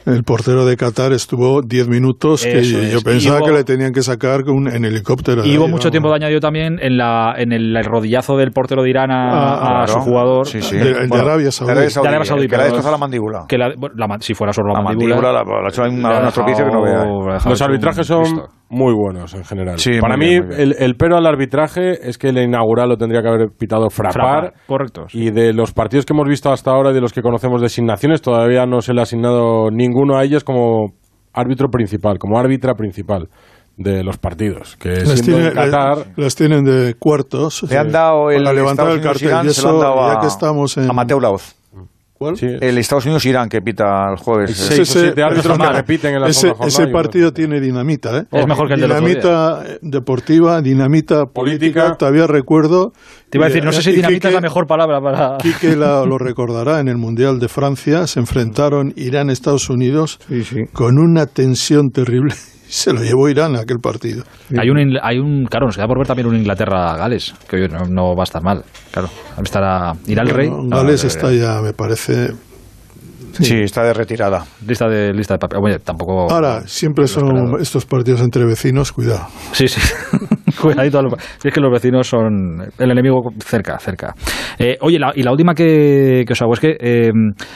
[0.07, 2.91] el portero de Qatar estuvo 10 minutos que yo, es.
[2.91, 5.45] yo pensaba hubo- que le tenían que sacar con un- en helicóptero.
[5.45, 5.91] Y hubo ahí, mucho vamos.
[5.91, 9.53] tiempo de añadido también en, la, en el, rodillazo del portero de Irán a, Ah,
[9.83, 9.93] a Claro.
[9.93, 10.47] su jugador.
[10.47, 10.77] Sí, sí.
[10.77, 11.67] De- el de Arabia Saudí.
[11.73, 13.45] De Arabia De Arabia Saudí, el que le ha destrozado la mandíbula.
[13.47, 15.83] Que la, bueno, la si fuera solo la, La mandíbula, mandíbula la, la ha hecho
[15.83, 16.99] le un ha estropicio que no vea.
[17.33, 18.23] dejado Los arbitrajes son.
[18.69, 19.79] Muy buenos en general.
[19.79, 20.61] Sí, Para mí, bien, muy bien.
[20.73, 24.13] El, el pero al arbitraje es que el inaugural lo tendría que haber pitado Frapar.
[24.13, 25.05] Frapar, correcto.
[25.09, 25.19] sí.
[25.23, 27.67] Y de los partidos que hemos visto hasta ahora y de los que conocemos de
[27.67, 30.93] asignaciones, todavía no se le ha asignado ninguno a ellos como
[31.33, 33.29] árbitro principal, como árbitra principal
[33.77, 34.75] de los partidos.
[34.77, 37.63] Que tiene- en Qatar, les- les tienen de cuartos.
[37.69, 39.47] Le han dado el Para levantar el Estados cartel.
[39.49, 40.89] Y se lo han eso, dado a, ya que estamos en.
[40.89, 41.55] a Mateo Laoz.
[42.17, 42.35] ¿Cuál?
[42.35, 44.55] sí, El Estados Unidos-Irán que pita el jueves.
[44.57, 47.59] Seis Eh, o siete árbitros que repiten en la ese, ese jornada y partido tiene
[47.59, 48.23] dinamita, ¿eh?
[48.31, 51.81] Es mejor que el otro Dinamita deportiva, dinamita política.
[51.81, 51.97] Política.
[51.97, 52.91] Todavía recuerdo.
[53.29, 55.37] Te iba a decir, no sé si dinamita es la mejor palabra para...
[55.37, 58.07] Quique la- lo recordará en el Mundial de Francia.
[58.07, 60.65] Se enfrentaron Irán-Estados Unidos Sí, sí.
[60.73, 62.33] con una tensión terrible.
[62.67, 64.23] Se lo llevó Irán a aquel partido.
[64.57, 67.85] Hay un, hay un, claro, nos queda por ver también un Inglaterra-Gales, que oye, no,
[67.85, 69.09] no va a estar mal, claro.
[69.41, 70.49] Estará, irá el rey.
[70.49, 72.33] Bueno, Gales está ya, me parece.
[73.39, 74.45] Sí, está de retirada.
[74.65, 75.59] Lista de, lista de papel.
[75.61, 76.31] Oye, tampoco...
[76.31, 77.49] Ahora, siempre esperado.
[77.49, 79.27] son estos partidos entre vecinos, cuidado.
[79.51, 79.79] Sí, sí.
[80.61, 84.13] Cuidadito, a los- si es que los vecinos son el enemigo cerca, cerca.
[84.59, 87.11] Eh, oye, la- y la última que, que os hago es que eh,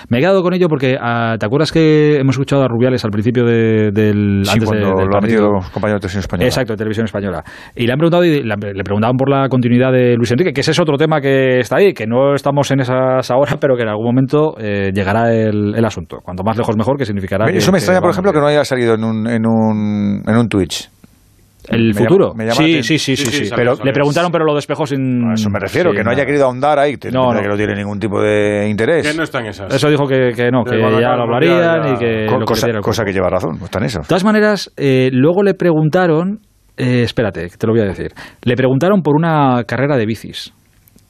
[0.09, 3.11] me he quedado con ello porque, ah, ¿te acuerdas que hemos escuchado a Rubiales al
[3.11, 4.41] principio de- del...
[4.45, 6.45] Sí, antes de- cuando del lo han los compañeros de televisión española.
[6.47, 7.43] Exacto, de televisión española.
[7.75, 10.61] Y le han preguntado y le, le preguntaban por la continuidad de Luis Enrique, que
[10.61, 13.83] ese es otro tema que está ahí, que no estamos en esas ahora, pero que
[13.83, 16.17] en algún momento eh, llegará el, el asunto.
[16.23, 18.47] Cuanto más lejos mejor, que significará que- Eso me extraña, que por ejemplo, que no
[18.47, 20.89] haya salido en un, en un, en un Twitch.
[21.69, 22.27] ¿El Me futuro?
[22.29, 23.31] llama- me llama sí, sí, sí, sí, atención.
[23.31, 25.29] sí, Sí, sí, Pero le preguntaron, pero lo despejó sin...
[25.29, 27.41] A eso me refiero, que no haya querido ahondar ahí, que No, no, no.
[27.41, 29.07] que no tiene ningún tipo de interés.
[29.07, 29.73] Que no está en esas.
[29.73, 33.03] Eso dijo que, que no, Que ya lo hablarían y que Co- lo que cosa,
[33.05, 33.99] que lleva razón, no está en eso.
[33.99, 36.39] De todas maneras, eh, luego le preguntaron,
[36.77, 38.11] eh, espérate, te lo voy a decir,
[38.43, 40.53] le preguntaron por una carrera de bicis,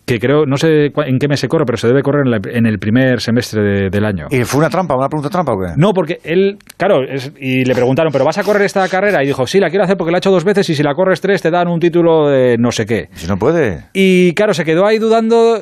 [0.06, 2.42] que creo, no sé en qué mes se corre, pero se debe correr en, la-
[2.52, 4.28] en el primer semestre de- del año.
[4.30, 5.74] ¿Y fue una trampa, una pregunta trampa o qué?
[5.78, 9.24] No, porque él, claro, es- y le preguntaron, ¿pero vas a correr esta carrera?
[9.24, 10.94] Y dijo, sí, la quiero hacer porque la he hecho dos veces y si la
[10.96, 13.10] corres tres te dan un título de no sé qué.
[13.14, 13.86] Si no puede.
[13.94, 15.62] Y claro, se quedó ahí dudando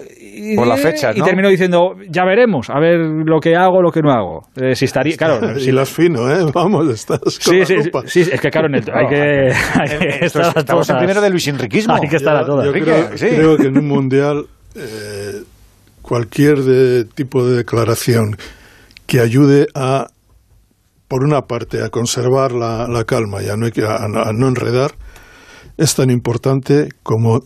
[0.53, 1.25] y, Por la fecha, y ¿no?
[1.25, 4.47] terminó diciendo, ya veremos, a ver lo que hago, lo que no hago.
[4.55, 6.49] Eh, si estaría, claro, y si las fino, ¿eh?
[6.53, 8.03] Vamos, estás con Sí, la sí, lupa.
[8.05, 10.89] sí, es que claro, en el- hay que, hay que Esto estar es- a estamos
[10.89, 11.95] en primero de Luis Enriquismo.
[11.95, 12.65] Hay que estar a todas.
[12.65, 13.27] Yo creo, sí.
[13.27, 15.41] creo que en un mundial eh,
[16.01, 18.35] cualquier de- tipo de declaración
[19.05, 20.07] que ayude a,
[21.07, 24.91] por una parte, a conservar la, la calma y a no, a a no enredar,
[25.77, 27.41] es tan importante como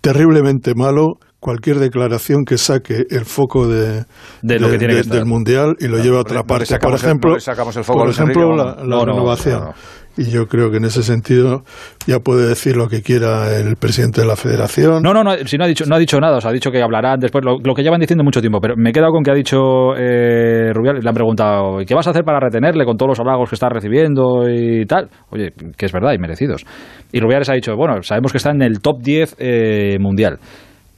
[0.00, 4.04] terriblemente malo cualquier declaración que saque el foco de,
[4.42, 6.78] De lo que tiene que del mundial y lo lleve a otra no parte.
[6.78, 9.58] Por el- ejemplo, no el por ejemplo la, No, no, renovación.
[9.60, 9.74] no, no.
[10.14, 11.62] Y yo creo que en ese sentido
[12.06, 15.02] ya puede decir lo que quiera el presidente de la federación.
[15.02, 16.70] No, no, no, si no ha dicho, no ha dicho nada, o sea, ha dicho
[16.70, 19.22] que hablarán después, lo, lo que llevan diciendo mucho tiempo, pero me he quedado con
[19.24, 22.84] que ha dicho eh, Rubiales, le han preguntado, ¿y qué vas a hacer para retenerle
[22.84, 25.08] con todos los halagos que está recibiendo y tal?
[25.30, 26.62] Oye, que es verdad, y merecidos.
[27.10, 30.38] Y Rubiales ha dicho, bueno, sabemos que está en el top 10 eh, mundial.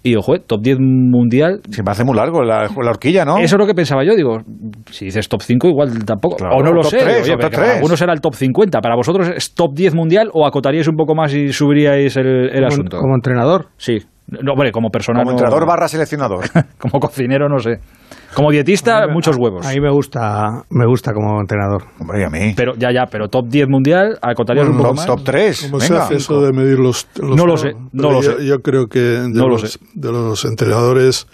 [0.06, 3.38] Y ojo, eh, top 10 mundial, Se me hace muy largo la, la horquilla, ¿no?
[3.38, 4.38] Eso es lo que pensaba yo, digo,
[4.90, 7.36] si dices top 5 igual tampoco, Claro, o no lo top sé, tres, oye, o
[7.36, 7.76] top porque para tres.
[7.76, 11.14] algunos era el top 50, para vosotros es top 10 mundial o acotaríais un poco
[11.14, 12.98] más y subiríais el, el Como- asunto.
[12.98, 13.68] Como entrenador.
[13.78, 16.44] Sí, no, hombre, como persona Como no- entrenador barra seleccionador.
[16.78, 17.80] como cocinero no sé.
[18.34, 19.64] Como dietista muchos huevos.
[19.64, 21.84] A mí me gusta, me gusta como entrenador.
[22.00, 22.52] Hombre, y a mí.
[22.56, 25.06] Pero ya ya, pero top 10 mundial, acotaríais un poco Top, más.
[25.06, 25.62] top 3.
[25.70, 26.04] ¿Cómo se Venga.
[26.04, 28.46] hace eso de medir los, los- No lo sé, no lo yo, sé.
[28.46, 29.78] yo creo que de, No lo sé.
[29.94, 31.28] de los entrenadores,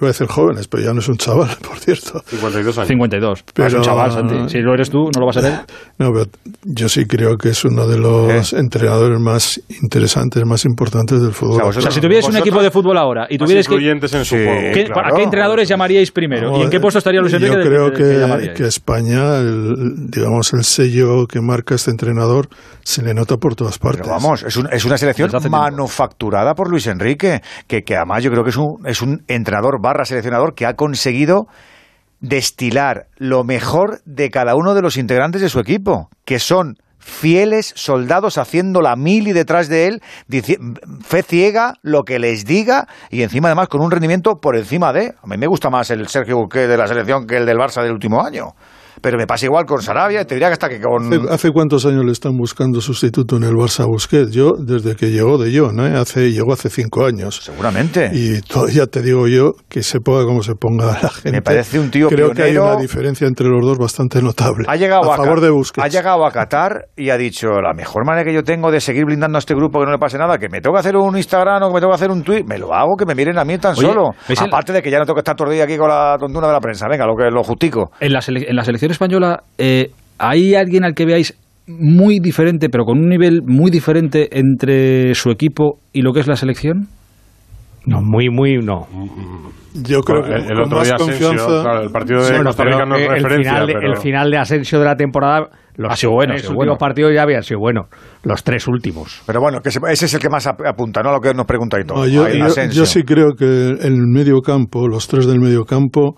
[0.00, 2.20] iba a decir jóvenes, pero ya no es un chaval, por cierto.
[2.26, 2.88] 52 años.
[2.88, 3.44] 52.
[3.54, 4.48] Pero- es un chaval, Santi.
[4.48, 5.52] Si lo eres tú, no lo va a ser.
[5.98, 6.24] No, pero
[6.64, 11.60] yo sí creo que es uno de los entrenadores más interesantes, más importantes del fútbol.
[11.62, 13.74] O sea, O sea, si tuvierais un equipo de fútbol ahora y tuvierais que...
[13.74, 14.36] en su Sí.
[14.44, 14.72] juego.
[14.72, 15.12] ¿qué- claro.
[15.14, 16.56] ¿A qué entrenadores llamaríais primero?
[16.58, 17.54] ¿Y en qué puesto estaría Luis Enrique?
[17.54, 22.48] Yo creo de- de- que que, España, el- digamos, el sello que marca este entrenador
[22.82, 24.00] se le nota por todas partes.
[24.02, 25.50] Pero vamos, es, un- es una selección tiempo.
[25.50, 29.80] manufacturada por Luis Enrique, que, que además yo creo que es un, es un entrenador
[29.90, 31.46] barra seleccionador que ha conseguido
[32.20, 37.72] destilar lo mejor de cada uno de los integrantes de su equipo, que son fieles
[37.76, 40.02] soldados haciendo la mili detrás de él,
[41.02, 45.14] fe ciega, lo que les diga, y encima además con un rendimiento por encima de...
[45.22, 47.82] A mí me gusta más el Sergio Busquets de la selección que el del Barça
[47.82, 48.54] del último año.
[49.00, 51.06] Pero me pasa igual con Sarabia, te diría que hasta que con...
[51.12, 54.30] ¿Hace, hace cuántos años le están buscando sustituto en el Barça a Busquets?
[54.32, 55.84] Yo, desde que llegó de yo, ¿no?
[55.84, 57.40] Hace, llegó hace cinco años.
[57.42, 58.10] Seguramente.
[58.12, 61.42] Y todavía te digo yo que se ponga como se ponga la gente.
[61.42, 62.72] parece un tío Creo que hay pionero.
[62.74, 64.64] una diferencia entre los dos bastante notable.
[64.68, 65.84] Ha llegado a a, favor de Busquets.
[65.84, 69.04] Ha llegado a Qatar y ha dicho, la mejor manera que yo tengo de seguir
[69.06, 71.16] blindando a este grupo que no le pase nada, que me tengo que hacer un
[71.16, 73.38] Instagram o que me tengo que hacer un tweet, me lo hago, que me miren
[73.38, 74.10] a mí tan Oye, solo.
[74.28, 75.88] ¿veis el- Aparte de que ya no tengo que estar todo el día aquí con
[75.88, 77.90] la tontuna de la prensa, venga, lo que lo justico.
[78.00, 81.36] En la, en la selección española, eh, ¿hay alguien al que veáis
[81.66, 86.26] muy diferente, pero con un nivel muy diferente entre su equipo y lo que es
[86.26, 86.88] la selección?
[87.86, 88.86] No, muy, muy, no.
[89.84, 91.62] Yo creo que el, el con otro más día Asensio, confianza.
[91.62, 94.30] claro, el partido de Costa Rica no es el, referencia, final de, pero- el final
[94.30, 96.78] de Asensio de la temporada, los Ha sido bueno, ha tres sido últimos bueno.
[96.78, 97.86] partidos ya habían sido buenos.
[98.24, 99.22] Los tres últimos.
[99.26, 101.10] Pero bueno, que se- ese es el que más ap- apunta, ¿no?
[101.10, 102.00] A lo que nos pregunta y todo.
[102.00, 102.26] No, yo,
[102.70, 103.44] yo sí creo que
[103.80, 106.16] el medio campo, los tres del medio campo,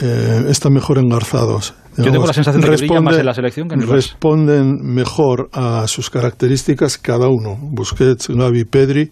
[0.00, 1.74] eh, están mejor engarzados.
[2.04, 3.92] Yo tengo la sensación de que brilla más en la selección que en el Barça.
[3.92, 7.56] Responden mejor a sus características cada uno.
[7.60, 9.10] Busquets, Gavi, Pedri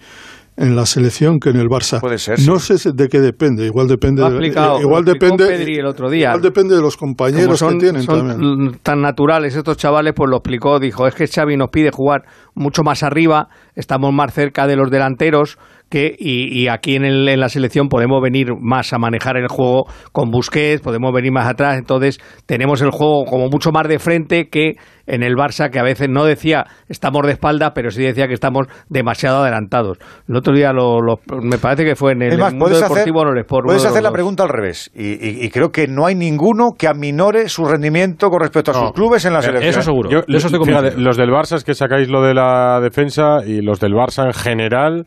[0.61, 2.01] en la selección que en el Barça.
[2.01, 3.65] Puede ser, No sé de qué depende.
[3.65, 4.23] Igual depende.
[4.23, 5.47] Lo explicado- igual lo depende.
[5.47, 6.31] Pedri el otro día.
[6.31, 8.63] Igual depende de los compañeros son, que tienen son también.
[8.71, 10.81] l- tan naturales estos chavales, pues lo explicó.
[10.81, 12.25] Dijo, es que Xavi nos pide jugar
[12.55, 15.59] mucho más arriba, estamos más cerca de los delanteros,
[15.91, 19.49] que y, y aquí en, el, en la selección podemos venir más a manejar el
[19.49, 23.99] juego con Busquets, podemos venir más atrás, entonces tenemos el juego como mucho más de
[23.99, 24.75] frente que
[25.07, 28.35] en el Barça, que a veces no decía estamos de espalda, pero sí decía que
[28.35, 29.97] estamos demasiado adelantados.
[30.29, 32.89] El otro día lo, lo- me parece que fue en el más, Mundo puedes hacer,
[33.07, 33.65] Deportivo o en el Sport.
[33.67, 34.15] puedes hacer la dos.
[34.15, 34.91] pregunta al revés.
[34.95, 38.75] Y, y- y creo que no hay ninguno que aminore su rendimiento con respecto a
[38.75, 38.93] sus No.
[38.93, 39.71] clubes en la Eh, selección.
[39.71, 40.11] eso seguro.
[40.11, 41.03] Yo- de eso estoy fíjate, convencido.
[41.05, 44.35] los del Barça es que sacáis lo de la defensa y los del Barça en
[44.35, 45.07] general.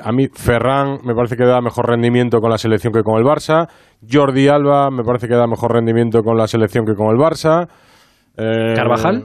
[0.00, 3.24] A mí Ferran me parece que da mejor rendimiento con la selección que con el
[3.24, 3.68] Barça.
[4.10, 7.68] Jordi Alba me parece que da mejor rendimiento con la selección que con el Barça.
[8.36, 9.24] Eh, ¿Carvajal?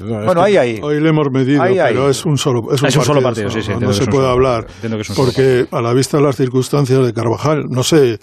[0.00, 0.80] no, Bueno, ahí, ahí.
[0.80, 1.92] Hoy le hemos medido, Ahí, ahí.
[1.94, 3.92] pero es un solo, es un Es un solo partido, partido, sí, sí, no, no
[3.92, 4.66] se puede solo hablar.
[4.66, 4.98] partido.
[5.16, 8.18] Porque a la vista de las circunstancias de Carvajal, no sé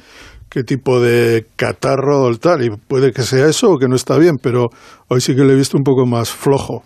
[0.51, 4.17] qué tipo de catarro o tal, y puede que sea eso o que no está
[4.17, 4.67] bien, pero
[5.07, 6.83] hoy sí que le he visto un poco más flojo.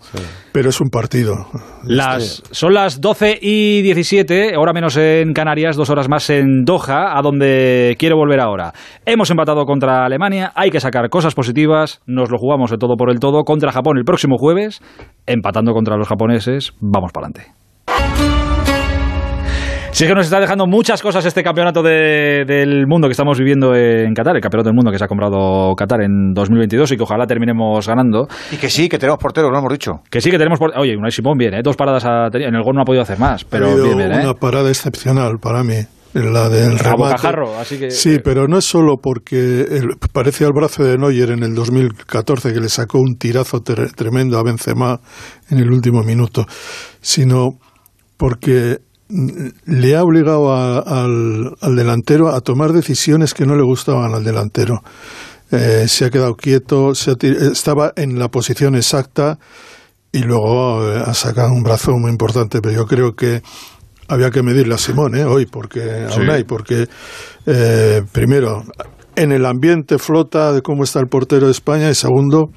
[0.52, 1.48] Pero es un partido.
[1.82, 7.18] Las, son las 12 y 17, hora menos en Canarias, dos horas más en Doha,
[7.18, 8.72] a donde quiero volver ahora.
[9.04, 13.10] Hemos empatado contra Alemania, hay que sacar cosas positivas, nos lo jugamos de todo por
[13.10, 14.80] el todo contra Japón el próximo jueves,
[15.26, 18.45] empatando contra los japoneses, vamos para adelante.
[19.96, 23.74] Sí que nos está dejando muchas cosas este campeonato de- del mundo que estamos viviendo
[23.74, 27.02] en Qatar, el campeonato del mundo que se ha comprado Qatar en 2022 y que
[27.02, 28.28] ojalá terminemos ganando.
[28.52, 30.02] Y que sí, que tenemos porteros, lo hemos dicho.
[30.10, 30.76] Que sí que tenemos por...
[30.78, 31.60] Oye, Unai Simón bien, ¿eh?
[31.64, 32.50] Dos paradas ha tenido.
[32.50, 34.20] En el gol no ha podido hacer más, pero ha bien, bien, ¿eh?
[34.22, 35.76] una parada excepcional para mí.
[36.12, 37.28] La del A remate.
[37.58, 37.90] así que...
[37.90, 42.52] Sí, pero no es solo porque el- parece al brazo de Neuer en el 2014
[42.52, 45.00] que le sacó un tirazo tre- tremendo a Benzema
[45.50, 46.44] en el último minuto,
[47.00, 47.58] sino
[48.18, 48.78] porque
[49.08, 54.24] le ha obligado a- al, al delantero a tomar decisiones que no le gustaban al
[54.24, 54.82] delantero.
[55.52, 57.14] Eh, se ha quedado quieto, se ha
[57.52, 59.38] estaba en la posición exacta
[60.12, 63.42] y luego eh, ha sacado un brazo muy importante, pero yo creo que
[64.08, 65.24] había que medirle a Simón ¿eh?
[65.24, 66.20] hoy, porque Sí.
[66.20, 66.86] Unai, porque
[67.46, 68.64] eh, primero
[69.14, 72.50] en el ambiente flota de cómo está el portero de España y segundo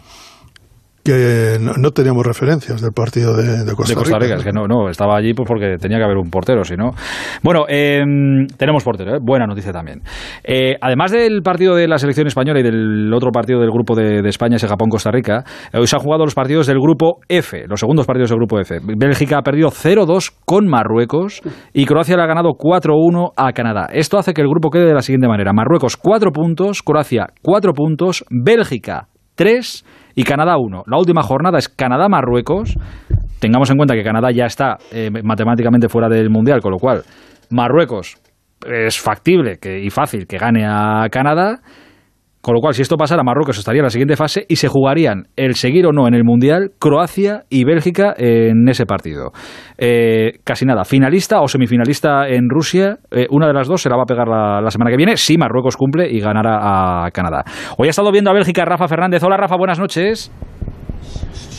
[1.03, 4.37] que no, no teníamos referencias del partido de, de Costa de Costa Rica, Rica.
[4.37, 6.91] es que no, no, estaba allí pues porque tenía que haber un portero, si no.
[7.43, 8.03] Bueno, eh,
[8.57, 9.19] tenemos portero, ¿eh?
[9.21, 10.01] buena noticia también.
[10.43, 14.21] Eh, además del partido de la selección española y del otro partido del grupo de,
[14.21, 17.65] de España, ese Japón-Costa Rica, eh, hoy se han jugado los partidos del grupo F,
[17.67, 18.79] los segundos partidos del grupo F.
[18.97, 21.41] Bélgica ha perdido 0-2 con Marruecos
[21.73, 23.87] y Croacia le ha ganado 4-1 a Canadá.
[23.91, 27.73] Esto hace que el grupo quede de la siguiente manera: Marruecos 4 puntos, Croacia 4
[27.73, 29.85] puntos, Bélgica 3
[30.19, 30.83] y Canadá 1.
[30.87, 32.75] La última jornada es Canadá-Marruecos.
[33.39, 37.03] Tengamos en cuenta que Canadá ya está eh, matemáticamente fuera del Mundial, con lo cual
[37.51, 38.17] Marruecos
[38.67, 41.61] es factible que, y fácil que gane a Canadá.
[42.49, 45.27] Con lo cual, si esto pasara, Marruecos estaría en la siguiente fase y se jugarían
[45.35, 49.33] el seguir o no en el Mundial Croacia y Bélgica en ese partido.
[49.77, 53.97] Eh, casi nada, finalista o semifinalista en Rusia, eh, una de las dos se la
[53.97, 57.43] va a pegar la, semana que viene si Marruecos cumple y ganara a Canadá.
[57.77, 59.21] Hoy ha estado viendo a Bélgica Rafa Fernández.
[59.23, 60.31] Hola Rafa, buenas noches.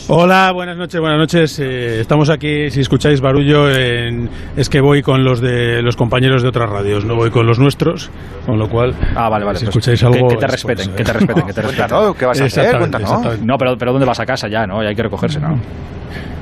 [0.08, 1.58] Hola, buenas noches, buenas noches.
[1.60, 6.42] Eh, estamos aquí, si escucháis barullo, en- es que voy con los de los compañeros
[6.42, 8.10] de otras radios, no voy con los nuestros,
[8.44, 9.58] con lo cual, Ah, vale, vale.
[9.60, 10.28] si pues escucháis que- algo...
[10.28, 12.14] que, te es, respeten, pues, que te respeten, que te respeten.
[12.18, 12.78] ¿qué vas a hacer?
[12.78, 13.40] Cuéntanos.
[13.42, 14.82] No, pero, pero ¿dónde vas a casa ya, no?
[14.82, 15.60] Ya hay que recogerse, ¿no?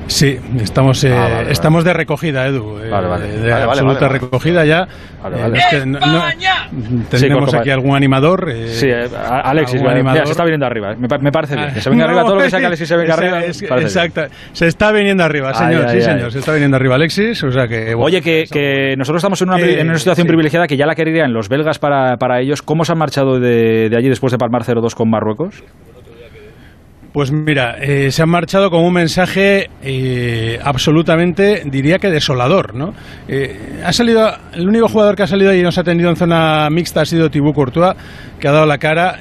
[0.09, 1.53] Sí, estamos, eh, Ah, vale, vale.
[1.53, 2.79] estamos de recogida, Edu.
[2.79, 3.27] eh, Vale, vale.
[3.29, 4.09] De absoluta vale, vale.
[4.09, 4.89] recogida ya.
[5.23, 8.49] Vale, Eh, no- no- Sí, tendremos con- aquí algún animador.
[8.51, 10.25] eh, Sí, eh, Alexis, algún mira, animador.
[10.27, 10.95] se está viniendo arriba.
[10.97, 11.75] Me, me parece bien.
[11.75, 13.39] Que se venga No, arriba todo lo que sea que Alexis se venga es- arriba.
[13.45, 14.07] es- parece bien.
[14.13, 14.35] exacto.
[14.53, 15.85] Se está viniendo arriba, señor.
[15.87, 16.15] ay, sí, ay.
[16.15, 16.33] señor.
[16.33, 17.45] Se está viniendo arriba Alexis.
[17.45, 17.95] O sea que.
[17.95, 20.29] bueno, Oye, que, que nosotros estamos en una, Eh, en una situación sí.
[20.29, 22.63] privilegiada que ya la querían los belgas para, para ellos.
[22.63, 25.63] ¿Cómo se han marchado de, de allí después de palmar 0-2 con Marruecos?
[27.13, 32.93] Pues mira, eh, se han marchado con un mensaje eh, absolutamente, diría que desolador, ¿no?
[33.27, 36.69] Eh, ha salido, el único jugador que ha salido y nos ha atendido en zona
[36.71, 37.97] mixta ha sido Thibaut Courtois,
[38.39, 39.19] que ha dado la cara,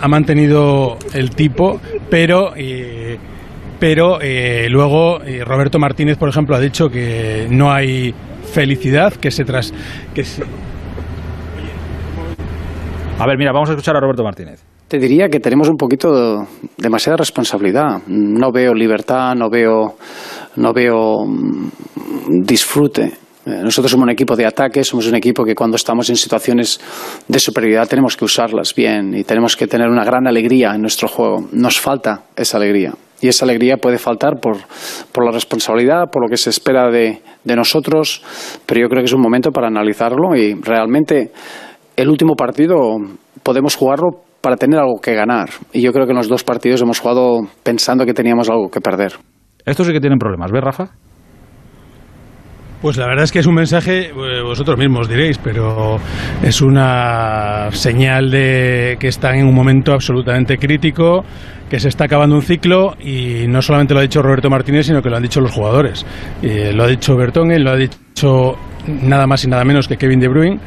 [0.00, 1.80] ha mantenido el tipo,
[2.10, 2.52] pero
[3.78, 4.18] pero
[4.68, 8.12] luego Roberto Martínez, por ejemplo, ha dicho que no hay
[8.52, 9.72] felicidad, que se tras
[10.12, 10.42] que se-
[13.18, 14.64] A ver, mira, vamos a escuchar a Roberto Martínez.
[14.90, 18.02] Te diría que tenemos un poquito demasiada responsabilidad.
[18.08, 19.94] No veo libertad, no veo,
[20.56, 23.04] no veo mm, disfrute.
[23.46, 26.80] Eh, Nosotros somos un equipo de ataque, somos un equipo que cuando estamos en situaciones
[27.28, 31.06] de superioridad tenemos que usarlas bien y tenemos que tener una gran alegría en nuestro
[31.06, 31.46] juego.
[31.52, 32.92] Nos falta esa alegría.
[33.20, 34.56] Y esa alegría puede faltar por,
[35.12, 38.24] por la responsabilidad, por lo que se espera de, de nosotros,
[38.66, 41.30] pero yo creo que es un momento para analizarlo y realmente
[41.94, 42.96] el último partido
[43.44, 45.50] podemos jugarlo para tener algo que ganar.
[45.72, 48.80] Y yo creo que en los dos partidos hemos jugado pensando que teníamos algo que
[48.80, 49.12] perder.
[49.64, 50.90] Estos sí que tienen problemas, ¿ves, Rafa?
[52.80, 55.98] Pues la verdad es que es un mensaje, eh, vosotros mismos diréis, pero
[56.42, 61.22] es una señal de que están en un momento absolutamente crítico,
[61.68, 65.02] que se está acabando un ciclo y no solamente lo ha dicho Roberto Martínez, sino
[65.02, 66.06] que lo han dicho los jugadores.
[66.42, 68.56] Eh, lo ha dicho Bertongen, lo ha dicho
[68.86, 70.58] nada más y nada menos que Kevin De Bruyne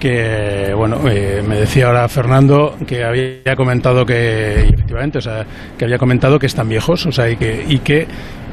[0.00, 5.46] que bueno eh, me decía ahora Fernando que había comentado que efectivamente o sea
[5.78, 8.08] que había comentado que están viejos o sea y que y que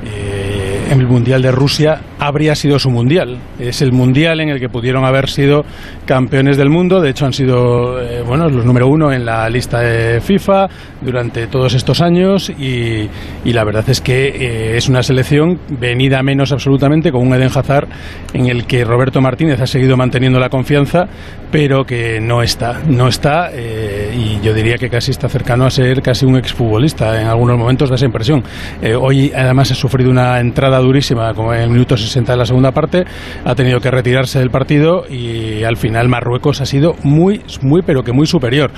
[0.06, 4.70] eh, el mundial de Rusia habría sido su mundial es el mundial en el que
[4.70, 5.66] pudieron haber sido
[6.06, 9.80] campeones del mundo de hecho han sido eh, bueno los número uno en la lista
[9.80, 10.68] de FIFA
[11.02, 13.10] durante todos estos años y,
[13.46, 17.52] y la verdad es que eh, es una selección venida menos absolutamente con un Eden
[17.54, 17.88] Hazard
[18.34, 21.08] en el que Roberto Martínez ha seguido manteniendo la confianza
[21.52, 25.70] pero que no está, no está eh, y yo diría que casi está cercano a
[25.70, 27.20] ser casi un exfutbolista.
[27.22, 28.44] En algunos momentos da esa impresión.
[28.82, 32.46] Eh, hoy además ha sufrido una entrada durísima, como en el minuto 60 de la
[32.46, 33.06] segunda parte,
[33.44, 38.04] ha tenido que retirarse del partido y al final Marruecos ha sido muy, muy, pero
[38.04, 38.72] que muy superior.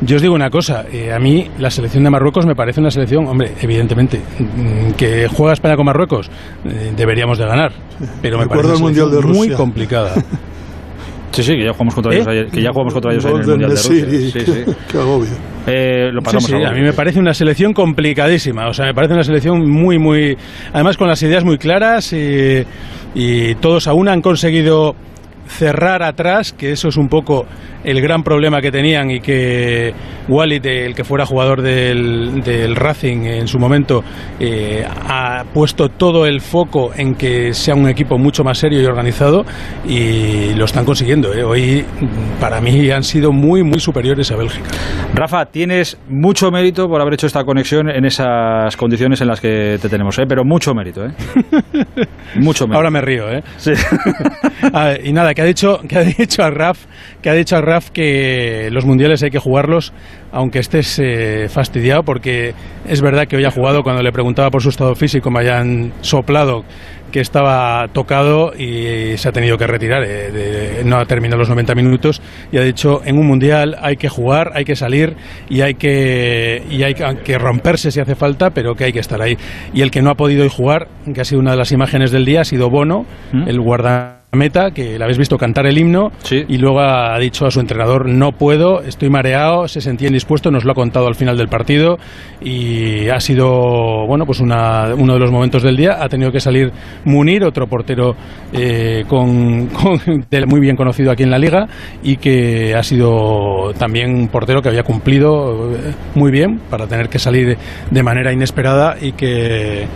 [0.00, 2.90] Yo os digo una cosa, eh, a mí la selección de Marruecos me parece una
[2.90, 6.30] selección, hombre, evidentemente, mm, que juega España con Marruecos,
[6.64, 7.72] eh, deberíamos de ganar,
[8.22, 10.14] pero me Recuerdo parece una Mundial de selección muy complicada.
[11.32, 12.16] Sí, sí, que ya jugamos contra ¿Eh?
[12.16, 14.06] ellos ayer, que ya jugamos contra ellos ayer en el Mundial de Rusia.
[14.08, 14.64] Sí, qué- sí.
[14.92, 15.30] qué agobio.
[15.66, 16.70] Eh, lo Sí, pasamos sí, ahora.
[16.70, 18.68] a mí me parece una selección complicadísima.
[18.68, 20.36] O sea, me parece una selección muy, muy.
[20.72, 22.64] Además, con las ideas muy claras y,
[23.14, 24.94] y todos aún han conseguido
[25.46, 27.46] cerrar atrás, que eso es un poco
[27.84, 29.94] el gran problema que tenían y que
[30.28, 34.02] Walid, el que fuera jugador del, del Racing en su momento,
[34.40, 38.86] eh, ha puesto todo el foco en que sea un equipo mucho más serio y
[38.86, 39.44] organizado
[39.86, 41.32] y lo están consiguiendo.
[41.32, 41.44] ¿eh?
[41.44, 41.84] Hoy,
[42.40, 44.68] para mí, han sido muy, muy superiores a Bélgica.
[45.14, 49.78] Rafa, tienes mucho mérito por haber hecho esta conexión en esas condiciones en las que
[49.80, 50.24] te tenemos, ¿eh?
[50.28, 51.04] pero mucho mérito.
[51.04, 51.10] ¿eh?
[52.36, 52.76] mucho mérito.
[52.76, 53.42] Ahora me río, ¿eh?
[53.56, 53.72] Sí.
[54.72, 56.86] Ah, y nada, que ha dicho, que ha dicho a Raf,
[57.22, 59.92] que ha dicho a Raf que los mundiales hay que jugarlos
[60.32, 62.52] aunque estés eh, fastidiado, porque
[62.86, 65.92] es verdad que hoy ha jugado cuando le preguntaba por su estado físico, me hayan
[66.02, 66.64] soplado
[67.10, 71.48] que estaba tocado y se ha tenido que retirar, eh, de- no ha terminado los
[71.48, 72.20] 90 minutos
[72.52, 75.14] y ha dicho en un mundial hay que jugar, hay que salir
[75.48, 79.22] y hay que y hay que- romperse si hace falta, pero que hay que estar
[79.22, 79.38] ahí.
[79.72, 82.10] Y el que no ha podido hoy jugar, que ha sido una de las imágenes
[82.10, 83.06] del día, ha sido Bono,
[83.46, 83.60] el
[84.32, 88.08] guardameta, que le habéis visto cantar el himno y luego ha dicho a su entrenador
[88.08, 91.96] no puedo, estoy mareado, se sentía indispuesto, nos lo ha contado al final del partido
[92.40, 95.98] y ha sido bueno pues una- uno de los momentos del día.
[96.02, 96.70] Ha tenido que salir
[97.04, 98.14] Munir, otro portero
[98.52, 99.68] eh, con,
[100.48, 101.66] muy bien conocido aquí en la liga
[102.02, 107.08] y que ha sido también un portero que había cumplido eh, muy bien para tener
[107.08, 107.56] que salir
[107.90, 109.86] de manera inesperada y que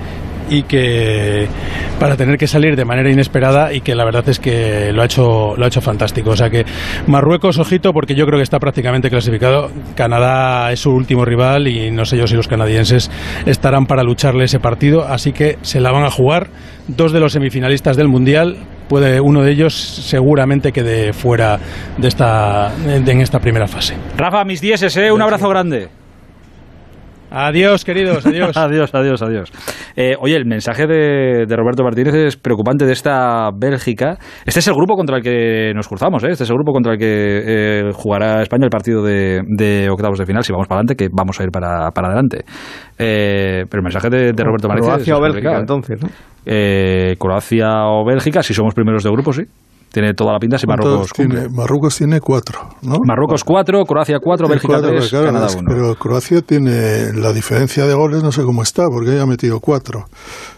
[0.50, 1.46] y que
[1.98, 5.04] para tener que salir de manera inesperada y que la verdad es que lo ha
[5.06, 6.30] hecho lo ha hecho fantástico.
[6.30, 6.66] O sea que
[7.06, 9.70] Marruecos ojito porque yo creo que está prácticamente clasificado.
[9.94, 13.10] Canadá es su último rival y no sé yo si los canadienses
[13.46, 15.06] estarán para lucharle ese partido.
[15.06, 16.48] Así que se la van a jugar
[16.88, 18.56] dos de los semifinalistas del mundial.
[18.88, 21.60] Puede uno de ellos seguramente quede fuera
[21.96, 23.94] de esta de- en esta primera fase.
[24.16, 25.12] Rafa, mis dieces, ¿eh?
[25.12, 25.88] un abrazo grande.
[27.30, 29.52] Adiós queridos adiós adiós, adiós, adiós.
[29.96, 34.18] Eh, oye, el mensaje de, de Roberto Martínez es preocupante de esta Bélgica.
[34.44, 36.28] Este es el grupo contra el que nos cruzamos, ¿eh?
[36.30, 40.18] este es el grupo contra el que eh, jugará España el partido de, de octavos
[40.18, 40.44] de final.
[40.44, 42.44] Si vamos para adelante, que vamos a ir para, para adelante.
[42.98, 45.60] Eh, pero el mensaje de, de Roberto Martínez Croacia es o Bélgica, ¿eh?
[45.60, 46.08] entonces, ¿no?
[46.46, 49.42] Eh, Croacia o Bélgica, si somos primeros de grupo, sí.
[49.92, 51.48] Tiene toda la pinta si ¿Cuántos Marruecos tiene?
[51.48, 52.98] Marruecos tiene cuatro, ¿no?
[53.04, 55.62] Marruecos 4, Croacia 4, Tiene Bélgica cuatro, 3, claro, Canadá 1.
[55.66, 60.04] Pero Croacia tiene la diferencia de goles, no sé cómo está, porque haya metido cuatro.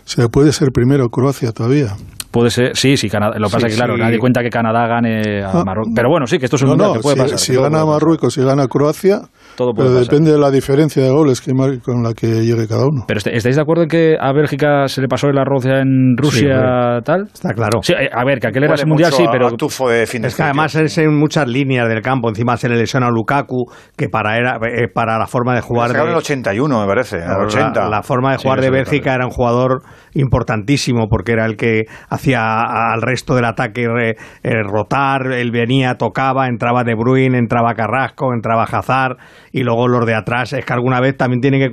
[0.05, 1.95] O sea, puede ser primero Croacia todavía.
[2.31, 3.35] Puede ser, sí, sí, Canadá.
[3.39, 4.01] Lo que pasa es que, claro, sí.
[4.01, 5.93] nadie cuenta que Canadá gane a Ah, Marruecos.
[5.95, 7.39] Pero bueno, sí, que esto es un No, mundial no, que puede si, pasar.
[7.39, 7.85] si gana.
[7.85, 9.21] Marruecos, si gana Croacia,
[9.55, 10.11] Todo puede pero pasar.
[10.11, 11.53] depende de la diferencia de goles que
[11.85, 13.05] con la que llegue cada uno.
[13.07, 15.81] Pero este- ¿estáis de acuerdo en que a Bélgica se le pasó el arroz ya
[15.81, 17.25] en Rusia tal?
[17.35, 17.81] Está claro.
[17.83, 20.29] Sí, eh, a ver, que aquel era mundial, sí, pero a tufo de fin de
[20.29, 22.31] Es que además es en muchas líneas del campo.
[22.31, 25.91] Encima se le lesiona a Lukaku, que para era eh, para la forma de jugar
[25.91, 27.81] Se de, el 81, me parece, en el Claro, 80.
[27.83, 29.83] La, la forma de jugar de me Bélgica era un jugador
[30.15, 32.61] importantísimo porque era el que hacía
[32.93, 38.33] al resto del ataque re- eh, rotar, él venía, tocaba, entraba De Bruyne, entraba Carrasco,
[38.35, 39.17] entraba Hazard
[39.53, 41.71] y luego los de atrás es que alguna vez también tienen que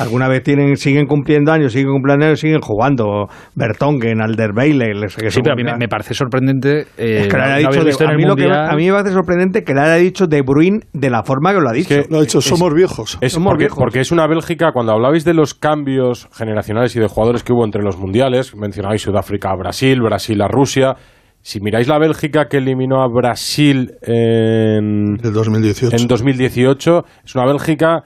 [0.00, 5.40] alguna vez tienen siguen cumpliendo años, siguen cumpliendo años, siguen jugando Bertongen, Alderweireld, que Sí,
[5.42, 7.80] pero a mí me, me parece sorprendente eh, Es que le haya no dicho haber
[7.80, 8.70] de- visto en a, mí lo que me- Mundial.
[8.70, 11.60] a mí me parece sorprendente que le haya dicho De Bruyne de la forma que
[11.60, 11.94] lo ha dicho.
[12.10, 13.18] Lo ha dicho, somos viejos.
[13.20, 13.78] Es Somos porque, viejos.
[13.78, 17.64] porque es una Bélgica, cuando hablabais de los cambios generacionales y de jugadores que hubo
[17.64, 20.96] entre los mundiales, mencionabais Sudáfrica a Brasil, Brasil a Rusia.
[21.40, 25.96] Si miráis la Bélgica que eliminó a Brasil en, El 2018.
[25.96, 28.02] en 2018, es una Bélgica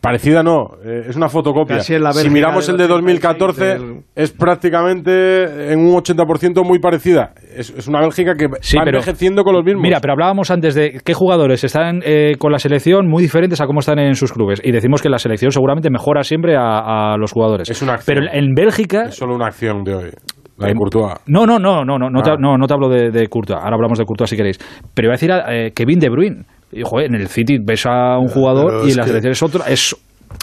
[0.00, 1.76] parecida, no, eh, es una fotocopia.
[1.76, 6.64] Casi es la si miramos el de 86 2014, del- es prácticamente en un 80%
[6.64, 7.32] muy parecida.
[7.56, 9.82] Es, es una Bélgica que Sí, va pero- envejeciendo con los mismos.
[9.82, 13.66] Mira, pero hablábamos antes de qué jugadores están eh, con la selección muy diferentes a
[13.66, 14.60] cómo están en sus clubes.
[14.64, 17.70] Y decimos que la selección seguramente mejora siempre a, a los jugadores.
[17.70, 18.18] Es una acción.
[18.18, 19.04] Pero en Bélgica.
[19.04, 20.10] es solo una acción de hoy,
[20.58, 21.14] la de Courtois.
[21.26, 22.36] No, no, no, no, no, no, te, Ah.
[22.38, 23.58] no, no te hablo de, de Courtois.
[23.60, 24.58] Ahora hablamos de Courtois si queréis.
[24.94, 26.44] Pero iba a decir a eh, Kevin De Bruyne.
[26.72, 29.42] Y, joder, en el City ves a un jugador pero y en la selección es
[29.42, 29.64] otro.
[29.66, 29.96] Es,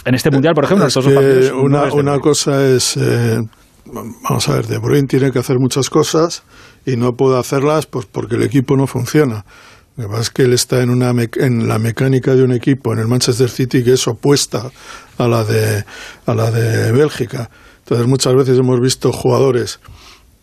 [0.04, 1.52] en este mundial, por ejemplo, en Es estos dos partidos.
[1.62, 3.40] una, una cosa es, eh,
[3.84, 6.42] vamos a ver, De Bruyne tiene que hacer muchas cosas
[6.86, 9.44] y no puede hacerlas pues porque el equipo no funciona.
[9.96, 12.92] Lo que pasa es que él está en, una en la mecánica de un equipo,
[12.92, 14.70] en el Manchester City, que es opuesta
[15.18, 15.84] a la de,
[16.26, 17.48] a la de Bélgica.
[17.78, 19.78] Entonces muchas veces hemos visto jugadores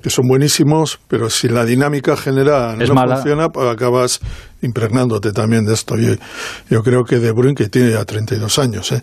[0.02, 3.16] que son buenísimos, pero si la dinámica general Es no mala.
[3.18, 4.20] funciona, pues acabas
[4.62, 5.98] impregnándote también de esto.
[5.98, 6.14] Yo,
[6.70, 9.02] yo creo que De Bruyne, que tiene ya 32 años, ¿eh?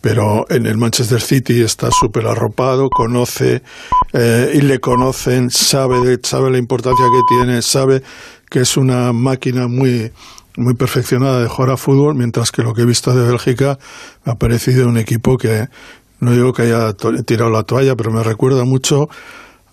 [0.00, 3.62] pero en el Manchester City está súper arropado, conoce
[4.12, 8.02] eh, y le conocen, sabe, de- sabe la importancia que tiene, sabe
[8.50, 10.12] que es una máquina muy
[10.56, 13.76] muy perfeccionada de jugar a fútbol, mientras que lo que he visto de Bélgica
[14.24, 15.66] ha parecido un equipo que
[16.20, 16.92] no digo que haya
[17.26, 19.08] tirado la toalla, pero me recuerda mucho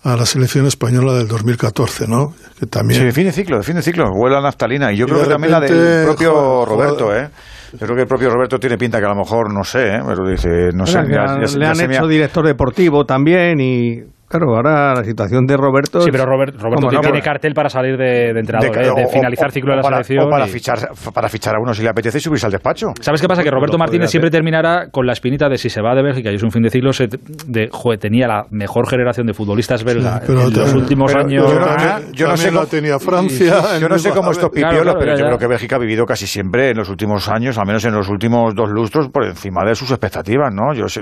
[0.04, 2.34] a la selección española del 2014, ¿no?
[2.58, 4.10] Que también Sí, define ciclo, define ciclo.
[4.12, 4.92] Huele a naftalina.
[4.92, 7.24] Y yo Y creo que también la del propio joder, Roberto, joder.
[7.24, 7.28] ¿eh?
[7.72, 10.00] Yo creo que el propio Roberto tiene pinta que a lo mejor, no sé, ¿eh?
[10.06, 10.98] Pero dice, no sé.
[10.98, 14.00] Bueno, ya- ya le ya han me hecho director deportivo también y
[14.32, 17.02] claro, ahora la situación de Roberto Sí, pero Robert- Roberto complicada.
[17.12, 18.92] tiene cartel para salir de, de entrenador, de- ¿eh?
[18.96, 20.26] de finalizar o- ciclo de la para- selección.
[20.26, 20.78] O para, y- fichar,
[21.14, 22.88] para fichar a uno si le apetece y subirse al despacho.
[23.00, 23.42] ¿Sabes qué pasa?
[23.44, 24.38] Que Roberto Martínez siempre hacer.
[24.38, 26.70] terminará con la espinita de si se va de Bélgica y es un fin de
[26.70, 30.74] ciclo, se- de, joder, tenía la mejor generación de futbolistas belga Sí, pero en los
[30.74, 31.52] últimos pero años.
[31.52, 33.78] yo no- Ah, yo no sé cómo- tenía Francia.
[33.80, 35.26] Yo no sé cómo estos Claro, pipiolos, claro, pero ya, yo ya.
[35.28, 38.08] creo que Bélgica ha vivido casi siempre en los últimos años, al menos en los
[38.08, 40.72] últimos dos lustros, por encima de sus expectativas, ¿no?
[40.74, 41.00] Yo sé.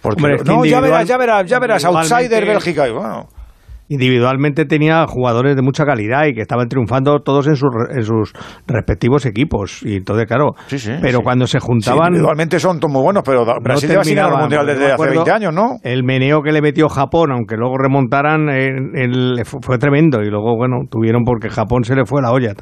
[0.00, 2.88] Porque, Hombre, no, ya verás, ya verás, ya verás, outsider Bélgica.
[2.88, 3.28] Y bueno,
[3.88, 8.02] individualmente tenía jugadores de mucha calidad y que estaban triunfando todos en sus, re- en
[8.04, 8.32] sus
[8.66, 9.82] respectivos equipos.
[9.84, 11.24] Y entonces, claro, Sí, sí, pero sí.
[11.24, 12.08] cuando se sí, juntaban...
[12.08, 15.14] individualmente son todos muy buenos, pero da- no Brasil lleva el mundial desde hace acuerdo
[15.24, 15.76] 20 años, ¿no?
[15.82, 20.22] El meneo que le metió Japón, aunque luego remontaran, eh, el- fue fue tremendo.
[20.22, 22.52] Y luego, bueno, tuvieron porque Japón se le fue la olla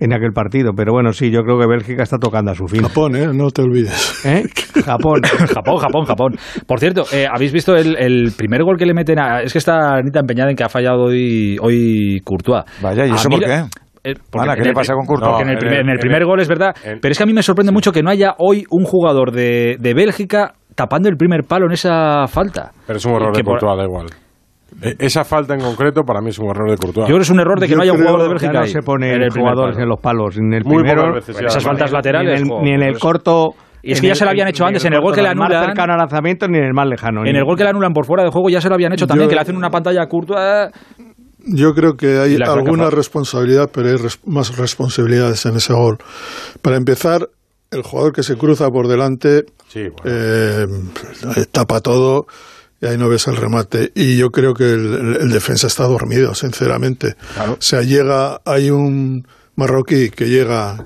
[0.00, 0.72] en aquel partido.
[0.76, 2.82] Pero bueno, sí, yo creo que Bélgica está tocando a su fin.
[2.82, 3.28] Japón, ¿eh?
[3.32, 4.24] No te olvides.
[4.26, 4.42] ¿Eh?
[4.84, 5.20] Japón.
[5.22, 6.32] Japón, Japón, Japón.
[6.66, 9.42] Por cierto, eh, ¿habéis visto el, el primer gol que le meten a...
[9.42, 12.64] Es que está Anita empeñada en que fallado hoy, hoy Courtois.
[12.82, 13.64] Vaya, ¿y eso por qué?
[14.04, 15.30] eh, porque Ana, ¿qué en le el- pasa con Courtois?
[15.32, 16.74] porque en el No, primer, en en el el- primer gol es verdad.
[16.84, 19.32] en- Pero es que a mí me sorprende mucho que no haya hoy un jugador
[19.32, 22.70] de, de Bélgica tapando el primer palo en esa falta.
[22.86, 24.06] Pero es un error Que de por- Courtois, da igual.
[24.82, 27.04] E- Esa falta en concreto para mí es un error de Courtois.
[27.08, 28.30] Yo creo que es un error de que Yo no haya un jugador de Ya
[28.32, 29.82] Bélgica no ahí, se ponen en el primer jugadores palo.
[29.84, 30.36] en los palos.
[30.36, 31.46] En el Muy primero, veces ya.
[31.46, 33.54] Esas faltas laterales, Ni en el, ni en el corto.
[33.86, 35.36] Y es que ya se lo habían hecho antes, en el gol que le el
[35.36, 35.64] más anulan.
[35.66, 37.24] cercano al lanzamiento ni en el más lejano.
[37.24, 38.92] En Ni- el gol que le anulan por fuera de juego ya se lo habían
[38.92, 40.70] hecho también, Yo- que le hacen una pantalla a Courtois.
[41.48, 45.98] Yo creo que hay alguna responsabilidad, pero hay res- más responsabilidades en ese gol.
[46.60, 47.28] Para empezar,
[47.70, 50.02] el jugador que se cruza por delante Sí, bueno.
[50.04, 50.66] eh,
[51.52, 52.26] tapa todo
[52.80, 53.92] y ahí no ves el remate.
[53.94, 57.14] Y yo creo que el, el- el defensa está dormido, sinceramente.
[57.48, 60.84] O sea, llega, hay un marroquí que llega,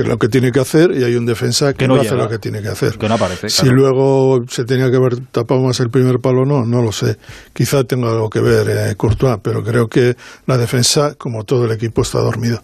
[0.00, 2.00] que es lo que tiene que hacer, y hay un defensa que, Que no, no
[2.00, 2.96] hace lo que tiene que hacer.
[2.96, 3.76] Que no aparece, Si claro.
[3.76, 7.16] luego se tenía que haber tapado más el primer palo, no, no lo sé.
[7.52, 10.14] Quizá tenga algo que ver eh, Courtois, pero creo que
[10.46, 12.62] la defensa, como todo el equipo, está dormida.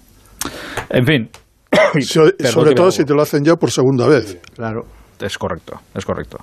[0.88, 1.28] En fin.
[2.00, 4.38] So- Perdón sobre todo si te lo hacen ya por segunda vez.
[4.54, 4.84] Claro.
[5.20, 6.38] Es correcto, es correcto.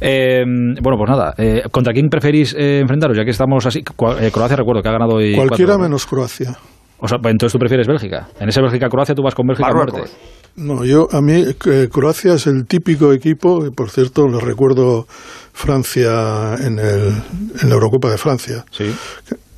[0.00, 0.44] Eh,
[0.82, 3.16] bueno, pues nada, eh, ¿contra quién preferís eh, enfrentaros?
[3.16, 3.78] Ya que estamos así.
[3.78, 5.34] Eh, Croacia, recuerdo que ha ganado hoy.
[5.34, 5.82] Cualquiera cuatro, ¿no?
[5.84, 6.56] menos Croacia.
[6.98, 8.28] O sea, pues entonces tú prefieres Bélgica.
[8.40, 10.00] En ese Bélgica-Croacia tú vas con Bélgica a Marruecos.
[10.00, 10.16] muerte.
[10.56, 15.06] No, yo a mí eh, Croacia es el típico equipo, y por cierto le recuerdo
[15.52, 17.22] Francia en, el,
[17.62, 18.64] en la Eurocopa de Francia.
[18.72, 18.92] Sí.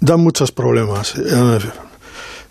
[0.01, 1.17] Dan muchos problemas.
[1.17, 1.59] Eh,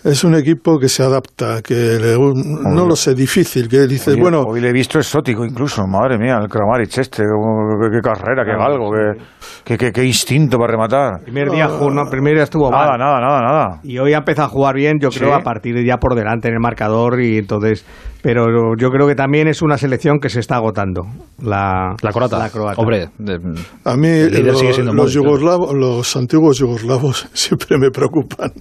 [0.04, 4.22] es un equipo que se adapta, que le- no lo sé, difícil, que dice, Oye,
[4.22, 8.44] bueno, hoy le he visto exótico incluso, madre mía, el Kramaric este, qué, qué carrera,
[8.46, 9.24] qué galgo, qué,
[9.66, 11.22] qué, qué- qué instinto para rematar.
[11.24, 13.00] Primer día, jugó- no, primer día estuvo Nada, mal.
[13.00, 13.80] nada, nada, nada.
[13.84, 15.20] Y hoy ha empezado a jugar bien, yo Sí.
[15.20, 17.86] creo, a partir de ya por delante en el marcador y entonces...
[18.22, 21.04] Pero yo creo que también es una selección que se está agotando.
[21.42, 22.38] La, La croata.
[22.38, 22.82] La croata.
[22.82, 23.40] Hombre, de-
[23.86, 28.52] a mí lo- los, yugoslavos, los antiguos yugoslavos siempre me preocupan.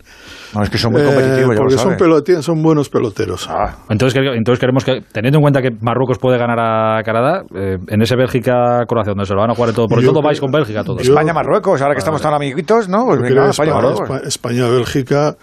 [0.54, 3.48] No, es que son muy Eh, competitivos, ya lo porque son, peloti- son buenos peloteros.
[3.90, 7.76] Entonces, quere- entonces queremos que, teniendo en cuenta que Marruecos puede ganar a Canadá, eh,
[7.86, 10.40] en ese Bélgica-Croacia, donde se lo van a jugar todo, por Yo todo creo- vais
[10.40, 11.02] con Bélgica todos.
[11.02, 13.04] yo- España-Marruecos, ahora que estamos tan amiguitos, ¿no?
[13.06, 14.08] Pues venga, España-Marruecos.
[14.08, 15.36] Espa- España-Bélgica,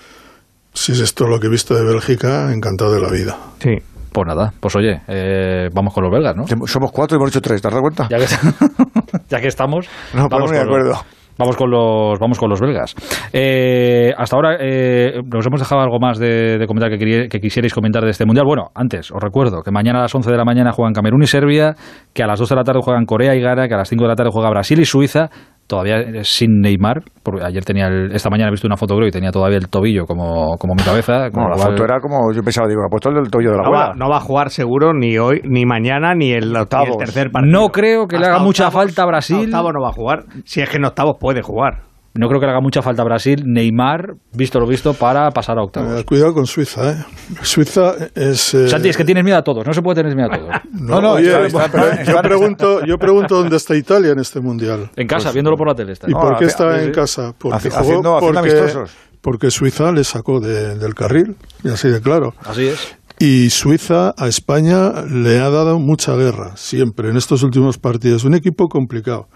[0.73, 3.38] si es esto lo que he visto de Bélgica, encantado de la vida.
[3.60, 3.76] Sí.
[4.11, 6.45] Pues nada, pues oye, eh, vamos con los belgas, ¿no?
[6.68, 8.07] Somos cuatro y hemos hecho tres, ¿te has dado cuenta?
[8.10, 8.26] Ya que,
[9.30, 11.02] ya que estamos, No, vamos, ponemos de acuerdo.
[11.37, 12.95] Vamos con los vamos con los belgas.
[13.33, 17.39] Eh, hasta ahora eh, nos hemos dejado algo más de, de comentar que, quería- que
[17.39, 18.45] quisierais comentar de este mundial.
[18.47, 21.27] Bueno, antes os recuerdo que mañana a las 11 de la mañana juegan Camerún y
[21.27, 21.75] Serbia,
[22.13, 24.03] que a las 2 de la tarde juegan Corea y Ghana, que a las 5
[24.03, 25.29] de la tarde juega Brasil y Suiza.
[25.67, 29.07] Todavía eh, sin Neymar, porque ayer tenía el- esta mañana he visto una foto creo
[29.07, 31.29] y tenía todavía el tobillo como, como mi cabeza.
[31.29, 33.57] No, la cual- foto era como yo pensaba, digo, ha puesto el del tobillo de
[33.57, 36.53] la No va, no va a jugar seguro ni hoy, ni mañana, ni el,
[36.99, 37.51] tercer partido.
[37.51, 39.35] No creo que le haga mucha octavos- falta a Brasil.
[39.37, 40.23] hasta Octavos no va a jugar.
[40.43, 41.79] Si es que en octavos puede jugar.
[42.17, 45.57] No creo que le haga mucha falta a Brasil, Neymar, visto lo visto, para pasar
[45.59, 45.99] a octavos.
[45.99, 46.95] Eh, cuidado con Suiza, ¿eh?
[47.41, 48.53] Suiza es...
[48.53, 50.51] eh, Santi, es que tienes miedo a todos, no se puede tener miedo a todos.
[50.71, 54.19] No, no, oye, está- está- bueno, está- yo, pregunto, yo pregunto dónde está Italia en
[54.19, 54.89] este mundial.
[54.95, 55.91] En casa, Pues, viéndolo por la tele.
[55.91, 56.09] Está.
[56.09, 57.33] ¿Y No, por qué está en casa?
[57.37, 58.91] Porque, hace- jugó- haciendo- haciendo porque, amistosos.
[59.21, 61.35] porque Suiza le sacó de- del carril,
[61.65, 62.33] y así de claro.
[62.45, 62.95] Así es.
[63.19, 68.23] Y Suiza a España le ha dado mucha guerra, siempre, en estos últimos partidos.
[68.23, 69.27] Un equipo complicado.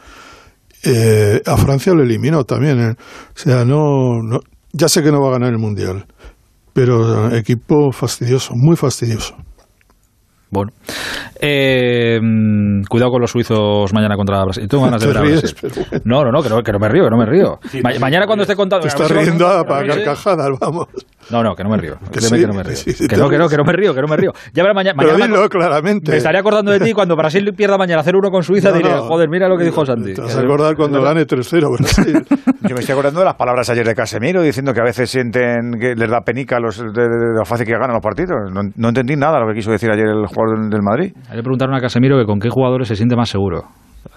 [0.83, 2.79] Eh, a Francia lo eliminó también.
[2.79, 2.91] eh.
[2.91, 4.39] O sea, no, no,
[4.71, 6.05] ya sé que no va a ganar el Mundial,
[6.73, 9.35] pero equipo fastidioso, muy fastidioso.
[10.51, 10.71] Bueno.
[11.39, 12.19] Eh,
[12.89, 14.67] cuidado con los suizos mañana contra Brasil.
[14.67, 15.55] Tengo ganas de ver a Brasil.
[16.05, 17.59] No, no, no que, no, que no me río, que no me río.
[17.83, 18.87] Ma- mañana cuando esté contando...
[18.87, 20.87] Te si riendo para carcajadas, vamos.
[21.31, 21.95] No, no, que no me río.
[22.11, 22.75] Que sí, que no me que río.
[22.77, 24.31] sí, sí que no, que no, que no me río, que no me río.
[24.53, 24.95] Ya verá mañana...
[24.97, 26.11] Pero mañana me- dilo claramente.
[26.11, 28.69] Me estaría acordando de ti cuando Brasil pierda mañana 0-1 con Suiza.
[28.71, 29.01] No, diré, no.
[29.03, 30.13] joder, mira lo que dijo Santi.
[30.13, 32.25] Te vas a acordar cuando gane 3-0 Brasil.
[32.67, 35.71] Yo me estoy acordando de las palabras ayer de Casemiro diciendo que a veces sienten
[35.79, 38.51] que les da penica a los, de, de- de lo fácil que ganan los partidos.
[38.53, 41.13] No, no entendí nada de lo que quiso decir ayer el jugador del, del Madrid.
[41.33, 43.63] Le preguntaron a Casemiro que con qué jugadores se siente más seguro.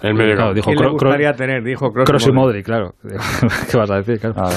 [0.01, 1.63] El medio Claro, dijo ¿Quién le gustaría tener?
[1.63, 2.35] Dijo Kroos y Kroos y Modric.
[2.35, 2.93] Modric, claro.
[3.71, 4.19] ¿Qué vas a decir?
[4.19, 4.35] Claro.
[4.37, 4.49] Ah,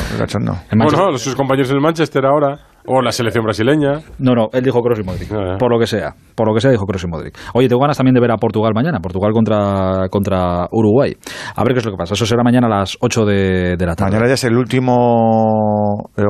[0.75, 2.59] Manchester- Bueno, sus compañeros del Manchester ahora,
[2.89, 4.01] o la selección brasileña.
[4.19, 5.31] No, no, él dijo Kroos y Modric.
[5.33, 5.57] Ah.
[5.59, 6.15] Por lo que sea.
[6.35, 7.37] Por lo que sea, dijo Kroos y Modric.
[7.55, 8.99] Oye, tengo ganas también de ver a Portugal mañana.
[9.01, 11.13] Portugal contra, contra Uruguay.
[11.55, 12.15] A ver qué es lo que pasa.
[12.15, 14.11] Eso será mañana a las 8 de, de la tarde.
[14.13, 16.23] Mañana ya es el último eh,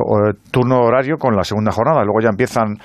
[0.51, 2.03] turno horario con la segunda jornada.
[2.03, 2.75] Luego ya empiezan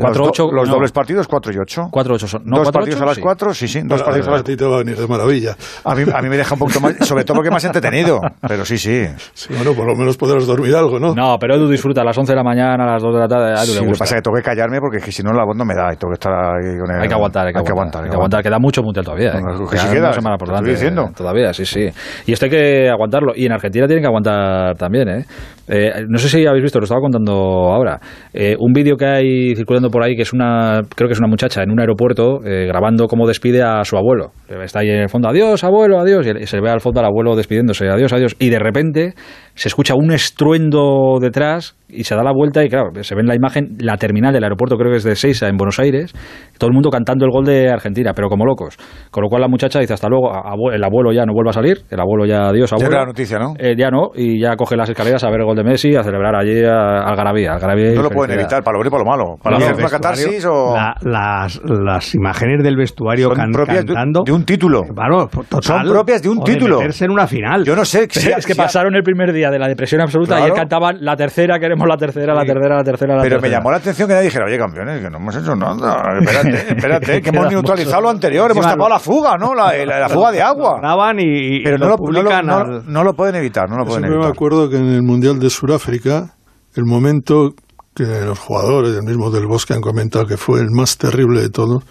[0.00, 0.74] Cuatro, los, do- ocho, los no.
[0.74, 1.88] dobles partidos, 4 y 8.
[1.90, 2.42] 4 8 son.
[2.44, 3.22] No, dos 4, partidos 8, a las sí.
[3.22, 3.78] 4, sí, sí.
[3.80, 5.56] Dos Bueno, partidos a a las ti te va a venir de maravilla.
[5.84, 8.20] a mí, a mí me deja un poquito más, sobre todo porque más entretenido.
[8.46, 9.04] Pero sí, sí.
[9.34, 11.14] Sí, bueno, por lo menos podrás dormir algo, ¿no?
[11.14, 13.28] No, pero Edu disfruta a las 11 de la mañana, a las 2 de la
[13.28, 13.50] tarde.
[13.52, 15.12] A Edu Sí, le lo que pasa es que tengo que callarme porque es que
[15.12, 17.08] si no la voz no me da y tengo que estar ahí con el- Hay
[17.08, 18.42] que aguantar, hay que, aguantar, hay que aguantar.
[18.42, 19.30] Queda mucho mundial todavía.
[19.30, 19.40] ¿eh?
[19.40, 20.84] Bueno, que sí Queda queda, una semana por te estoy delante.
[20.84, 21.10] diciendo.
[21.10, 21.88] eh, Todavía, sí, sí.
[22.26, 23.32] Y esto hay que aguantarlo.
[23.36, 25.24] Y en Argentina tienen que aguantar también, ¿eh?
[25.70, 28.00] Eh, no sé si habéis visto, lo estaba contando ahora.
[28.32, 31.28] eh, un vídeo que hay circulando por ahí que es una, creo que es una
[31.28, 34.32] muchacha en un aeropuerto eh, grabando cómo despide a su abuelo.
[34.48, 36.26] Está ahí en el fondo, adiós, abuelo, adiós.
[36.26, 38.34] Y se ve al fondo al abuelo despidiéndose, adiós, adiós.
[38.40, 39.14] Y de repente
[39.54, 43.26] se escucha un estruendo detrás y se da la vuelta y claro, se ve en
[43.26, 46.12] la imagen la terminal del aeropuerto, creo que es de Seiza, en Buenos Aires,
[46.56, 48.76] todo el mundo cantando el gol de Argentina, pero como locos.
[49.10, 50.30] Con lo cual la muchacha dice hasta luego,
[50.72, 52.92] el abuelo ya no vuelve a salir, el abuelo ya adiós, Ya abuelo.
[52.92, 53.54] era la noticia, ¿no?
[53.76, 56.34] Ya no, y ya coge las escaleras a ver el gol de Messi, a celebrar
[56.36, 57.52] allí a Algarabía.
[57.54, 59.36] Algarabía y No lo pueden evitar, para lo bueno y para lo malo.
[59.42, 60.74] Para vestuario, catarsis o...
[60.74, 64.22] la- las, las imágenes del vestuario Son can- propias de- cantando.
[64.24, 64.82] de un título.
[64.82, 66.76] Claro, total, Son propias de un o título.
[66.78, 67.64] meterse en una final.
[67.64, 70.34] Yo no sé si- es que si- pasaron el primer día de la depresión absoluta
[70.34, 70.54] y Claro.
[70.54, 73.58] él cantaban la tercera, queremos la tercera, la tercera, la tercera, la Pero me tercera.
[73.58, 76.02] llamó la atención que nadie dijera, oye, campeones, que no hemos hecho nada.
[76.20, 79.54] Espérate, espérate, que hemos neutralizado lo anterior, hemos tapado la fuga, ¿no?
[79.54, 80.80] La, la- la fuga de agua.
[81.18, 83.76] y, y Pero no lo, no, lo, publican no- al- no lo pueden evitar, no
[83.76, 84.32] lo Yo pueden siempre me evitar.
[84.36, 86.36] acuerdo que en el Mundial de Sudáfrica,
[86.74, 87.54] el momento
[87.94, 91.50] que los jugadores, el mismo del Bosque, han comentado que fue el más terrible de
[91.50, 91.84] todos,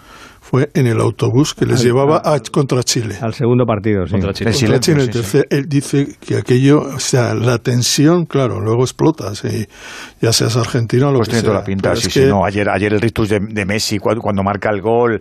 [0.50, 3.16] fue en el autobús que les llevaba a, contra Chile.
[3.22, 4.14] Al segundo partido, sí.
[4.14, 4.52] Contra Chile.
[4.52, 8.60] Contra silencio, Chile, sí, el tercer- Él dice que aquello, o sea, la tensión, claro,
[8.60, 9.68] luego explotas, y
[10.22, 11.50] ya seas argentino o lo Pues que tiene sea.
[11.50, 14.00] toda la pinta, Pero sí, sí, que- no, ayer, ayer el rictus de, de Messi
[14.00, 15.20] cuando, cuando marca el gol,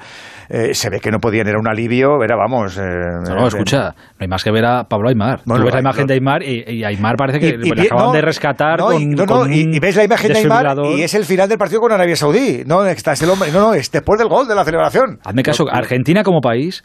[0.48, 2.78] eh, se ve que no podían, era un alivio, era, vamos...
[2.78, 5.42] eh, No, no, escucha, no hay más que ver a Pablo Aymar.
[5.44, 7.82] Bueno, Tú ves la imagen de Aymar y, y Aymar parece que Y- y le
[7.82, 10.78] acaban no, de rescatar con, no, no, con y, y ves la imagen de Aymar
[10.96, 12.62] y es el final del partido con Arabia Saudí.
[12.64, 15.17] No, está hombre, no, no, es después del gol de la celebración.
[15.24, 16.84] Hazme caso, Argentina como país,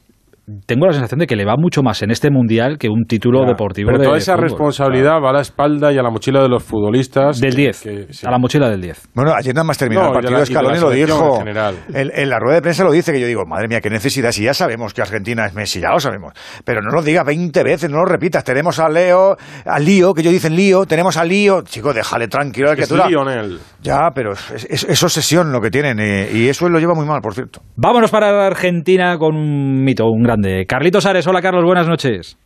[0.66, 3.44] tengo la sensación de que le va mucho más en este mundial que un título
[3.44, 4.50] Ya, deportivo Pero de toda esa fútbol.
[4.50, 7.40] responsabilidad va a la espalda y a la mochila de los futbolistas.
[7.40, 8.28] Del que- 10, que- sí.
[8.28, 9.08] a la mochila del 10.
[9.14, 11.34] Bueno, ayer nada más terminó No, el partido, la- y de la Scaloni lo dijo.
[11.36, 11.76] en general.
[11.94, 14.32] En, en la rueda de prensa lo dice, que yo digo, madre mía, qué necesidad,
[14.32, 16.34] si ya sabemos que Argentina es Messi, ya lo sabemos.
[16.66, 18.44] Pero no lo digas 20 veces, no lo repitas.
[18.44, 21.62] Tenemos a Leo, a Lío, que ellos dicen Lío, tenemos a Lío.
[21.62, 23.10] Chico, déjale tranquilo a la Es criatura.
[23.10, 23.60] Lionel.
[23.82, 26.94] Ya, pero es, es- es obsesión lo que tienen eh, y eso él lo lleva
[26.96, 27.62] muy mal, por cierto.
[27.78, 30.66] Vámonos para Argentina con un mito, un grande.
[30.66, 32.38] Carlitos Ares, hola Carlos, buenas noches.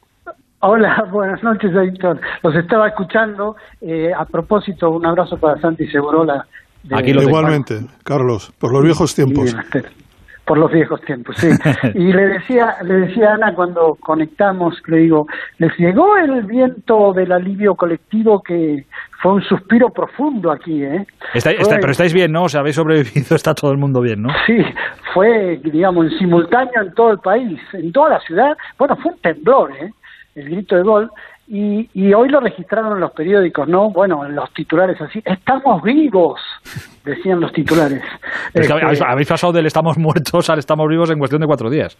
[0.60, 2.20] Hola, buenas noches, Héctor.
[2.44, 3.56] Los estaba escuchando.
[3.82, 6.46] Eh, a propósito, un abrazo para Santi Segurola.
[6.84, 7.22] de- Aquí lo.
[7.22, 9.56] Igualmente, Carlos, por los viejos tiempos.
[10.48, 11.50] Por los viejos tiempos, sí.
[11.94, 17.12] y le decía, le decía a Ana cuando conectamos, le digo, les llegó el viento
[17.14, 18.86] del alivio colectivo que
[19.22, 21.06] fue un suspiro profundo aquí, ¿eh?
[21.34, 22.44] Está- está- Fue- pero estáis bien, ¿no?
[22.46, 24.30] O sea, habéis sobrevivido, está todo el mundo bien, ¿no?
[24.46, 24.58] Sí,
[25.14, 28.56] fue, digamos, en simultáneo en todo el país, en toda la ciudad.
[28.80, 29.92] Bueno, fue un temblor, ¿eh?
[30.36, 31.12] El grito de gol.
[31.50, 33.90] Y, y hoy lo registraron en los periódicos, ¿no?
[33.90, 35.22] Bueno, en los titulares así.
[35.24, 36.42] Estamos vivos,
[37.06, 38.04] decían los titulares.
[38.54, 41.48] Es que Este, habéis, habéis pasado del estamos muertos al estamos vivos en cuestión de
[41.48, 41.98] cuatro días.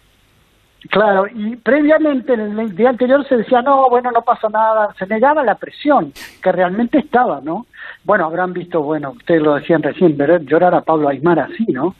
[0.90, 5.06] Claro, y previamente, en el día anterior se decía, no, bueno, no pasa nada, se
[5.06, 7.66] negaba la presión, que realmente estaba, ¿no?
[8.04, 11.94] Bueno, habrán visto, bueno, ustedes lo decían recién, ver llorar a Pablo Aymar así, ¿no?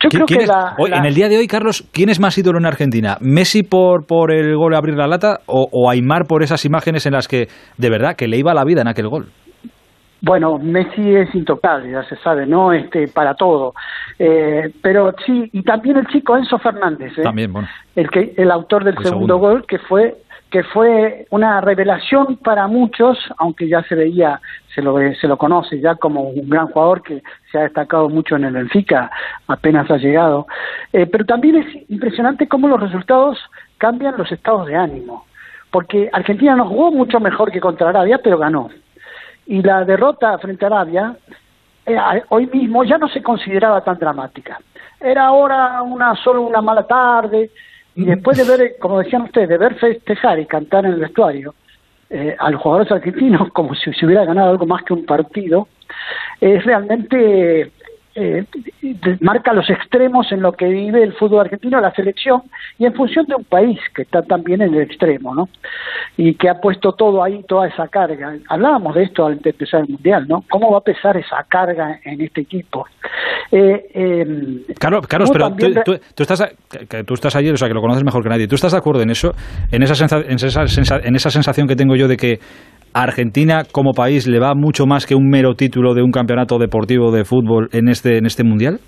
[0.00, 2.18] Yo creo ¿Quién que la, hoy, la- En el día de hoy, Carlos, ¿quién es
[2.18, 3.16] más ídolo en Argentina?
[3.20, 7.06] ¿Messi por, por el gol a abrir la lata o, o Aymar por esas imágenes
[7.06, 7.46] en las que,
[7.78, 9.28] de verdad, que le iba la vida en aquel gol?
[10.22, 12.72] Bueno, Messi es intocable, ya se sabe, ¿no?
[12.72, 13.74] Este, para todo.
[14.18, 17.22] Eh, pero sí, y también el chico Enzo Fernández, ¿eh?
[17.22, 17.68] También, bueno.
[17.94, 19.38] el que el autor del El segundo, segundo.
[19.38, 20.16] gol que fue
[20.50, 24.40] que fue una revelación para muchos aunque ya se veía
[24.74, 28.08] se lo ve- se lo conoce ya como un gran jugador que se ha destacado
[28.08, 29.10] mucho en el Benfica
[29.46, 30.46] apenas ha llegado
[30.92, 33.38] Eh, pero también es impresionante cómo los resultados
[33.78, 35.26] cambian los estados de ánimo
[35.70, 38.70] porque Argentina no jugó mucho mejor que contra Arabia pero ganó
[39.46, 41.16] y la derrota frente a Arabia
[41.86, 41.98] eh,
[42.30, 44.58] hoy mismo ya no se consideraba tan dramática.
[44.98, 47.50] Era ahora una solo una mala tarde
[47.94, 51.00] y después de ver, eh, como decían ustedes, de ver festejar y cantar en el
[51.00, 51.54] vestuario
[52.14, 55.66] eh, a los jugadores argentinos como si se hubiera ganado algo más que un partido,
[56.40, 57.72] es realmente
[58.14, 58.44] eh,
[59.20, 62.42] marca los extremos en lo que vive el fútbol argentino, la selección,
[62.78, 65.48] y en función de un país que está también en el extremo, ¿no?
[66.16, 68.34] Y que ha puesto todo ahí, toda esa carga.
[68.48, 70.44] Hablábamos de esto al empezar el Mundial, ¿no?
[70.50, 72.86] ¿Cómo va a pesar esa carga en este equipo?
[73.50, 76.54] Eh, eh, Carlos, Carlos ¿cómo pero también tú, tú- tú estás,
[77.06, 78.46] tú estás ayer, o sea, que lo conoces mejor que nadie.
[78.48, 79.34] ¿Tú estás de acuerdo en eso?
[79.70, 82.38] En esa, sensa- en esa, sensa- en esa sensación que tengo yo de que
[82.94, 86.58] a Argentina como país le va mucho más que un mero título de un campeonato
[86.58, 88.80] deportivo de fútbol en este, en este mundial?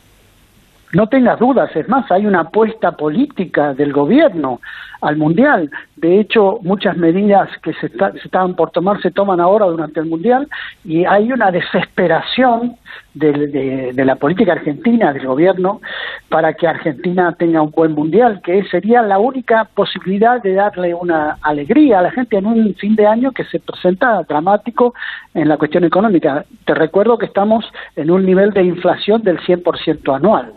[0.97, 4.63] No tengas dudas, es más, hay una apuesta política del gobierno
[5.03, 5.71] al Mundial.
[5.95, 10.01] De hecho, muchas medidas que se, está- se estaban por tomar se toman ahora durante
[10.01, 10.49] el Mundial
[10.87, 12.77] y hay una desesperación
[13.13, 15.83] de la política argentina, del gobierno,
[16.31, 21.37] para que Argentina tenga un buen Mundial, que sería la única posibilidad de darle una
[21.43, 24.95] alegría a la gente en un fin de año que se presenta dramático
[25.35, 26.47] en la cuestión económica.
[26.65, 30.55] Te recuerdo que estamos en un nivel de inflación del 100% anual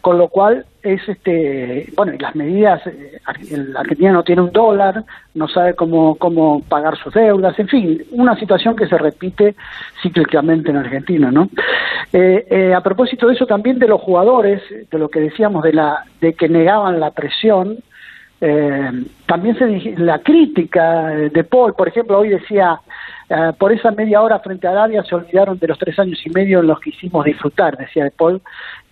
[0.00, 3.20] con lo cual es este bueno y las medidas eh,
[3.50, 5.04] el Argentina no tiene un dólar
[5.34, 9.54] no sabe cómo cómo pagar sus deudas en fin una situación que se repite
[10.02, 11.48] cíclicamente en Argentina no
[12.12, 15.72] Eh, eh, a propósito de eso también de los jugadores de lo que decíamos de
[15.72, 17.78] la de que negaban la presión
[18.40, 18.90] eh,
[19.26, 22.78] también se la crítica de Paul, por ejemplo, hoy decía,
[23.28, 26.30] eh, por esa media hora frente a Arabia se olvidaron de los tres años y
[26.30, 28.42] medio en los que hicimos disfrutar, decía de Paul,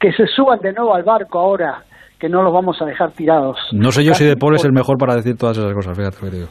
[0.01, 1.83] que se suban de nuevo al barco ahora,
[2.19, 3.59] que no los vamos a dejar tirados.
[3.73, 6.17] No sé yo si De Paul es el mejor para decir todas esas cosas, fíjate
[6.23, 6.49] lo que digo.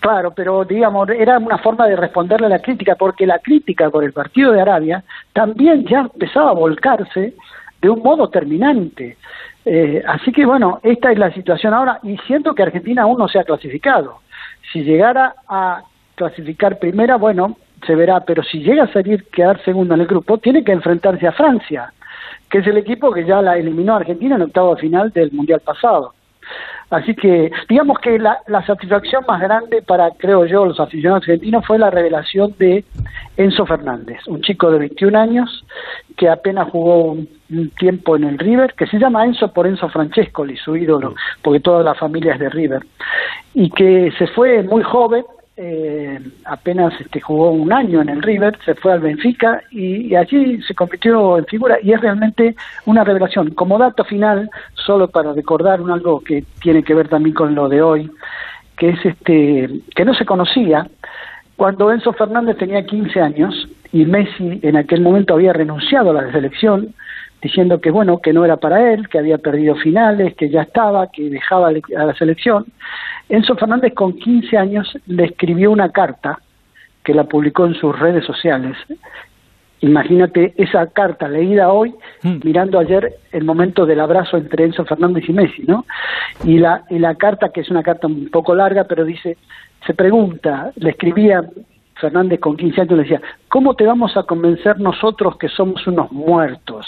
[0.00, 4.04] Claro, pero digamos, era una forma de responderle a la crítica, porque la crítica por
[4.04, 5.02] el partido de Arabia
[5.32, 7.34] también ya empezaba a volcarse
[7.80, 9.16] de un modo terminante.
[9.64, 13.26] Eh, así que bueno, esta es la situación ahora y siento que Argentina aún no
[13.26, 14.20] se ha clasificado.
[14.72, 15.82] Si llegara a
[16.16, 17.56] clasificar primera, bueno,
[17.86, 21.26] se verá, pero si llega a salir, quedar segunda en el grupo, tiene que enfrentarse
[21.26, 21.92] a Francia,
[22.50, 25.30] que es el equipo que ya la eliminó a Argentina en octavo de final del
[25.32, 26.14] Mundial pasado.
[26.90, 31.66] Así que digamos que la, la, satisfacción más grande para, creo yo, los aficionados argentinos
[31.66, 32.84] fue la revelación de
[33.36, 35.64] Enzo Fernández, un chico de 21 años
[36.16, 39.88] que apenas jugó un, un tiempo en el River, que se llama Enzo por Enzo
[39.88, 42.86] Francescoli, su ídolo, porque toda la familia es de River,
[43.52, 45.24] y que se fue muy joven
[45.58, 50.60] eh, apenas este, jugó un año en el River, se fue al Benfica y, allí
[50.62, 52.54] se convirtió en figura y es realmente
[52.84, 53.50] una revelación.
[53.50, 57.68] Como dato final, solo para recordar un algo que tiene que ver también con lo
[57.68, 58.10] de hoy,
[58.76, 60.86] que es este que no se conocía
[61.56, 66.32] cuando Enzo Fernández tenía 15 años y Messi en aquel momento había renunciado a la
[66.32, 66.94] selección
[67.46, 71.10] diciendo que bueno que no era para él, que había perdido finales, que ya estaba,
[71.10, 72.66] que dejaba a la selección.
[73.28, 76.40] Enzo Fernández con 15 años le escribió una carta
[77.04, 78.76] que la publicó en sus redes sociales.
[79.80, 82.38] Imagínate esa carta leída hoy, mm.
[82.42, 85.86] mirando ayer el momento del abrazo entre Enzo Fernández y Messi, ¿no?
[86.44, 89.36] Y la, y la carta, que es una carta un poco larga, pero dice,
[89.86, 91.44] se pregunta, le escribía
[92.00, 96.10] Fernández con 15 años, le decía, ¿cómo te vamos a convencer nosotros que somos unos
[96.10, 96.86] muertos?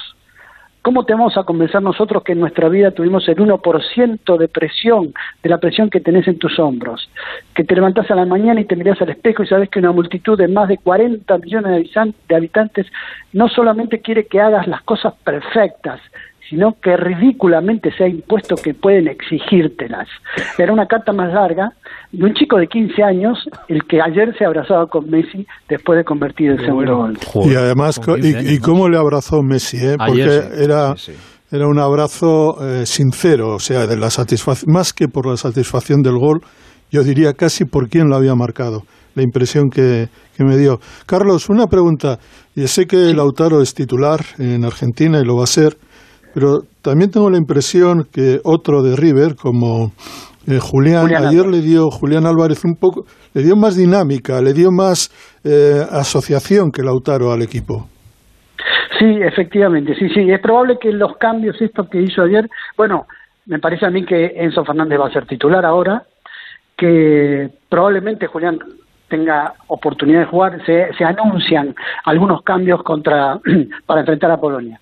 [0.89, 5.13] ¿Cómo te vamos a convencer nosotros que en nuestra vida tuvimos el 1% de presión,
[5.43, 7.11] de la presión que tenés en tus hombros?
[7.55, 9.93] Que te levantás a la mañana y te mirás al espejo y sabes que una
[9.93, 11.91] multitud de más de 40 millones
[12.27, 12.87] de habitantes
[13.35, 16.01] no solamente quiere que hagas las cosas perfectas,
[16.49, 20.09] sino que ridículamente se ha impuesto que pueden exigírtelas.
[20.57, 21.73] Era una carta más larga
[22.13, 23.39] de un chico de 15 años,
[23.69, 27.19] el que ayer se abrazaba con Messi después de convertir el segundo gol.
[27.45, 29.97] Y además, y, y, cómo le abrazó Messi, ¿eh?
[29.99, 30.65] porque ayer, sí.
[30.65, 30.97] era...
[30.97, 31.19] Sí, sí.
[31.51, 36.03] Era un abrazo eh, sincero, o sea, de la satisfacción, más que por la satisfacción
[36.03, 36.41] del gol,
[36.91, 38.83] yo diría casi por quién lo había marcado,
[39.15, 40.79] la impresión que, que me dio.
[41.07, 42.19] Carlos, una pregunta.
[42.55, 45.79] Yo sé que Lautaro es titular en Argentina y lo va a ser,
[46.39, 49.91] pero también tengo la impresión que otro de River, como
[50.47, 54.53] eh, Julián, Julián, ayer le dio Julián Álvarez un poco, le dio más dinámica, le
[54.53, 55.11] dio más
[55.43, 57.89] eh, asociación que Lautaro al equipo.
[59.01, 60.31] Sí, efectivamente, sí, sí.
[60.31, 63.07] Es probable que los cambios estos que hizo ayer, bueno,
[63.47, 66.05] me parece a mí que Enzo Fernández va a ser titular ahora,
[66.77, 68.61] que probablemente Julián
[69.09, 71.75] tenga oportunidad de jugar, se, se anuncian
[72.05, 73.41] algunos cambios contra
[73.87, 74.79] para enfrentar a Polonia.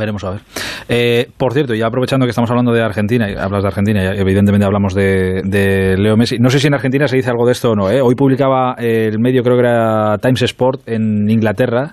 [0.00, 0.40] Veremos a ver.
[0.88, 4.18] Eh, por cierto, ya aprovechando que estamos hablando de Argentina, y hablas de Argentina y
[4.18, 7.52] evidentemente hablamos de, de, Leo Messi, no sé si en Argentina se dice algo de
[7.52, 7.90] esto o no.
[7.90, 8.00] ¿eh?
[8.00, 11.92] Hoy publicaba el medio, creo que era Times Sport en Inglaterra,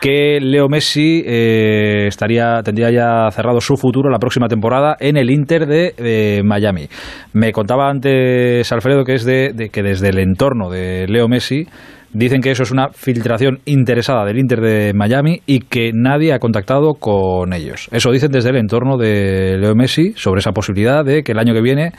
[0.00, 5.30] que Leo Messi eh, estaría tendría ya cerrado su futuro la próxima temporada en el
[5.30, 6.88] Inter de, de Miami.
[7.34, 11.68] Me contaba antes Alfredo que es de que desde el entorno de Leo Messi
[12.12, 16.38] Dicen que eso es una filtración interesada del Inter de Miami y que nadie ha
[16.38, 17.88] contactado con ellos.
[17.92, 21.52] Eso dicen desde el entorno de Leo Messi sobre esa posibilidad de que el año
[21.52, 21.92] que viene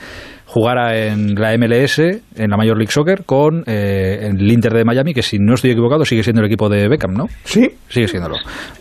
[0.50, 5.14] jugara en la MLS, en la Major League Soccer, con eh, el Inter de Miami,
[5.14, 7.26] que si no estoy equivocado sigue siendo el equipo de Beckham, ¿no?
[7.44, 7.70] Sí.
[7.88, 8.36] Sigue siéndolo.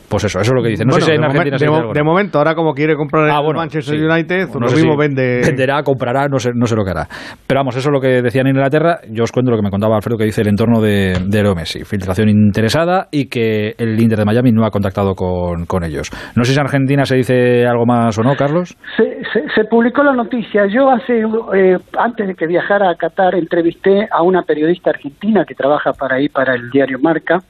[0.10, 0.88] Pues eso, eso es lo que dicen.
[0.88, 2.96] No bueno, sé si en de, Argentina momen, de, mo de, momento, ahora como quiere
[2.96, 4.04] comprar ah, el bueno, Manchester sí.
[4.04, 5.41] United, no lo sé mismo si vende.
[5.46, 7.08] Venderá, comprará, no sé, no sé lo que hará.
[7.46, 9.02] Pero vamos, eso es lo que decían en Inglaterra.
[9.12, 11.54] Yo os cuento lo que me contaba Alfredo, que dice el entorno de, de Leo
[11.54, 11.84] Messi.
[11.84, 16.10] Filtración interesada y que el Inter de Miami no ha contactado con, con ellos.
[16.36, 18.76] No sé si en Argentina se dice algo más o no, Carlos.
[18.98, 20.66] Se, se, se publicó la noticia.
[20.66, 21.22] Yo hace,
[21.60, 26.15] eh, antes de que viajara a Qatar, entrevisté a una periodista argentina que trabaja para
[26.15, 27.44] ahí, para el diario Marca,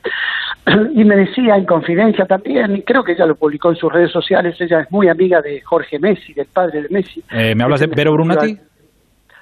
[0.96, 4.12] y me decía en confidencia también, y creo que ella lo publicó en sus redes
[4.12, 7.24] sociales, ella es muy amiga de Jorge Messi, del padre de Messi.
[7.32, 8.58] Eh, ¿Me hablas de Vero Brunati?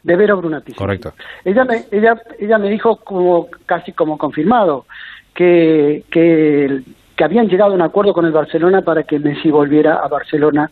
[0.04, 0.74] De Vero Brunati.
[0.74, 1.14] Correcto.
[1.16, 1.24] Sí.
[1.46, 4.86] Ella, me, ella, ella me dijo como, casi como confirmado
[5.34, 6.82] que, que
[7.18, 10.70] que habían llegado a un acuerdo con el Barcelona para que Messi volviera a Barcelona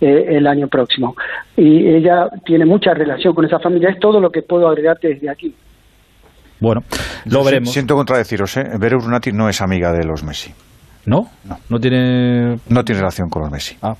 [0.00, 1.16] eh, el año próximo.
[1.56, 3.88] Y ella tiene mucha relación con esa familia.
[3.88, 5.54] Es todo lo que puedo agregarte desde aquí.
[6.60, 6.82] Bueno,
[7.24, 7.72] lo veremos.
[7.72, 8.64] Siento contradeciros, ¿eh?
[8.78, 10.52] Vero Brunati no es amiga de los Messi.
[11.06, 11.28] ¿No?
[11.44, 11.58] No.
[11.70, 12.58] ¿No tiene...?
[12.68, 13.76] No tiene relación con los Messi.
[13.80, 13.94] Ah,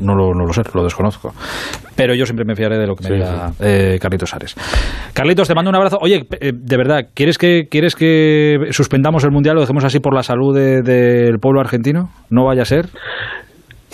[0.00, 1.32] no lo, no lo, sé, lo desconozco.
[1.96, 3.54] Pero yo siempre me fiaré de lo que me sí, diga sí.
[3.60, 4.54] Eh, Carlitos Ares.
[5.12, 5.98] Carlitos, te mando un abrazo.
[6.00, 10.14] Oye, eh, de verdad, ¿quieres que, ¿quieres que suspendamos el Mundial o dejemos así por
[10.14, 12.10] la salud de, del pueblo argentino?
[12.30, 12.88] ¿No vaya a ser?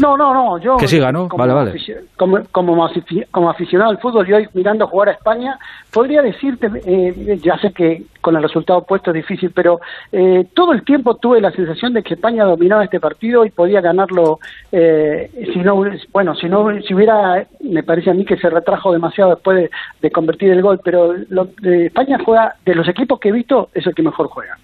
[0.00, 0.58] No, no, no.
[0.58, 1.28] Yo, que siga, ¿no?
[1.28, 2.06] Como, vale, vale.
[2.16, 2.88] Como, como,
[3.30, 5.58] como, aficionado al fútbol y hoy mirando jugar a España,
[5.92, 9.80] podría decirte, eh, ya sé que con el resultado opuesto es difícil, pero
[10.12, 13.80] eh, todo el tiempo tuve la sensación de que España dominaba este partido y podía
[13.80, 14.38] ganarlo,
[14.70, 18.92] eh, si no, bueno, si no, si hubiera, me parece a mí que se retrajo
[18.92, 19.70] demasiado después de,
[20.00, 23.86] de convertir el gol, pero lo, España juega, de los equipos que he visto, es
[23.86, 24.56] el que mejor juega.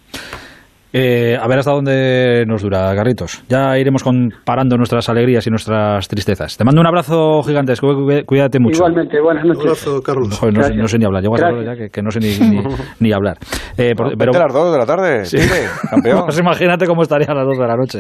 [0.97, 3.43] Eh, a ver hasta dónde nos dura, Garritos.
[3.49, 6.57] Ya iremos comparando nuestras alegrías y nuestras tristezas.
[6.57, 8.77] Te mando un abrazo gigantesco, cu- cuídate mucho.
[8.77, 9.63] Igualmente, buenas noches.
[9.65, 10.39] abrazo, Carlos.
[10.39, 10.83] Joder, no, sé- Gracias.
[10.83, 12.63] no sé ni hablar, llego a ya que, que no sé ni, ni,
[13.01, 13.39] ni hablar.
[13.77, 15.37] Eh, por- Vete a las 2 de la tarde, Sí.
[15.39, 16.23] Tigre, campeón.
[16.27, 17.99] Pues imagínate cómo estaría a las 2 de la noche.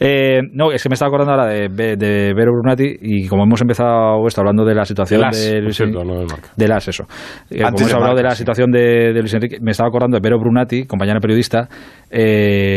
[0.00, 3.60] Eh, no, es que me estaba acordando ahora de, de Vero Brunati y como hemos
[3.60, 7.04] empezado esto hablando de la situación de Luis Enrique- no de eso.
[7.48, 8.38] Como hemos hablado de la sí.
[8.38, 11.68] situación de, de Luis Enrique, me estaba acordando de Vero Brunati, compañera periodista.
[12.10, 12.30] eh,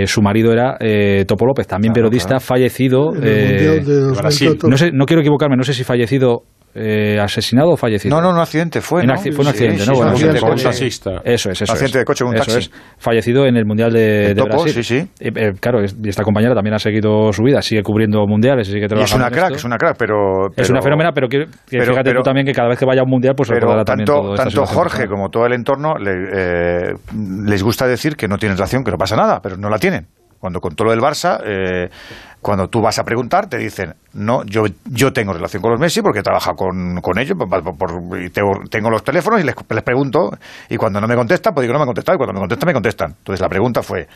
[0.07, 2.41] su marido era eh, Topo López, también Claro, periodista, claro.
[2.41, 3.15] fallecido.
[3.15, 4.47] En el eh, Mundial de Brasil.
[4.49, 4.69] 2014.
[4.69, 6.43] no, sé, no quiero equivocarme, no sé si fallecido,
[6.75, 8.13] eh, asesinado o fallecido.
[8.15, 9.13] No, no, un accidente fue, En ¿no?
[9.13, 9.93] acci- fue un accidente, sí, ¿no?
[9.93, 10.63] sí, Bueno, un sí, accidente de coche.
[10.65, 11.11] taxista.
[11.23, 12.01] Eso es, eso Accidente es.
[12.01, 12.57] de coche con un taxi.
[12.59, 12.71] es.
[12.97, 14.83] Fallecido en el Mundial de, De de Topo, Brasil.
[14.83, 15.09] sí, sí.
[15.19, 18.67] Eh, eh, claro, es- y esta compañera también ha seguido su vida, sigue cubriendo mundiales,
[18.67, 19.55] sigue Y es trabajando una en crack, esto.
[19.57, 20.47] es una crack, pero...
[20.57, 22.85] Es una fenómena, pero que, que pero- fíjate pero- tú también que cada vez que
[22.85, 25.53] vaya a un mundial, pues Pero recordará también tanto, todo tanto Jorge como todo el
[25.53, 26.93] entorno le- eh,
[27.45, 30.07] les gusta decir que no tienen relación, que no pasa nada, pero no la tienen.
[30.37, 31.89] Cuando con todo lo del Barça, eh,
[32.45, 36.03] cuando tú vas a preguntar, te dicen, no, yo, yo tengo relación con los Messi
[36.03, 39.81] porque he trabajado con, con ellos, por- y tengo, tengo los teléfonos y les, les
[39.83, 40.31] pregunto,
[40.69, 42.67] y cuando no me contestan, pues digo, no me han contestado, y cuando me contestan,
[42.67, 43.15] me contestan.
[43.17, 44.07] Entonces la pregunta fue,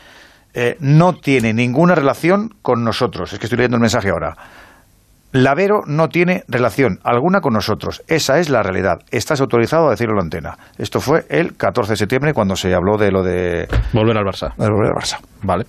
[0.54, 3.32] eh, no tiene ninguna relación con nosotros.
[3.32, 4.36] Es que estoy leyendo el mensaje ahora.
[5.32, 8.02] Lavero no tiene relación alguna con nosotros.
[8.08, 9.00] Esa es la realidad.
[9.12, 10.58] Estás autorizado a decirlo en la antena.
[10.76, 14.54] Esto fue el 14 de septiembre cuando se habló de lo de Volver al Barça.
[14.56, 15.18] de volver al Barça.
[15.42, 15.66] Vale.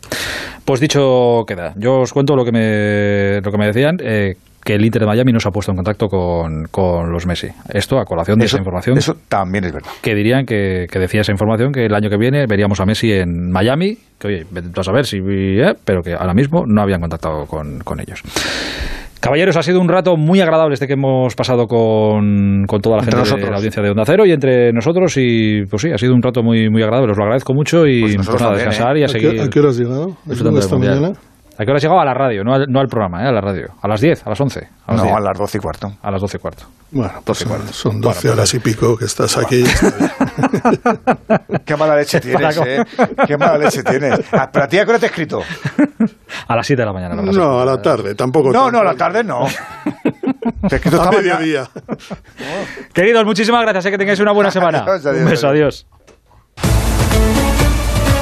[0.66, 1.74] Pues dicho queda.
[1.78, 3.98] Yo os cuento lo que me, lo que me decían.
[4.02, 4.34] eh,
[4.64, 7.48] que el Inter de Miami no se ha puesto en contacto con, con los Messi.
[7.74, 8.96] Esto a colación de Eso, esa información.
[8.96, 9.90] eso también es verdad.
[10.04, 13.12] que dirían que, que decía esa información que el año que viene veríamos a Messi
[13.12, 17.02] en Miami, que oye, tú a saber si, eh, pero que ahora mismo no habían
[17.02, 18.22] contactado con, con ellos.
[19.22, 23.04] Caballeros, ha sido un rato muy agradable este que hemos pasado con, con toda la
[23.04, 23.50] Entre gente de nosotros.
[23.52, 26.42] la audiencia de Onda Cero y entre nosotros y pues sí, ha sido un rato
[26.42, 29.06] muy, muy agradable, os lo agradezco mucho y Pues pues, nada, también, descansar y a
[29.06, 30.18] ¿A qué, seguir a qué hora has llegado?
[30.26, 31.14] del esta mañana?
[31.58, 32.00] ¿A qué hora has llegado?
[32.02, 33.28] A la radio, no al, no al programa, ¿eh?
[33.28, 33.68] a la radio.
[33.82, 34.26] ¿A las 10?
[34.26, 34.60] ¿A las 11?
[34.88, 35.16] A las No, 10.
[35.16, 35.92] a las 12 y cuarto.
[36.02, 36.64] A las 12 y cuarto.
[36.92, 37.74] Bueno, pues 12 y cuarto.
[37.74, 39.62] son 12 horas y pico que estás aquí.
[39.64, 41.62] está bien.
[41.66, 42.84] Qué mala leche tienes, ¿eh?
[43.28, 44.20] Qué mala leche tienes.
[44.32, 45.42] Ah, ¿Pero a ti a qué hora te he escrito?
[46.48, 47.16] A las 7 de la mañana.
[47.16, 48.48] no pasa No, a la tarde, tampoco.
[48.52, 48.72] No, tanto.
[48.72, 49.46] no, a la tarde no.
[50.68, 51.68] Te he escrito A mediodía.
[52.94, 53.84] Queridos, muchísimas gracias.
[53.84, 54.80] Sé que tengáis una buena semana.
[54.80, 55.86] Adiós, adiós, Un beso, adiós.
[55.86, 56.91] adiós.